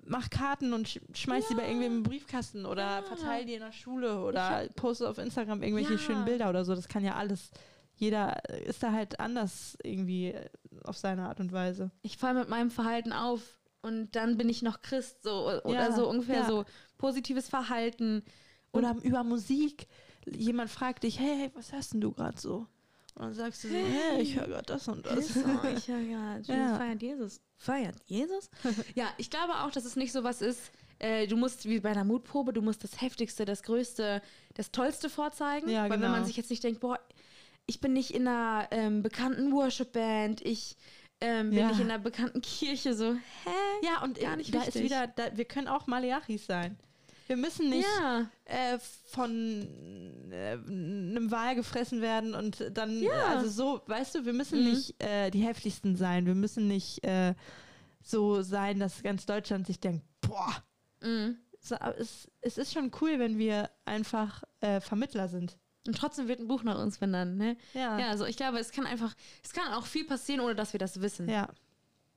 mach 0.06 0.30
Karten 0.30 0.74
und 0.74 0.88
sch 0.88 1.00
schmeiß 1.14 1.48
die 1.50 1.56
bei 1.56 1.66
irgendwem 1.68 1.98
im 1.98 2.04
Briefkasten 2.04 2.66
oder 2.66 2.98
Ja. 3.00 3.02
verteile 3.04 3.46
die 3.46 3.54
in 3.56 3.60
der 3.62 3.72
Schule 3.72 4.24
oder 4.24 4.68
poste 4.76 5.10
auf 5.10 5.18
Instagram 5.18 5.62
irgendwelche 5.64 5.94
Ja. 5.94 6.00
schönen 6.00 6.26
Bilder 6.26 6.50
oder 6.50 6.64
so. 6.66 6.76
Das 6.76 6.88
kann 6.88 7.04
ja 7.04 7.16
alles. 7.16 7.52
Jeder 7.98 8.44
ist 8.66 8.84
da 8.84 8.92
halt 8.92 9.20
anders 9.20 9.78
irgendwie 9.84 10.28
äh, 10.30 10.50
auf 10.84 10.98
seine 10.98 11.28
Art 11.30 11.40
und 11.40 11.52
Weise. 11.54 11.92
Ich 12.02 12.18
falle 12.18 12.40
mit 12.40 12.50
meinem 12.50 12.70
Verhalten 12.70 13.14
auf 13.14 13.42
und 13.82 14.16
dann 14.16 14.38
bin 14.38 14.50
ich 14.50 14.62
noch 14.62 14.82
Christ, 14.82 15.24
so 15.24 15.48
oder 15.64 15.72
Ja, 15.74 15.92
so 15.92 16.10
ungefähr 16.10 16.42
ja. 16.42 16.48
so 16.48 16.66
positives 16.98 17.48
Verhalten. 17.50 18.24
Oder 18.74 18.96
über 19.04 19.24
Musik. 19.24 19.88
Jemand 20.26 20.70
fragt 20.70 21.04
dich, 21.04 21.20
hey, 21.20 21.38
hey 21.38 21.52
was 21.54 21.72
hörst 21.72 21.94
denn 21.94 22.02
du 22.02 22.12
gerade 22.12 22.38
so? 22.40 22.68
Und 23.16 23.22
dann 23.28 23.34
sagst 23.34 23.64
du 23.64 23.70
so, 23.70 23.76
Hey. 23.76 24.22
ich 24.22 24.36
höre 24.38 24.48
gerade 24.48 24.66
das 24.66 24.88
und 24.90 25.06
das. 25.06 25.18
Ist 25.20 25.34
so, 25.36 25.42
ich 25.76 25.88
ja, 25.88 25.98
ja, 25.98 26.38
Ja. 26.48 26.76
feiert 26.78 27.02
Jesus. 27.02 27.40
Feiert 27.58 27.96
Jesus? 28.06 28.50
ja, 28.96 29.08
ich 29.18 29.30
glaube 29.30 29.54
auch, 29.56 29.72
dass 29.72 29.86
es 29.86 29.96
nicht 29.96 30.12
so 30.12 30.24
was 30.24 30.42
ist. 30.42 30.72
Äh, 31.00 31.26
du 31.28 31.38
musst 31.38 31.66
wie 31.66 31.80
bei 31.80 31.90
einer 31.92 32.04
Mutprobe, 32.04 32.52
du 32.54 32.62
musst 32.62 32.84
das 32.84 33.02
Heftigste, 33.02 33.46
das 33.46 33.64
Größte, 33.64 34.22
das 34.54 34.72
Tollste 34.72 35.10
vorzeigen. 35.10 35.70
Ja, 35.70 35.84
Weil 35.84 35.92
wenn 35.92 36.02
genau. 36.02 36.12
man 36.12 36.26
sich 36.26 36.36
jetzt 36.38 36.50
nicht 36.50 36.64
denkt, 36.64 36.82
boah, 36.82 37.00
ich 37.66 37.80
bin 37.80 37.94
nicht 37.94 38.12
in 38.12 38.28
einer 38.28 38.68
ähm, 38.72 39.02
bekannten 39.02 39.52
Worship-Band, 39.54 40.42
ich 40.42 40.76
ähm, 41.22 41.50
bin 41.52 41.60
Ja. 41.60 41.68
nicht 41.70 41.80
in 41.80 41.90
einer 41.90 42.00
bekannten 42.00 42.42
Kirche, 42.42 42.94
so, 42.94 43.14
hä? 43.14 43.50
Ja, 43.82 44.04
und 44.04 44.20
Gar 44.20 44.36
nicht 44.36 44.54
da 44.54 44.60
ist 44.60 44.68
wichtig. 44.76 44.84
wieder, 44.84 45.08
da, 45.08 45.36
wir 45.36 45.46
können 45.46 45.68
auch 45.70 45.88
Maleachis 45.88 46.46
sein. 46.46 46.78
Wir 47.28 47.38
müssen 47.38 47.70
nicht 47.70 47.88
Ja, 48.00 48.30
äh, 48.46 48.78
von 49.06 49.68
äh, 50.32 50.52
einem 50.54 51.32
Wal 51.32 51.56
gefressen 51.56 52.02
werden 52.02 52.36
und 52.36 52.64
dann, 52.74 53.02
Ja. 53.02 53.28
also 53.28 53.50
so, 53.50 53.82
weißt 53.88 54.16
du, 54.16 54.26
wir 54.26 54.34
müssen 54.34 54.60
Mhm. 54.64 54.70
nicht 54.72 55.04
äh, 55.04 55.32
die 55.32 55.42
heftigsten 55.44 55.96
sein. 55.96 56.26
Wir 56.26 56.36
müssen 56.36 56.68
nicht 56.68 57.04
äh, 57.04 57.34
so 58.04 58.42
sein, 58.44 58.80
dass 58.80 59.02
ganz 59.02 59.26
Deutschland 59.26 59.66
sich 59.66 59.80
denkt, 59.80 60.06
boah, 60.22 60.56
mhm. 61.02 61.38
so, 61.60 61.76
es, 61.98 62.28
es 62.42 62.58
ist 62.60 62.74
schon 62.74 62.92
cool, 63.02 63.18
wenn 63.20 63.38
wir 63.40 63.70
einfach 63.86 64.44
äh, 64.62 64.80
Vermittler 64.80 65.28
sind. 65.28 65.58
Und 65.88 65.98
trotzdem 65.98 66.28
wird 66.28 66.40
ein 66.40 66.48
Buch 66.48 66.64
nach 66.64 66.80
uns 66.80 66.98
benannt, 66.98 67.38
ne? 67.38 67.58
Ja. 67.74 68.00
Ja, 68.00 68.10
also 68.10 68.26
ich 68.26 68.38
glaube, 68.38 68.58
es 68.60 68.72
kann 68.72 68.86
einfach, 68.88 69.14
es 69.44 69.54
kann 69.54 69.72
auch 69.74 69.86
viel 69.86 70.06
passieren, 70.06 70.42
ohne 70.42 70.56
dass 70.56 70.74
wir 70.74 70.80
das 70.80 71.02
wissen. 71.02 71.30
ja. 71.30 71.48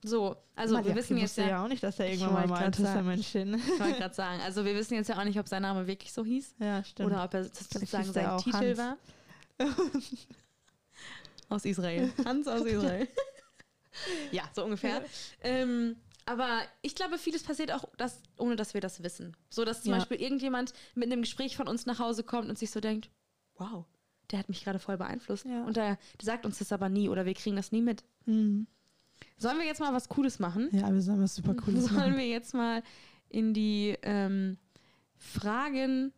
So, 0.03 0.37
also 0.55 0.75
wir 0.75 0.81
Malachi 0.81 0.97
wissen 0.97 1.17
jetzt 1.19 1.37
ja, 1.39 1.49
ja 1.49 1.65
auch 1.65 1.69
nicht, 1.69 1.83
dass 1.83 1.99
er 1.99 2.09
irgendwann 2.09 2.33
mal 2.33 2.47
grad 2.47 2.75
sagen. 2.77 2.85
Testament 2.85 3.25
steht. 3.25 3.49
ich 3.49 3.81
wollte 3.81 3.99
gerade 3.99 4.15
sagen, 4.15 4.41
also 4.43 4.65
wir 4.65 4.75
wissen 4.77 4.95
jetzt 4.95 5.09
ja 5.09 5.19
auch 5.19 5.25
nicht, 5.25 5.39
ob 5.41 5.49
sein 5.49 5.63
Name 5.63 5.87
wirklich 5.87 6.13
so 6.13 6.25
hieß 6.25 6.55
ja, 6.61 6.85
stimmt. 6.85 7.11
oder 7.11 7.25
ob 7.25 7.35
er 7.35 7.45
sozusagen 7.45 8.13
sein 8.13 8.39
Titel 8.39 8.77
Hans. 8.77 8.79
war. 8.79 8.97
aus 11.49 11.65
Israel. 11.65 12.13
Hans 12.25 12.47
aus 12.47 12.65
Israel. 12.65 13.09
ja, 14.31 14.45
so 14.55 14.65
ungefähr. 14.65 15.03
Ähm, 15.43 15.97
aber 16.27 16.61
ich 16.83 16.95
glaube, 16.95 17.19
vieles 17.19 17.43
passiert 17.43 17.73
auch, 17.73 17.85
dass, 17.97 18.21
ohne 18.37 18.55
dass 18.55 18.75
wir 18.75 18.81
das 18.81 19.03
wissen. 19.03 19.37
So, 19.51 19.65
dass 19.65 19.83
zum 19.83 19.93
Ja. 19.93 19.99
Beispiel 19.99 20.21
irgendjemand 20.21 20.75
mit 20.95 21.11
einem 21.11 21.23
Gespräch 21.23 21.57
von 21.57 21.67
uns 21.67 21.87
nach 21.87 21.99
Hause 21.99 22.23
kommt 22.23 22.49
und 22.49 22.59
sich 22.59 22.71
so 22.71 22.81
denkt, 22.81 23.11
wow, 23.57 23.87
der 24.31 24.39
hat 24.39 24.49
mich 24.49 24.63
gerade 24.63 24.79
voll 24.79 24.99
beeinflusst. 24.99 25.47
Ja. 25.47 25.65
Und 25.65 25.77
der, 25.77 25.97
der 26.21 26.25
sagt 26.25 26.45
uns 26.45 26.59
das 26.59 26.71
aber 26.71 26.89
nie 26.89 27.09
oder 27.09 27.25
wir 27.25 27.35
kriegen 27.35 27.57
das 27.57 27.73
nie 27.73 27.83
mit. 27.83 28.05
Mhm. 28.27 28.67
Sollen 29.37 29.59
wir 29.59 29.67
jetzt 29.67 29.81
mal 29.81 29.93
was 29.93 30.09
Cooles 30.09 30.39
machen? 30.39 30.69
Ja, 30.73 30.93
wir 30.93 31.01
sollen 31.03 31.23
was 31.23 31.35
super 31.35 31.55
Cooles 31.55 31.85
Sollen 31.85 31.97
machen. 31.97 32.17
wir 32.17 32.27
jetzt 32.29 32.55
mal 32.55 32.83
in 33.29 33.55
die 33.55 33.97
ähm, 34.03 34.59
Fragen 35.17 36.13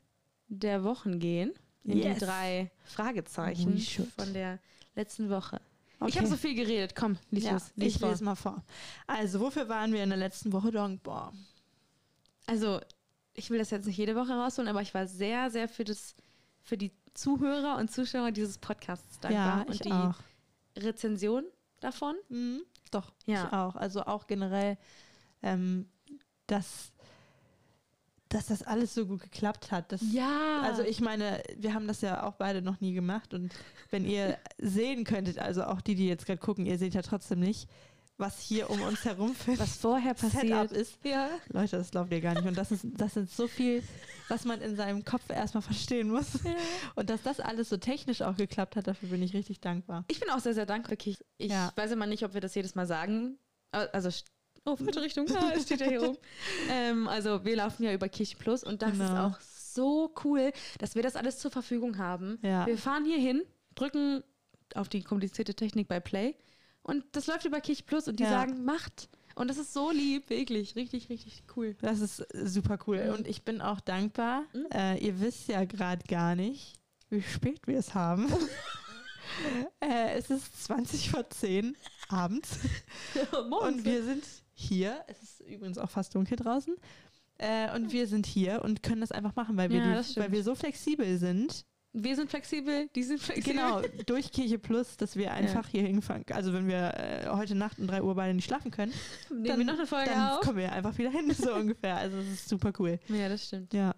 der 0.49 0.85
Wochen 0.85 1.19
gehen? 1.19 1.53
In 1.85 1.97
Yes. 1.99 2.19
die 2.19 2.25
drei 2.27 2.71
Fragezeichen 2.85 3.79
von 4.17 4.33
der 4.35 4.59
letzten 4.95 5.31
Woche. 5.31 5.61
Ich 5.97 6.03
Okay. 6.03 6.19
habe 6.19 6.27
so 6.29 6.37
viel 6.37 6.55
geredet. 6.55 6.95
Komm, 6.95 7.17
lies 7.31 7.45
ja, 7.45 7.53
los. 7.53 7.73
Lies 7.75 7.95
ich 7.95 8.01
vor. 8.01 8.11
lese 8.11 8.25
mal 8.25 8.35
vor. 8.35 8.63
Also, 9.07 9.41
wofür 9.41 9.69
waren 9.69 9.93
wir 9.93 10.03
in 10.03 10.11
der 10.11 10.19
letzten 10.19 10.53
Woche 10.53 10.71
dankbar? 10.71 11.33
Also, 12.47 12.81
ich 13.35 13.51
will 13.51 13.59
das 13.59 13.71
jetzt 13.71 13.87
nicht 13.87 13.97
jede 13.97 14.15
Woche 14.17 14.33
rausholen, 14.33 14.69
aber 14.69 14.83
ich 14.83 14.93
war 14.95 15.07
sehr, 15.07 15.51
sehr 15.51 15.69
für, 15.69 15.85
das, 15.85 16.15
für 16.63 16.77
die 16.77 16.93
Zuhörer 17.15 17.77
und 17.79 17.91
Zuschauer 17.91 18.31
dieses 18.31 18.59
Podcasts 18.59 19.21
dankbar. 19.21 19.59
ja, 19.59 19.63
ich 19.73 19.81
und 19.81 19.85
die 19.87 19.93
auch. 19.93 20.15
Rezension 20.79 21.45
davon. 21.81 22.15
Mhm, 22.29 22.63
doch, 22.91 23.13
Ja. 23.27 23.47
ich 23.47 23.53
auch. 23.53 23.77
Also 23.77 24.03
auch 24.05 24.27
generell, 24.27 24.77
ähm, 25.43 25.89
dass, 26.47 26.93
dass 28.29 28.47
das 28.47 28.63
alles 28.63 28.95
so 28.95 29.07
gut 29.07 29.23
geklappt 29.23 29.71
hat. 29.73 29.91
Das, 29.93 30.01
Ja. 30.13 30.61
Also 30.63 30.83
ich 30.83 31.01
meine, 31.01 31.43
wir 31.57 31.75
haben 31.75 31.89
das 31.89 32.01
ja 32.01 32.25
auch 32.27 32.35
beide 32.35 32.63
noch 32.63 32.81
nie 32.81 32.93
gemacht 32.95 33.35
und 33.35 33.53
wenn 33.91 34.05
ihr 34.05 34.39
sehen 34.59 35.05
könntet, 35.05 35.39
also 35.39 35.65
auch 35.65 35.81
die, 35.81 35.95
die 35.95 36.07
jetzt 36.09 36.27
gerade 36.27 36.39
gucken, 36.41 36.67
ihr 36.67 36.79
seht 36.79 36.95
ja 36.95 37.03
trotzdem 37.03 37.41
nicht, 37.41 37.69
was 38.21 38.39
hier 38.41 38.71
um 38.71 38.81
uns 38.83 39.05
herum 39.05 39.35
für 39.35 39.59
was 39.59 39.77
vorher 39.77 40.15
Setup 40.15 40.33
passiert. 40.33 40.73
ist. 40.73 40.99
Ja. 41.05 41.29
Leute, 41.49 41.79
das 41.79 41.91
glaubt 41.91 42.13
ihr 42.13 42.21
gar 42.21 42.35
nicht. 42.35 42.47
Und 42.47 42.57
das 42.57 42.71
ist, 42.71 42.85
das 42.97 43.15
sind 43.15 43.31
so 43.31 43.49
viel, 43.49 43.83
was 44.29 44.45
man 44.45 44.61
in 44.61 44.77
seinem 44.77 45.05
Kopf 45.05 45.29
erstmal 45.31 45.63
verstehen 45.63 46.09
muss. 46.11 46.39
Und 46.95 47.11
dass 47.11 47.23
das 47.23 47.41
alles 47.41 47.69
so 47.69 47.77
technisch 47.79 48.23
auch 48.23 48.37
geklappt 48.37 48.77
hat, 48.77 48.87
dafür 48.87 49.09
bin 49.09 49.23
ich 49.23 49.35
richtig 49.35 49.61
dankbar. 49.61 50.05
Ich 50.09 50.21
bin 50.21 50.31
auch 50.31 50.39
sehr, 50.41 50.55
sehr 50.55 50.67
dankbar. 50.67 50.97
Ich, 51.05 51.19
ich 51.39 51.51
Ja. 51.51 51.73
weiß 51.75 51.91
immer 51.93 52.07
nicht, 52.07 52.23
ob 52.25 52.35
wir 52.35 52.41
das 52.41 52.55
jedes 52.55 52.75
Mal 52.75 52.87
sagen. 52.87 53.39
Äh, 53.73 53.87
Also, 53.93 54.11
oh, 54.67 54.77
falsche 54.77 55.03
Richtung. 55.03 55.27
Ah, 55.35 55.53
es 55.57 55.63
steht 55.65 55.81
ja 55.81 55.87
hier 55.89 56.03
oben. 56.03 56.19
ähm, 56.71 57.09
also, 57.09 57.45
wir 57.45 57.57
laufen 57.57 57.83
ja 57.85 57.93
über 57.93 58.09
Kirche 58.09 58.37
Plus 58.37 58.63
und 58.63 58.83
das 58.83 58.93
ist 58.93 58.99
Genau. 58.99 59.29
auch 59.29 59.41
so 59.41 60.13
cool, 60.25 60.53
dass 60.79 60.95
wir 60.95 61.03
das 61.03 61.17
alles 61.17 61.39
zur 61.39 61.51
Verfügung 61.51 61.97
haben. 61.99 62.39
Ja. 62.43 62.67
Wir 62.67 62.77
fahren 62.77 63.05
hier 63.05 63.19
hin, 63.19 63.43
drücken 63.75 64.23
auf 64.75 64.89
die 64.89 65.03
komplizierte 65.03 65.55
Technik 65.55 65.89
bei 65.89 65.99
Play 66.01 66.37
und 66.83 67.05
das 67.13 67.27
läuft 67.27 67.45
über 67.45 67.61
Kirche 67.61 67.83
Plus 67.85 68.09
und 68.09 68.19
die 68.19 68.25
Ja. 68.25 68.31
sagen, 68.31 68.65
macht. 68.65 69.09
Und 69.37 69.49
das 69.49 69.59
ist 69.59 69.73
so 69.73 69.91
lieb, 69.91 70.29
wirklich. 70.29 70.75
Richtig, 70.77 71.09
richtig 71.09 71.45
cool. 71.57 71.77
Das 71.81 72.01
ist 72.01 72.27
super 72.35 72.79
cool. 72.87 73.05
Mhm. 73.07 73.15
Und 73.15 73.29
ich 73.29 73.43
bin 73.45 73.61
auch 73.61 73.81
dankbar. 73.81 74.43
Mhm. 74.53 74.67
Äh, 74.73 74.99
ihr 74.99 75.21
wisst 75.21 75.49
ja 75.49 75.65
gerade 75.65 76.05
gar 76.07 76.35
nicht, 76.35 76.75
wie 77.09 77.23
spät 77.23 77.67
wir 77.67 77.79
es 77.79 77.95
haben. 77.95 78.27
äh, 79.81 80.19
es 80.19 80.31
ist 80.31 80.65
20 80.65 81.11
vor 81.11 81.29
10 81.31 81.77
abends 82.09 82.59
und 83.63 83.85
wir 83.85 84.03
sind 84.03 84.25
hier. 84.53 85.05
Es 85.07 85.23
ist 85.23 85.41
übrigens 85.41 85.79
auch 85.79 85.91
fast 85.91 86.15
dunkel 86.15 86.37
draußen. 86.37 86.75
Äh, 87.39 87.75
und 87.75 87.93
wir 87.93 88.07
sind 88.07 88.27
hier 88.27 88.63
und 88.63 88.83
können 88.83 89.01
das 89.01 89.13
einfach 89.13 89.35
machen, 89.37 89.57
weil 89.57 89.71
wir, 89.71 89.79
Ja, 89.79 90.03
die, 90.03 90.17
weil 90.17 90.33
wir 90.33 90.43
so 90.45 90.55
flexibel 90.55 91.17
sind. 91.19 91.65
Wir 91.93 92.15
sind 92.15 92.31
flexibel, 92.31 92.89
die 92.95 93.03
sind 93.03 93.21
flexibel. 93.21 93.53
Genau, 93.53 93.83
durch 94.07 94.31
Kirche 94.31 94.59
Plus, 94.61 94.97
dass 94.97 95.17
wir 95.17 95.33
einfach 95.33 95.67
hier 95.67 95.83
hinfahren. 95.83 96.25
Also 96.31 96.53
wenn 96.53 96.69
wir 96.69 96.95
äh, 96.97 97.29
heute 97.31 97.57
Nacht 97.57 97.81
um 97.81 97.89
3 97.89 98.03
Uhr 98.03 98.15
beide 98.15 98.33
nicht 98.33 98.45
schlafen 98.45 98.71
können, 98.71 98.93
Nehmen 99.31 99.59
wir 99.59 99.65
noch 99.65 99.75
eine 99.75 99.87
Folge 99.89 100.11
dann 100.11 100.29
auf. 100.31 100.41
kommen 100.41 100.59
wir 100.59 100.71
einfach 100.73 100.97
wieder 100.99 101.11
hin, 101.11 101.33
so 101.35 101.53
ungefähr. 101.53 101.97
Also 101.97 102.19
es 102.19 102.29
ist 102.29 102.49
super 102.49 102.73
cool. 102.79 103.01
Ja, 103.09 103.29
das 103.29 103.45
stimmt. 103.47 103.75
Ja. 103.75 103.95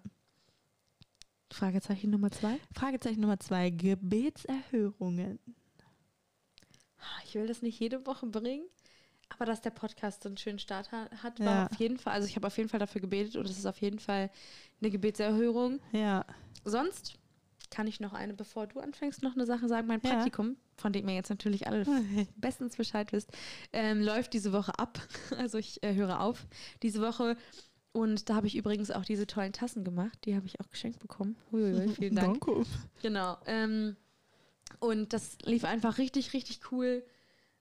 Fragezeichen 1.51 2.09
Nummer 2.09 2.31
zwei. 2.31 2.59
Fragezeichen 2.73 3.21
Nummer 3.21 3.39
zwei, 3.39 3.69
Gebetserhörungen. 3.69 5.37
Ich 7.25 7.35
will 7.35 7.45
das 7.45 7.61
nicht 7.61 7.79
jede 7.79 8.05
Woche 8.07 8.25
bringen, 8.25 8.65
aber 9.29 9.45
dass 9.45 9.61
der 9.61 9.69
Podcast 9.69 10.23
so 10.23 10.29
einen 10.29 10.37
schönen 10.37 10.57
Start 10.57 10.91
ha 10.91 11.09
hat, 11.21 11.39
war 11.39 11.45
Ja. 11.45 11.65
auf 11.67 11.77
jeden 11.79 11.97
Fall, 11.99 12.13
also 12.13 12.27
ich 12.27 12.35
habe 12.35 12.47
auf 12.47 12.57
jeden 12.57 12.69
Fall 12.69 12.79
dafür 12.79 13.01
gebetet 13.01 13.35
und 13.35 13.45
es 13.47 13.57
ist 13.57 13.65
auf 13.67 13.79
jeden 13.81 13.99
Fall 13.99 14.31
eine 14.81 14.89
Gebetserhörung. 14.89 15.79
Ja. 15.91 16.25
Sonst 16.63 17.19
kann 17.73 17.87
ich 17.87 17.99
noch 17.99 18.13
eine, 18.13 18.33
bevor 18.33 18.67
du 18.67 18.79
anfängst, 18.79 19.23
noch 19.23 19.33
eine 19.33 19.45
Sache 19.45 19.67
sagen. 19.67 19.87
Mein 19.87 19.99
Ja. 20.03 20.11
Praktikum, 20.11 20.57
von 20.77 20.93
dem 20.93 21.07
ihr 21.09 21.15
jetzt 21.15 21.29
natürlich 21.29 21.67
alle 21.67 21.85
bestens 22.37 22.77
Bescheid 22.77 23.11
wisst, 23.11 23.31
ähm, 23.73 24.01
läuft 24.01 24.33
diese 24.33 24.53
Woche 24.53 24.77
ab. 24.77 24.99
Also 25.37 25.57
ich 25.57 25.81
äh, 25.83 25.95
höre 25.95 26.21
auf 26.21 26.45
diese 26.83 27.01
Woche. 27.01 27.35
Und 27.91 28.29
da 28.29 28.35
habe 28.35 28.47
ich 28.47 28.55
übrigens 28.55 28.91
auch 28.91 29.05
diese 29.05 29.27
tollen 29.27 29.53
Tassen 29.53 29.83
gemacht. 29.83 30.17
Die 30.25 30.35
habe 30.35 30.45
ich 30.45 30.59
auch 30.59 30.69
geschenkt 30.69 30.99
bekommen. 30.99 31.35
Huiuiui, 31.51 31.89
vielen 31.89 32.15
Dank. 32.15 32.45
Danke. 32.45 32.65
Genau. 33.01 33.37
Ähm, 33.45 33.95
und 34.79 35.13
das 35.13 35.37
lief 35.43 35.63
einfach 35.63 35.97
richtig, 35.97 36.33
richtig 36.33 36.71
cool. 36.71 37.03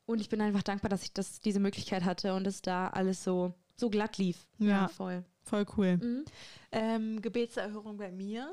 Und 0.06 0.20
ich 0.20 0.28
bin 0.28 0.40
einfach 0.40 0.62
dankbar, 0.62 0.88
dass 0.88 1.02
ich 1.02 1.12
das, 1.12 1.40
diese 1.40 1.60
Möglichkeit 1.60 2.04
hatte 2.04 2.34
und 2.34 2.44
dass 2.44 2.60
da 2.62 2.88
alles 2.88 3.24
so, 3.24 3.54
so 3.76 3.88
glatt 3.90 4.18
lief. 4.18 4.46
Ja. 4.58 4.88
voll. 4.88 5.24
Voll 5.42 5.66
cool. 5.76 5.96
Mhm. 5.96 6.24
Ähm, 6.70 7.22
Gebetserhörung 7.22 7.96
bei 7.96 8.12
mir. 8.12 8.52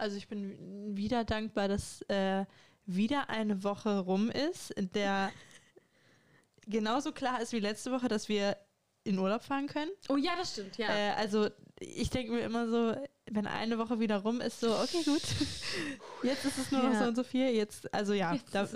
Also 0.00 0.16
ich 0.16 0.28
bin 0.28 0.96
wieder 0.96 1.24
dankbar, 1.24 1.68
dass 1.68 2.02
äh, 2.08 2.46
wieder 2.86 3.28
eine 3.28 3.62
Woche 3.62 3.98
rum 4.00 4.30
ist, 4.30 4.70
in 4.70 4.90
der 4.92 5.30
genauso 6.66 7.12
klar 7.12 7.40
ist 7.40 7.52
wie 7.52 7.60
letzte 7.60 7.92
Woche, 7.92 8.08
dass 8.08 8.28
wir 8.28 8.56
in 9.04 9.18
Urlaub 9.18 9.42
fahren 9.42 9.66
können. 9.66 9.90
Oh 10.08 10.16
ja, 10.16 10.32
das 10.36 10.52
stimmt, 10.52 10.78
ja. 10.78 10.88
Äh, 10.88 11.10
also 11.12 11.48
ich 11.78 12.10
denke 12.10 12.32
mir 12.32 12.40
immer 12.40 12.68
so, 12.68 12.94
wenn 13.30 13.46
eine 13.46 13.78
Woche 13.78 14.00
wieder 14.00 14.18
rum 14.18 14.40
ist, 14.40 14.60
so, 14.60 14.74
okay, 14.74 15.02
gut. 15.04 15.22
Jetzt 16.22 16.44
ist 16.44 16.58
es 16.58 16.70
nur 16.70 16.82
noch 16.82 16.92
Ja. 16.92 16.98
so 17.02 17.04
und 17.08 17.16
so 17.16 17.22
viel. 17.24 17.50
Jetzt, 17.50 17.92
also 17.94 18.12
ja, 18.12 18.34
Jetzt 18.34 18.54
da, 18.54 18.66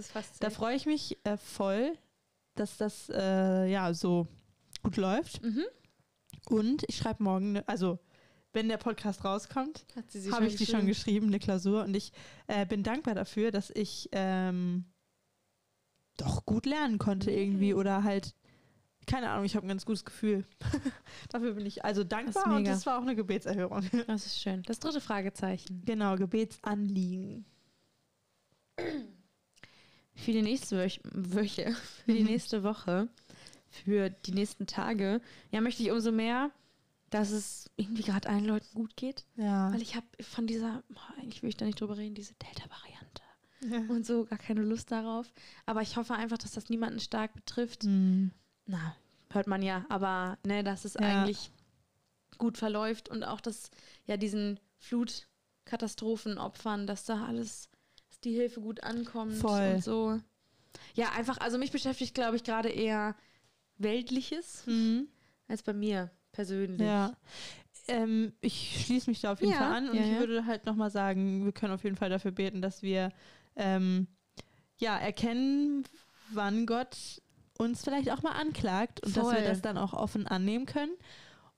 da 0.40 0.50
freue 0.50 0.76
ich 0.76 0.86
mich 0.86 1.18
äh, 1.24 1.36
voll, 1.36 1.96
dass 2.54 2.76
das 2.76 3.10
äh, 3.10 3.66
ja 3.66 3.92
so 3.94 4.26
gut 4.82 4.96
läuft. 4.96 5.42
Mhm. 5.42 5.64
Und 6.48 6.84
ich 6.88 6.96
schreibe 6.96 7.22
morgen, 7.22 7.62
also 7.66 7.98
wenn 8.54 8.68
der 8.68 8.76
Podcast 8.78 9.24
rauskommt, 9.24 9.84
habe 10.30 10.46
ich 10.46 10.56
die 10.56 10.66
schon 10.66 10.86
geschrieben, 10.86 11.26
eine 11.26 11.38
Klausur. 11.38 11.84
Und 11.84 11.94
ich 11.94 12.12
äh, 12.46 12.64
bin 12.66 12.82
dankbar 12.82 13.14
dafür, 13.14 13.50
dass 13.50 13.70
ich 13.70 14.08
ähm, 14.12 14.84
doch 16.16 16.46
gut 16.46 16.64
lernen 16.66 16.98
konnte 16.98 17.30
Mhm. 17.30 17.36
irgendwie 17.36 17.74
oder 17.74 18.04
halt, 18.04 18.34
keine 19.06 19.30
Ahnung, 19.30 19.44
ich 19.44 19.56
habe 19.56 19.66
ein 19.66 19.68
ganz 19.68 19.84
gutes 19.84 20.04
Gefühl. 20.04 20.44
dafür 21.28 21.54
bin 21.54 21.66
ich 21.66 21.84
also 21.84 22.04
dankbar 22.04 22.46
und 22.46 22.62
mega. 22.62 22.70
das 22.72 22.86
war 22.86 22.98
auch 22.98 23.02
eine 23.02 23.16
Gebetserhörung. 23.16 23.82
Das 24.06 24.24
ist 24.26 24.40
schön. 24.40 24.62
Das 24.62 24.78
dritte 24.80 25.00
Fragezeichen. 25.00 25.82
genau, 25.84 26.16
Gebetsanliegen. 26.16 27.44
Für 30.16 30.32
die 30.32 30.42
nächste 30.42 30.78
Wöch 30.78 31.00
Wöche, 31.12 31.74
für 32.04 32.12
die 32.12 32.20
Mhm. 32.20 32.26
nächste 32.26 32.62
Woche, 32.62 33.08
für 33.70 34.10
die 34.10 34.32
nächsten 34.32 34.66
Tage, 34.66 35.20
ja, 35.50 35.60
möchte 35.60 35.82
ich 35.82 35.90
umso 35.90 36.12
mehr, 36.12 36.50
dass 37.14 37.30
es 37.30 37.70
irgendwie 37.76 38.02
gerade 38.02 38.28
allen 38.28 38.44
Leuten 38.44 38.66
gut 38.74 38.96
geht. 38.96 39.24
Ja. 39.36 39.72
Weil 39.72 39.82
ich 39.82 39.94
habe 39.94 40.06
von 40.20 40.48
dieser, 40.48 40.82
eigentlich 41.16 41.42
will 41.42 41.50
ich 41.50 41.56
da 41.56 41.64
nicht 41.64 41.80
drüber 41.80 41.96
reden, 41.96 42.16
diese 42.16 42.34
Delta-Variante 42.34 43.22
und 43.92 44.04
so 44.04 44.24
gar 44.24 44.38
keine 44.38 44.62
Lust 44.62 44.90
darauf. 44.90 45.32
Aber 45.64 45.80
ich 45.80 45.96
hoffe 45.96 46.14
einfach, 46.14 46.38
dass 46.38 46.50
das 46.52 46.70
niemanden 46.70 46.98
stark 46.98 47.34
betrifft. 47.34 47.84
Hm. 47.84 48.32
Na, 48.66 48.96
hört 49.30 49.46
man 49.46 49.62
ja, 49.62 49.86
aber 49.88 50.38
ne, 50.44 50.64
dass 50.64 50.84
es 50.84 50.94
Ja. 50.94 51.00
eigentlich 51.02 51.52
gut 52.36 52.58
verläuft 52.58 53.08
und 53.08 53.22
auch, 53.22 53.40
dass 53.40 53.70
ja 54.06 54.16
diesen 54.16 54.58
Flutkatastrophenopfern, 54.78 56.86
dass 56.86 57.04
da 57.04 57.24
alles, 57.26 57.68
dass 58.08 58.20
die 58.20 58.32
Hilfe 58.32 58.60
gut 58.60 58.82
ankommt 58.82 59.34
Voll. 59.36 59.74
und 59.76 59.84
so. 59.84 60.20
Ja, 60.94 61.12
einfach, 61.12 61.38
also 61.38 61.58
mich 61.58 61.70
beschäftigt, 61.70 62.14
glaube 62.14 62.36
ich, 62.36 62.44
gerade 62.44 62.68
eher 62.70 63.14
Weltliches 63.78 64.66
Hm. 64.66 65.08
als 65.48 65.62
bei 65.62 65.72
mir 65.72 66.10
persönlich. 66.34 66.86
Ja. 66.86 67.12
Ähm, 67.88 68.32
ich 68.40 68.84
schließe 68.86 69.10
mich 69.10 69.20
da 69.20 69.32
auf 69.32 69.40
jeden 69.40 69.52
Ja, 69.52 69.58
Fall 69.58 69.72
an 69.72 69.88
und 69.90 69.96
ja, 69.96 70.02
ich 70.02 70.18
würde 70.18 70.46
halt 70.46 70.66
nochmal 70.66 70.90
sagen, 70.90 71.44
wir 71.44 71.52
können 71.52 71.72
auf 71.72 71.84
jeden 71.84 71.96
Fall 71.96 72.10
dafür 72.10 72.30
beten, 72.30 72.62
dass 72.62 72.82
wir 72.82 73.10
ähm, 73.56 74.06
ja 74.78 74.96
erkennen, 74.96 75.84
wann 76.32 76.66
Gott 76.66 77.22
uns 77.58 77.84
vielleicht 77.84 78.10
auch 78.10 78.22
mal 78.22 78.32
anklagt 78.32 79.00
und 79.04 79.16
dass 79.16 79.26
wir 79.26 79.34
Voll. 79.34 79.44
das 79.44 79.60
dann 79.62 79.78
auch 79.78 79.92
offen 79.92 80.26
annehmen 80.26 80.66
können 80.66 80.92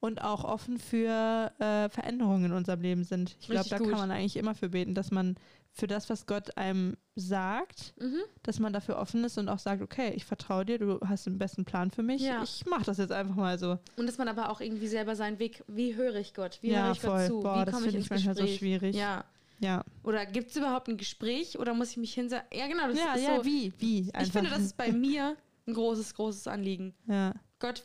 und 0.00 0.22
auch 0.22 0.44
offen 0.44 0.78
für 0.78 1.52
äh, 1.58 1.88
Veränderungen 1.88 2.46
in 2.46 2.52
unserem 2.52 2.80
Leben 2.80 3.04
sind. 3.04 3.36
Ich 3.40 3.48
glaube, 3.48 3.68
da 3.68 3.78
gut. 3.78 3.90
kann 3.90 3.98
man 3.98 4.10
eigentlich 4.10 4.36
immer 4.36 4.54
für 4.54 4.68
beten, 4.68 4.94
dass 4.94 5.10
man 5.10 5.36
für 5.78 5.86
das, 5.86 6.08
was 6.08 6.24
Gott 6.26 6.56
einem 6.56 6.96
sagt, 7.16 7.94
Mhm. 8.00 8.20
dass 8.42 8.58
man 8.60 8.72
dafür 8.72 8.96
offen 8.96 9.22
ist 9.24 9.36
und 9.36 9.48
auch 9.50 9.58
sagt, 9.58 9.82
okay, 9.82 10.12
ich 10.14 10.24
vertraue 10.24 10.64
dir, 10.64 10.78
du 10.78 10.98
hast 11.06 11.26
den 11.26 11.36
besten 11.38 11.64
Plan 11.66 11.90
für 11.90 12.02
mich, 12.02 12.22
Ja. 12.22 12.42
ich 12.42 12.64
mache 12.66 12.84
das 12.84 12.96
jetzt 12.98 13.12
einfach 13.12 13.34
mal 13.34 13.58
so. 13.58 13.78
Und 13.96 14.06
dass 14.06 14.16
man 14.18 14.28
aber 14.28 14.48
auch 14.50 14.60
irgendwie 14.60 14.86
selber 14.88 15.16
seinen 15.16 15.38
Weg, 15.38 15.62
wie 15.68 15.94
höre 15.94 16.14
ich 16.16 16.32
Gott? 16.34 16.58
Wie 16.62 16.70
ja, 16.70 16.84
höre 16.86 16.92
ich 16.92 17.00
voll. 17.00 17.10
Gott 17.18 17.26
zu? 17.26 17.40
Boah, 17.40 17.60
wie 17.60 17.64
das 17.66 17.74
komme 17.74 17.86
ich 17.86 17.92
finde 17.92 17.96
ins 17.98 18.04
ich 18.06 18.10
manchmal 18.10 18.34
Gespräch? 18.34 18.52
so 18.52 18.58
schwierig. 18.58 18.96
Ja. 18.96 19.24
Ja. 19.60 19.84
Oder 20.02 20.26
gibt 20.26 20.50
es 20.50 20.56
überhaupt 20.56 20.88
ein 20.88 20.96
Gespräch 20.98 21.58
oder 21.58 21.72
muss 21.74 21.90
ich 21.90 21.96
mich 21.96 22.12
hinsetzen? 22.14 22.46
Ja, 22.52 22.66
genau. 22.68 22.88
Das 22.88 22.98
ja, 22.98 23.14
ist 23.14 23.24
ja, 23.24 23.36
so, 23.36 23.44
wie? 23.46 23.72
Wie? 23.78 24.00
Ich 24.00 24.14
Einfach. 24.14 24.32
finde, 24.32 24.50
das 24.50 24.60
ist 24.60 24.76
bei 24.76 24.92
mir 24.92 25.36
ein 25.66 25.72
großes, 25.74 26.14
großes 26.14 26.46
Anliegen. 26.46 26.94
Ja, 27.06 27.34
Gott, 27.58 27.82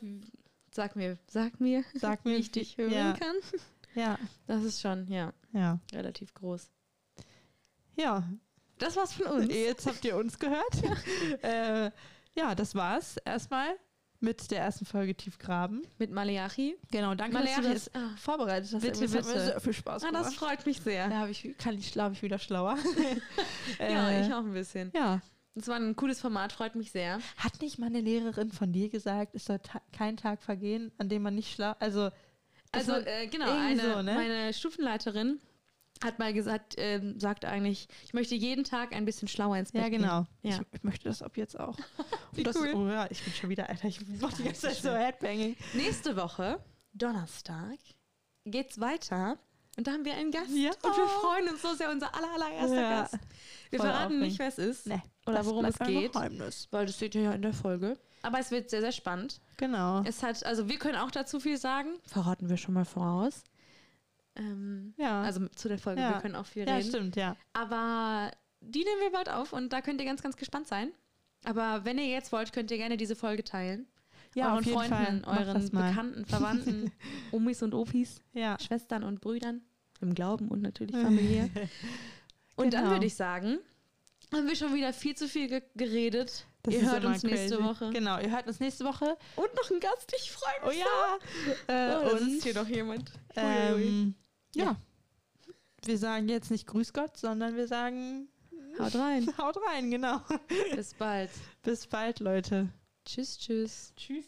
sag 0.70 0.96
mir, 0.96 1.18
sag 1.26 1.60
mir, 1.60 1.84
sag 1.94 2.24
mir, 2.26 2.32
wie 2.36 2.40
ich 2.40 2.50
dich 2.50 2.76
hören 2.76 2.92
ja, 2.92 3.12
kann. 3.14 3.36
Ja, 3.94 4.18
Das 4.46 4.64
ist 4.64 4.80
schon, 4.80 5.06
ja, 5.10 5.32
ja. 5.52 5.78
relativ 5.92 6.32
groß. 6.34 6.70
Ja, 7.96 8.24
Das 8.78 8.96
war's 8.96 9.12
von 9.12 9.26
uns. 9.26 9.52
jetzt 9.54 9.86
habt 9.86 10.04
ihr 10.04 10.16
uns 10.16 10.38
gehört. 10.38 10.82
Ja, 11.42 11.84
äh, 11.86 11.90
ja 12.34 12.54
das 12.54 12.74
war's 12.74 13.16
erstmal 13.24 13.76
mit 14.20 14.50
der 14.52 14.60
ersten 14.60 14.84
Folge 14.84 15.16
Tiefgraben. 15.16 15.82
Mit 15.98 16.10
Maleachi. 16.12 16.76
Genau, 16.92 17.14
danke, 17.14 17.34
Maleachi 17.34 17.56
dass 17.56 17.64
du 17.64 17.72
das 17.72 17.86
ist, 17.88 17.96
ah, 17.96 18.10
vorbereitet 18.16 18.72
hast. 18.72 18.82
Bitte, 18.82 19.00
Das 19.00 19.14
hat 19.14 19.24
mir 19.26 19.32
bitte. 19.32 19.44
sehr 19.46 19.60
viel 19.60 19.72
Spaß 19.72 20.04
ah, 20.04 20.06
gemacht. 20.08 20.26
das 20.26 20.34
freut 20.34 20.64
mich 20.64 20.80
sehr. 20.80 21.08
da 21.08 21.26
ich, 21.26 21.54
kann 21.58 21.76
ich, 21.76 21.88
schlafe 21.88 22.12
ich 22.14 22.22
wieder 22.22 22.38
schlauer. 22.38 22.78
Ja, 23.80 24.10
Äh, 24.10 24.26
ich 24.26 24.32
auch 24.32 24.38
ein 24.44 24.52
bisschen. 24.52 24.92
Ja. 24.94 25.20
Es 25.54 25.68
war 25.68 25.76
ein 25.76 25.96
cooles 25.96 26.18
Format, 26.20 26.52
freut 26.52 26.76
mich 26.76 26.92
sehr. 26.92 27.18
Hat 27.36 27.60
nicht 27.60 27.78
meine 27.78 28.00
Lehrerin 28.00 28.52
von 28.52 28.72
dir 28.72 28.88
gesagt, 28.88 29.34
es 29.34 29.44
soll 29.44 29.58
ta 29.58 29.82
kein 29.92 30.16
Tag 30.16 30.42
vergehen, 30.42 30.92
an 30.96 31.08
dem 31.10 31.22
man 31.22 31.34
nicht 31.34 31.52
schlaft? 31.52 31.82
Also, 31.82 32.08
Also 32.70 32.92
äh, 32.94 33.26
genau, 33.26 33.50
eine, 33.50 33.82
so, 33.82 34.02
ne? 34.02 34.14
meine 34.14 34.52
Stufenleiterin 34.54 35.40
hat 36.04 36.18
mal 36.18 36.32
gesagt, 36.32 36.74
ähm, 36.78 37.18
sagt 37.18 37.44
eigentlich, 37.44 37.88
ich 38.04 38.14
möchte 38.14 38.34
jeden 38.34 38.64
Tag 38.64 38.94
ein 38.94 39.04
bisschen 39.04 39.28
schlauer 39.28 39.56
ins 39.56 39.72
Bett 39.72 39.82
ja, 39.82 39.88
gehen. 39.88 40.02
genau. 40.02 40.26
Ja. 40.42 40.56
Ich, 40.56 40.60
ich 40.72 40.82
möchte 40.84 41.08
das 41.08 41.22
ab 41.22 41.36
jetzt 41.36 41.58
auch. 41.58 41.76
Wie 42.32 42.40
Und 42.40 42.46
das, 42.46 42.56
cool. 42.56 42.72
Oh 42.74 42.88
ja, 42.88 43.06
ich 43.10 43.22
bin 43.22 43.32
schon 43.32 43.50
wieder, 43.50 43.68
Alter, 43.68 43.88
ich 43.88 44.00
mach 44.20 44.32
die 44.32 44.44
ganze 44.44 44.62
Zeit 44.62 44.76
so 44.76 44.90
Headbanging. 44.90 45.56
Nächste 45.74 46.16
Woche, 46.16 46.58
Donnerstag, 46.92 47.78
geht's 48.44 48.80
weiter. 48.80 49.38
Und 49.78 49.86
da 49.86 49.92
haben 49.92 50.04
wir 50.04 50.14
einen 50.14 50.30
Gast. 50.30 50.50
Ja. 50.50 50.70
Und 50.82 50.96
wir 50.96 51.06
freuen 51.08 51.48
uns 51.48 51.62
so 51.62 51.72
sehr, 51.74 51.90
unser 51.90 52.14
aller, 52.14 52.30
allererster 52.34 52.74
Ja. 52.80 53.00
Gast. 53.02 53.14
Wir 53.70 53.78
Voll 53.78 53.88
verraten 53.88 54.04
aufregend. 54.04 54.26
nicht, 54.26 54.38
wer 54.38 54.48
es 54.48 54.58
ist. 54.58 54.86
Nee, 54.86 55.00
Oder 55.26 55.46
worum 55.46 55.64
es 55.64 55.78
geht. 55.78 56.12
Geheimnis. 56.12 56.68
Weil 56.70 56.84
das 56.84 56.96
steht 56.96 57.14
ja 57.14 57.32
in 57.32 57.40
der 57.40 57.54
Folge. 57.54 57.98
Aber 58.20 58.38
es 58.38 58.50
wird 58.50 58.68
sehr, 58.68 58.82
sehr 58.82 58.92
spannend. 58.92 59.40
Genau. 59.56 60.02
Es 60.04 60.22
hat, 60.22 60.44
also 60.44 60.68
wir 60.68 60.78
können 60.78 60.96
auch 60.96 61.10
dazu 61.10 61.40
viel 61.40 61.56
sagen. 61.56 61.88
Verraten 62.06 62.50
wir 62.50 62.58
schon 62.58 62.74
mal 62.74 62.84
voraus. 62.84 63.44
Ähm, 64.36 64.94
Ja. 64.96 65.22
also 65.22 65.46
zu 65.48 65.68
der 65.68 65.78
Folge, 65.78 66.00
Ja. 66.00 66.14
wir 66.14 66.20
können 66.20 66.36
auch 66.36 66.46
viel 66.46 66.66
ja, 66.66 66.76
reden. 66.76 66.88
stimmt, 66.88 67.16
ja. 67.16 67.36
Aber 67.52 68.30
die 68.60 68.84
nehmen 68.84 69.00
wir 69.00 69.10
bald 69.12 69.28
auf 69.28 69.52
und 69.52 69.72
da 69.72 69.80
könnt 69.80 70.00
ihr 70.00 70.06
ganz, 70.06 70.22
ganz 70.22 70.36
gespannt 70.36 70.66
sein. 70.68 70.92
Aber 71.44 71.84
wenn 71.84 71.98
ihr 71.98 72.06
jetzt 72.08 72.30
wollt, 72.32 72.52
könnt 72.52 72.70
ihr 72.70 72.76
gerne 72.78 72.96
diese 72.96 73.16
Folge 73.16 73.42
teilen. 73.44 73.86
Ja, 74.34 74.46
euren 74.46 74.58
auf 74.60 74.64
jeden 74.64 74.78
Freunden, 74.78 75.24
Fall. 75.24 75.46
Euren. 75.46 75.70
Bekannten, 75.70 76.24
Verwandten, 76.24 76.92
Omis 77.32 77.62
und 77.62 77.74
Opis, 77.74 78.20
Ja. 78.32 78.56
Schwestern 78.60 79.02
und 79.04 79.20
Brüdern 79.20 79.60
im 80.00 80.14
Glauben 80.14 80.48
und 80.48 80.62
natürlich 80.62 80.96
familiär. 81.02 81.50
Und 82.56 82.72
dann 82.72 82.82
Genau. 82.84 82.92
würde 82.94 83.06
ich 83.06 83.14
sagen, 83.14 83.58
haben 84.32 84.46
wir 84.48 84.56
schon 84.56 84.74
wieder 84.74 84.92
viel 84.92 85.14
zu 85.16 85.28
viel 85.28 85.48
ge 85.48 85.62
geredet. 85.74 86.46
Das 86.62 86.74
ihr 86.74 86.80
ist 86.82 86.92
hört 86.92 87.04
uns 87.04 87.22
nächste 87.24 87.56
crazy. 87.56 87.64
Woche. 87.64 87.90
Genau, 87.90 88.18
ihr 88.20 88.30
hört 88.30 88.46
uns 88.46 88.60
nächste 88.60 88.84
Woche. 88.84 89.16
Und 89.36 89.48
noch 89.56 89.70
ein 89.70 89.80
Gast, 89.80 90.12
ich 90.16 90.30
freue 90.30 90.52
Oh 90.64 90.68
mich. 90.68 90.78
ja. 90.78 91.18
so. 91.66 91.72
Äh, 91.72 91.96
Oh, 91.96 92.12
und 92.12 92.30
sitzt 92.30 92.44
hier 92.44 92.54
noch 92.54 92.68
jemand. 92.68 93.10
Ähm, 93.34 94.14
ja. 94.54 94.64
Ja. 94.64 94.76
Wir 95.84 95.98
sagen 95.98 96.28
jetzt 96.28 96.50
nicht 96.50 96.66
Grüß 96.66 96.92
Gott, 96.92 97.16
sondern 97.16 97.56
wir 97.56 97.66
sagen 97.66 98.28
Haut 98.78 98.94
rein. 98.94 99.26
Haut 99.38 99.56
rein, 99.68 99.90
genau. 99.90 100.20
Bis 100.74 100.94
bald. 100.94 101.30
Bis 101.62 101.86
bald, 101.86 102.20
Leute. 102.20 102.68
Tschüss, 103.04 103.38
tschüss. 103.38 103.92
Tschüss. 103.96 104.26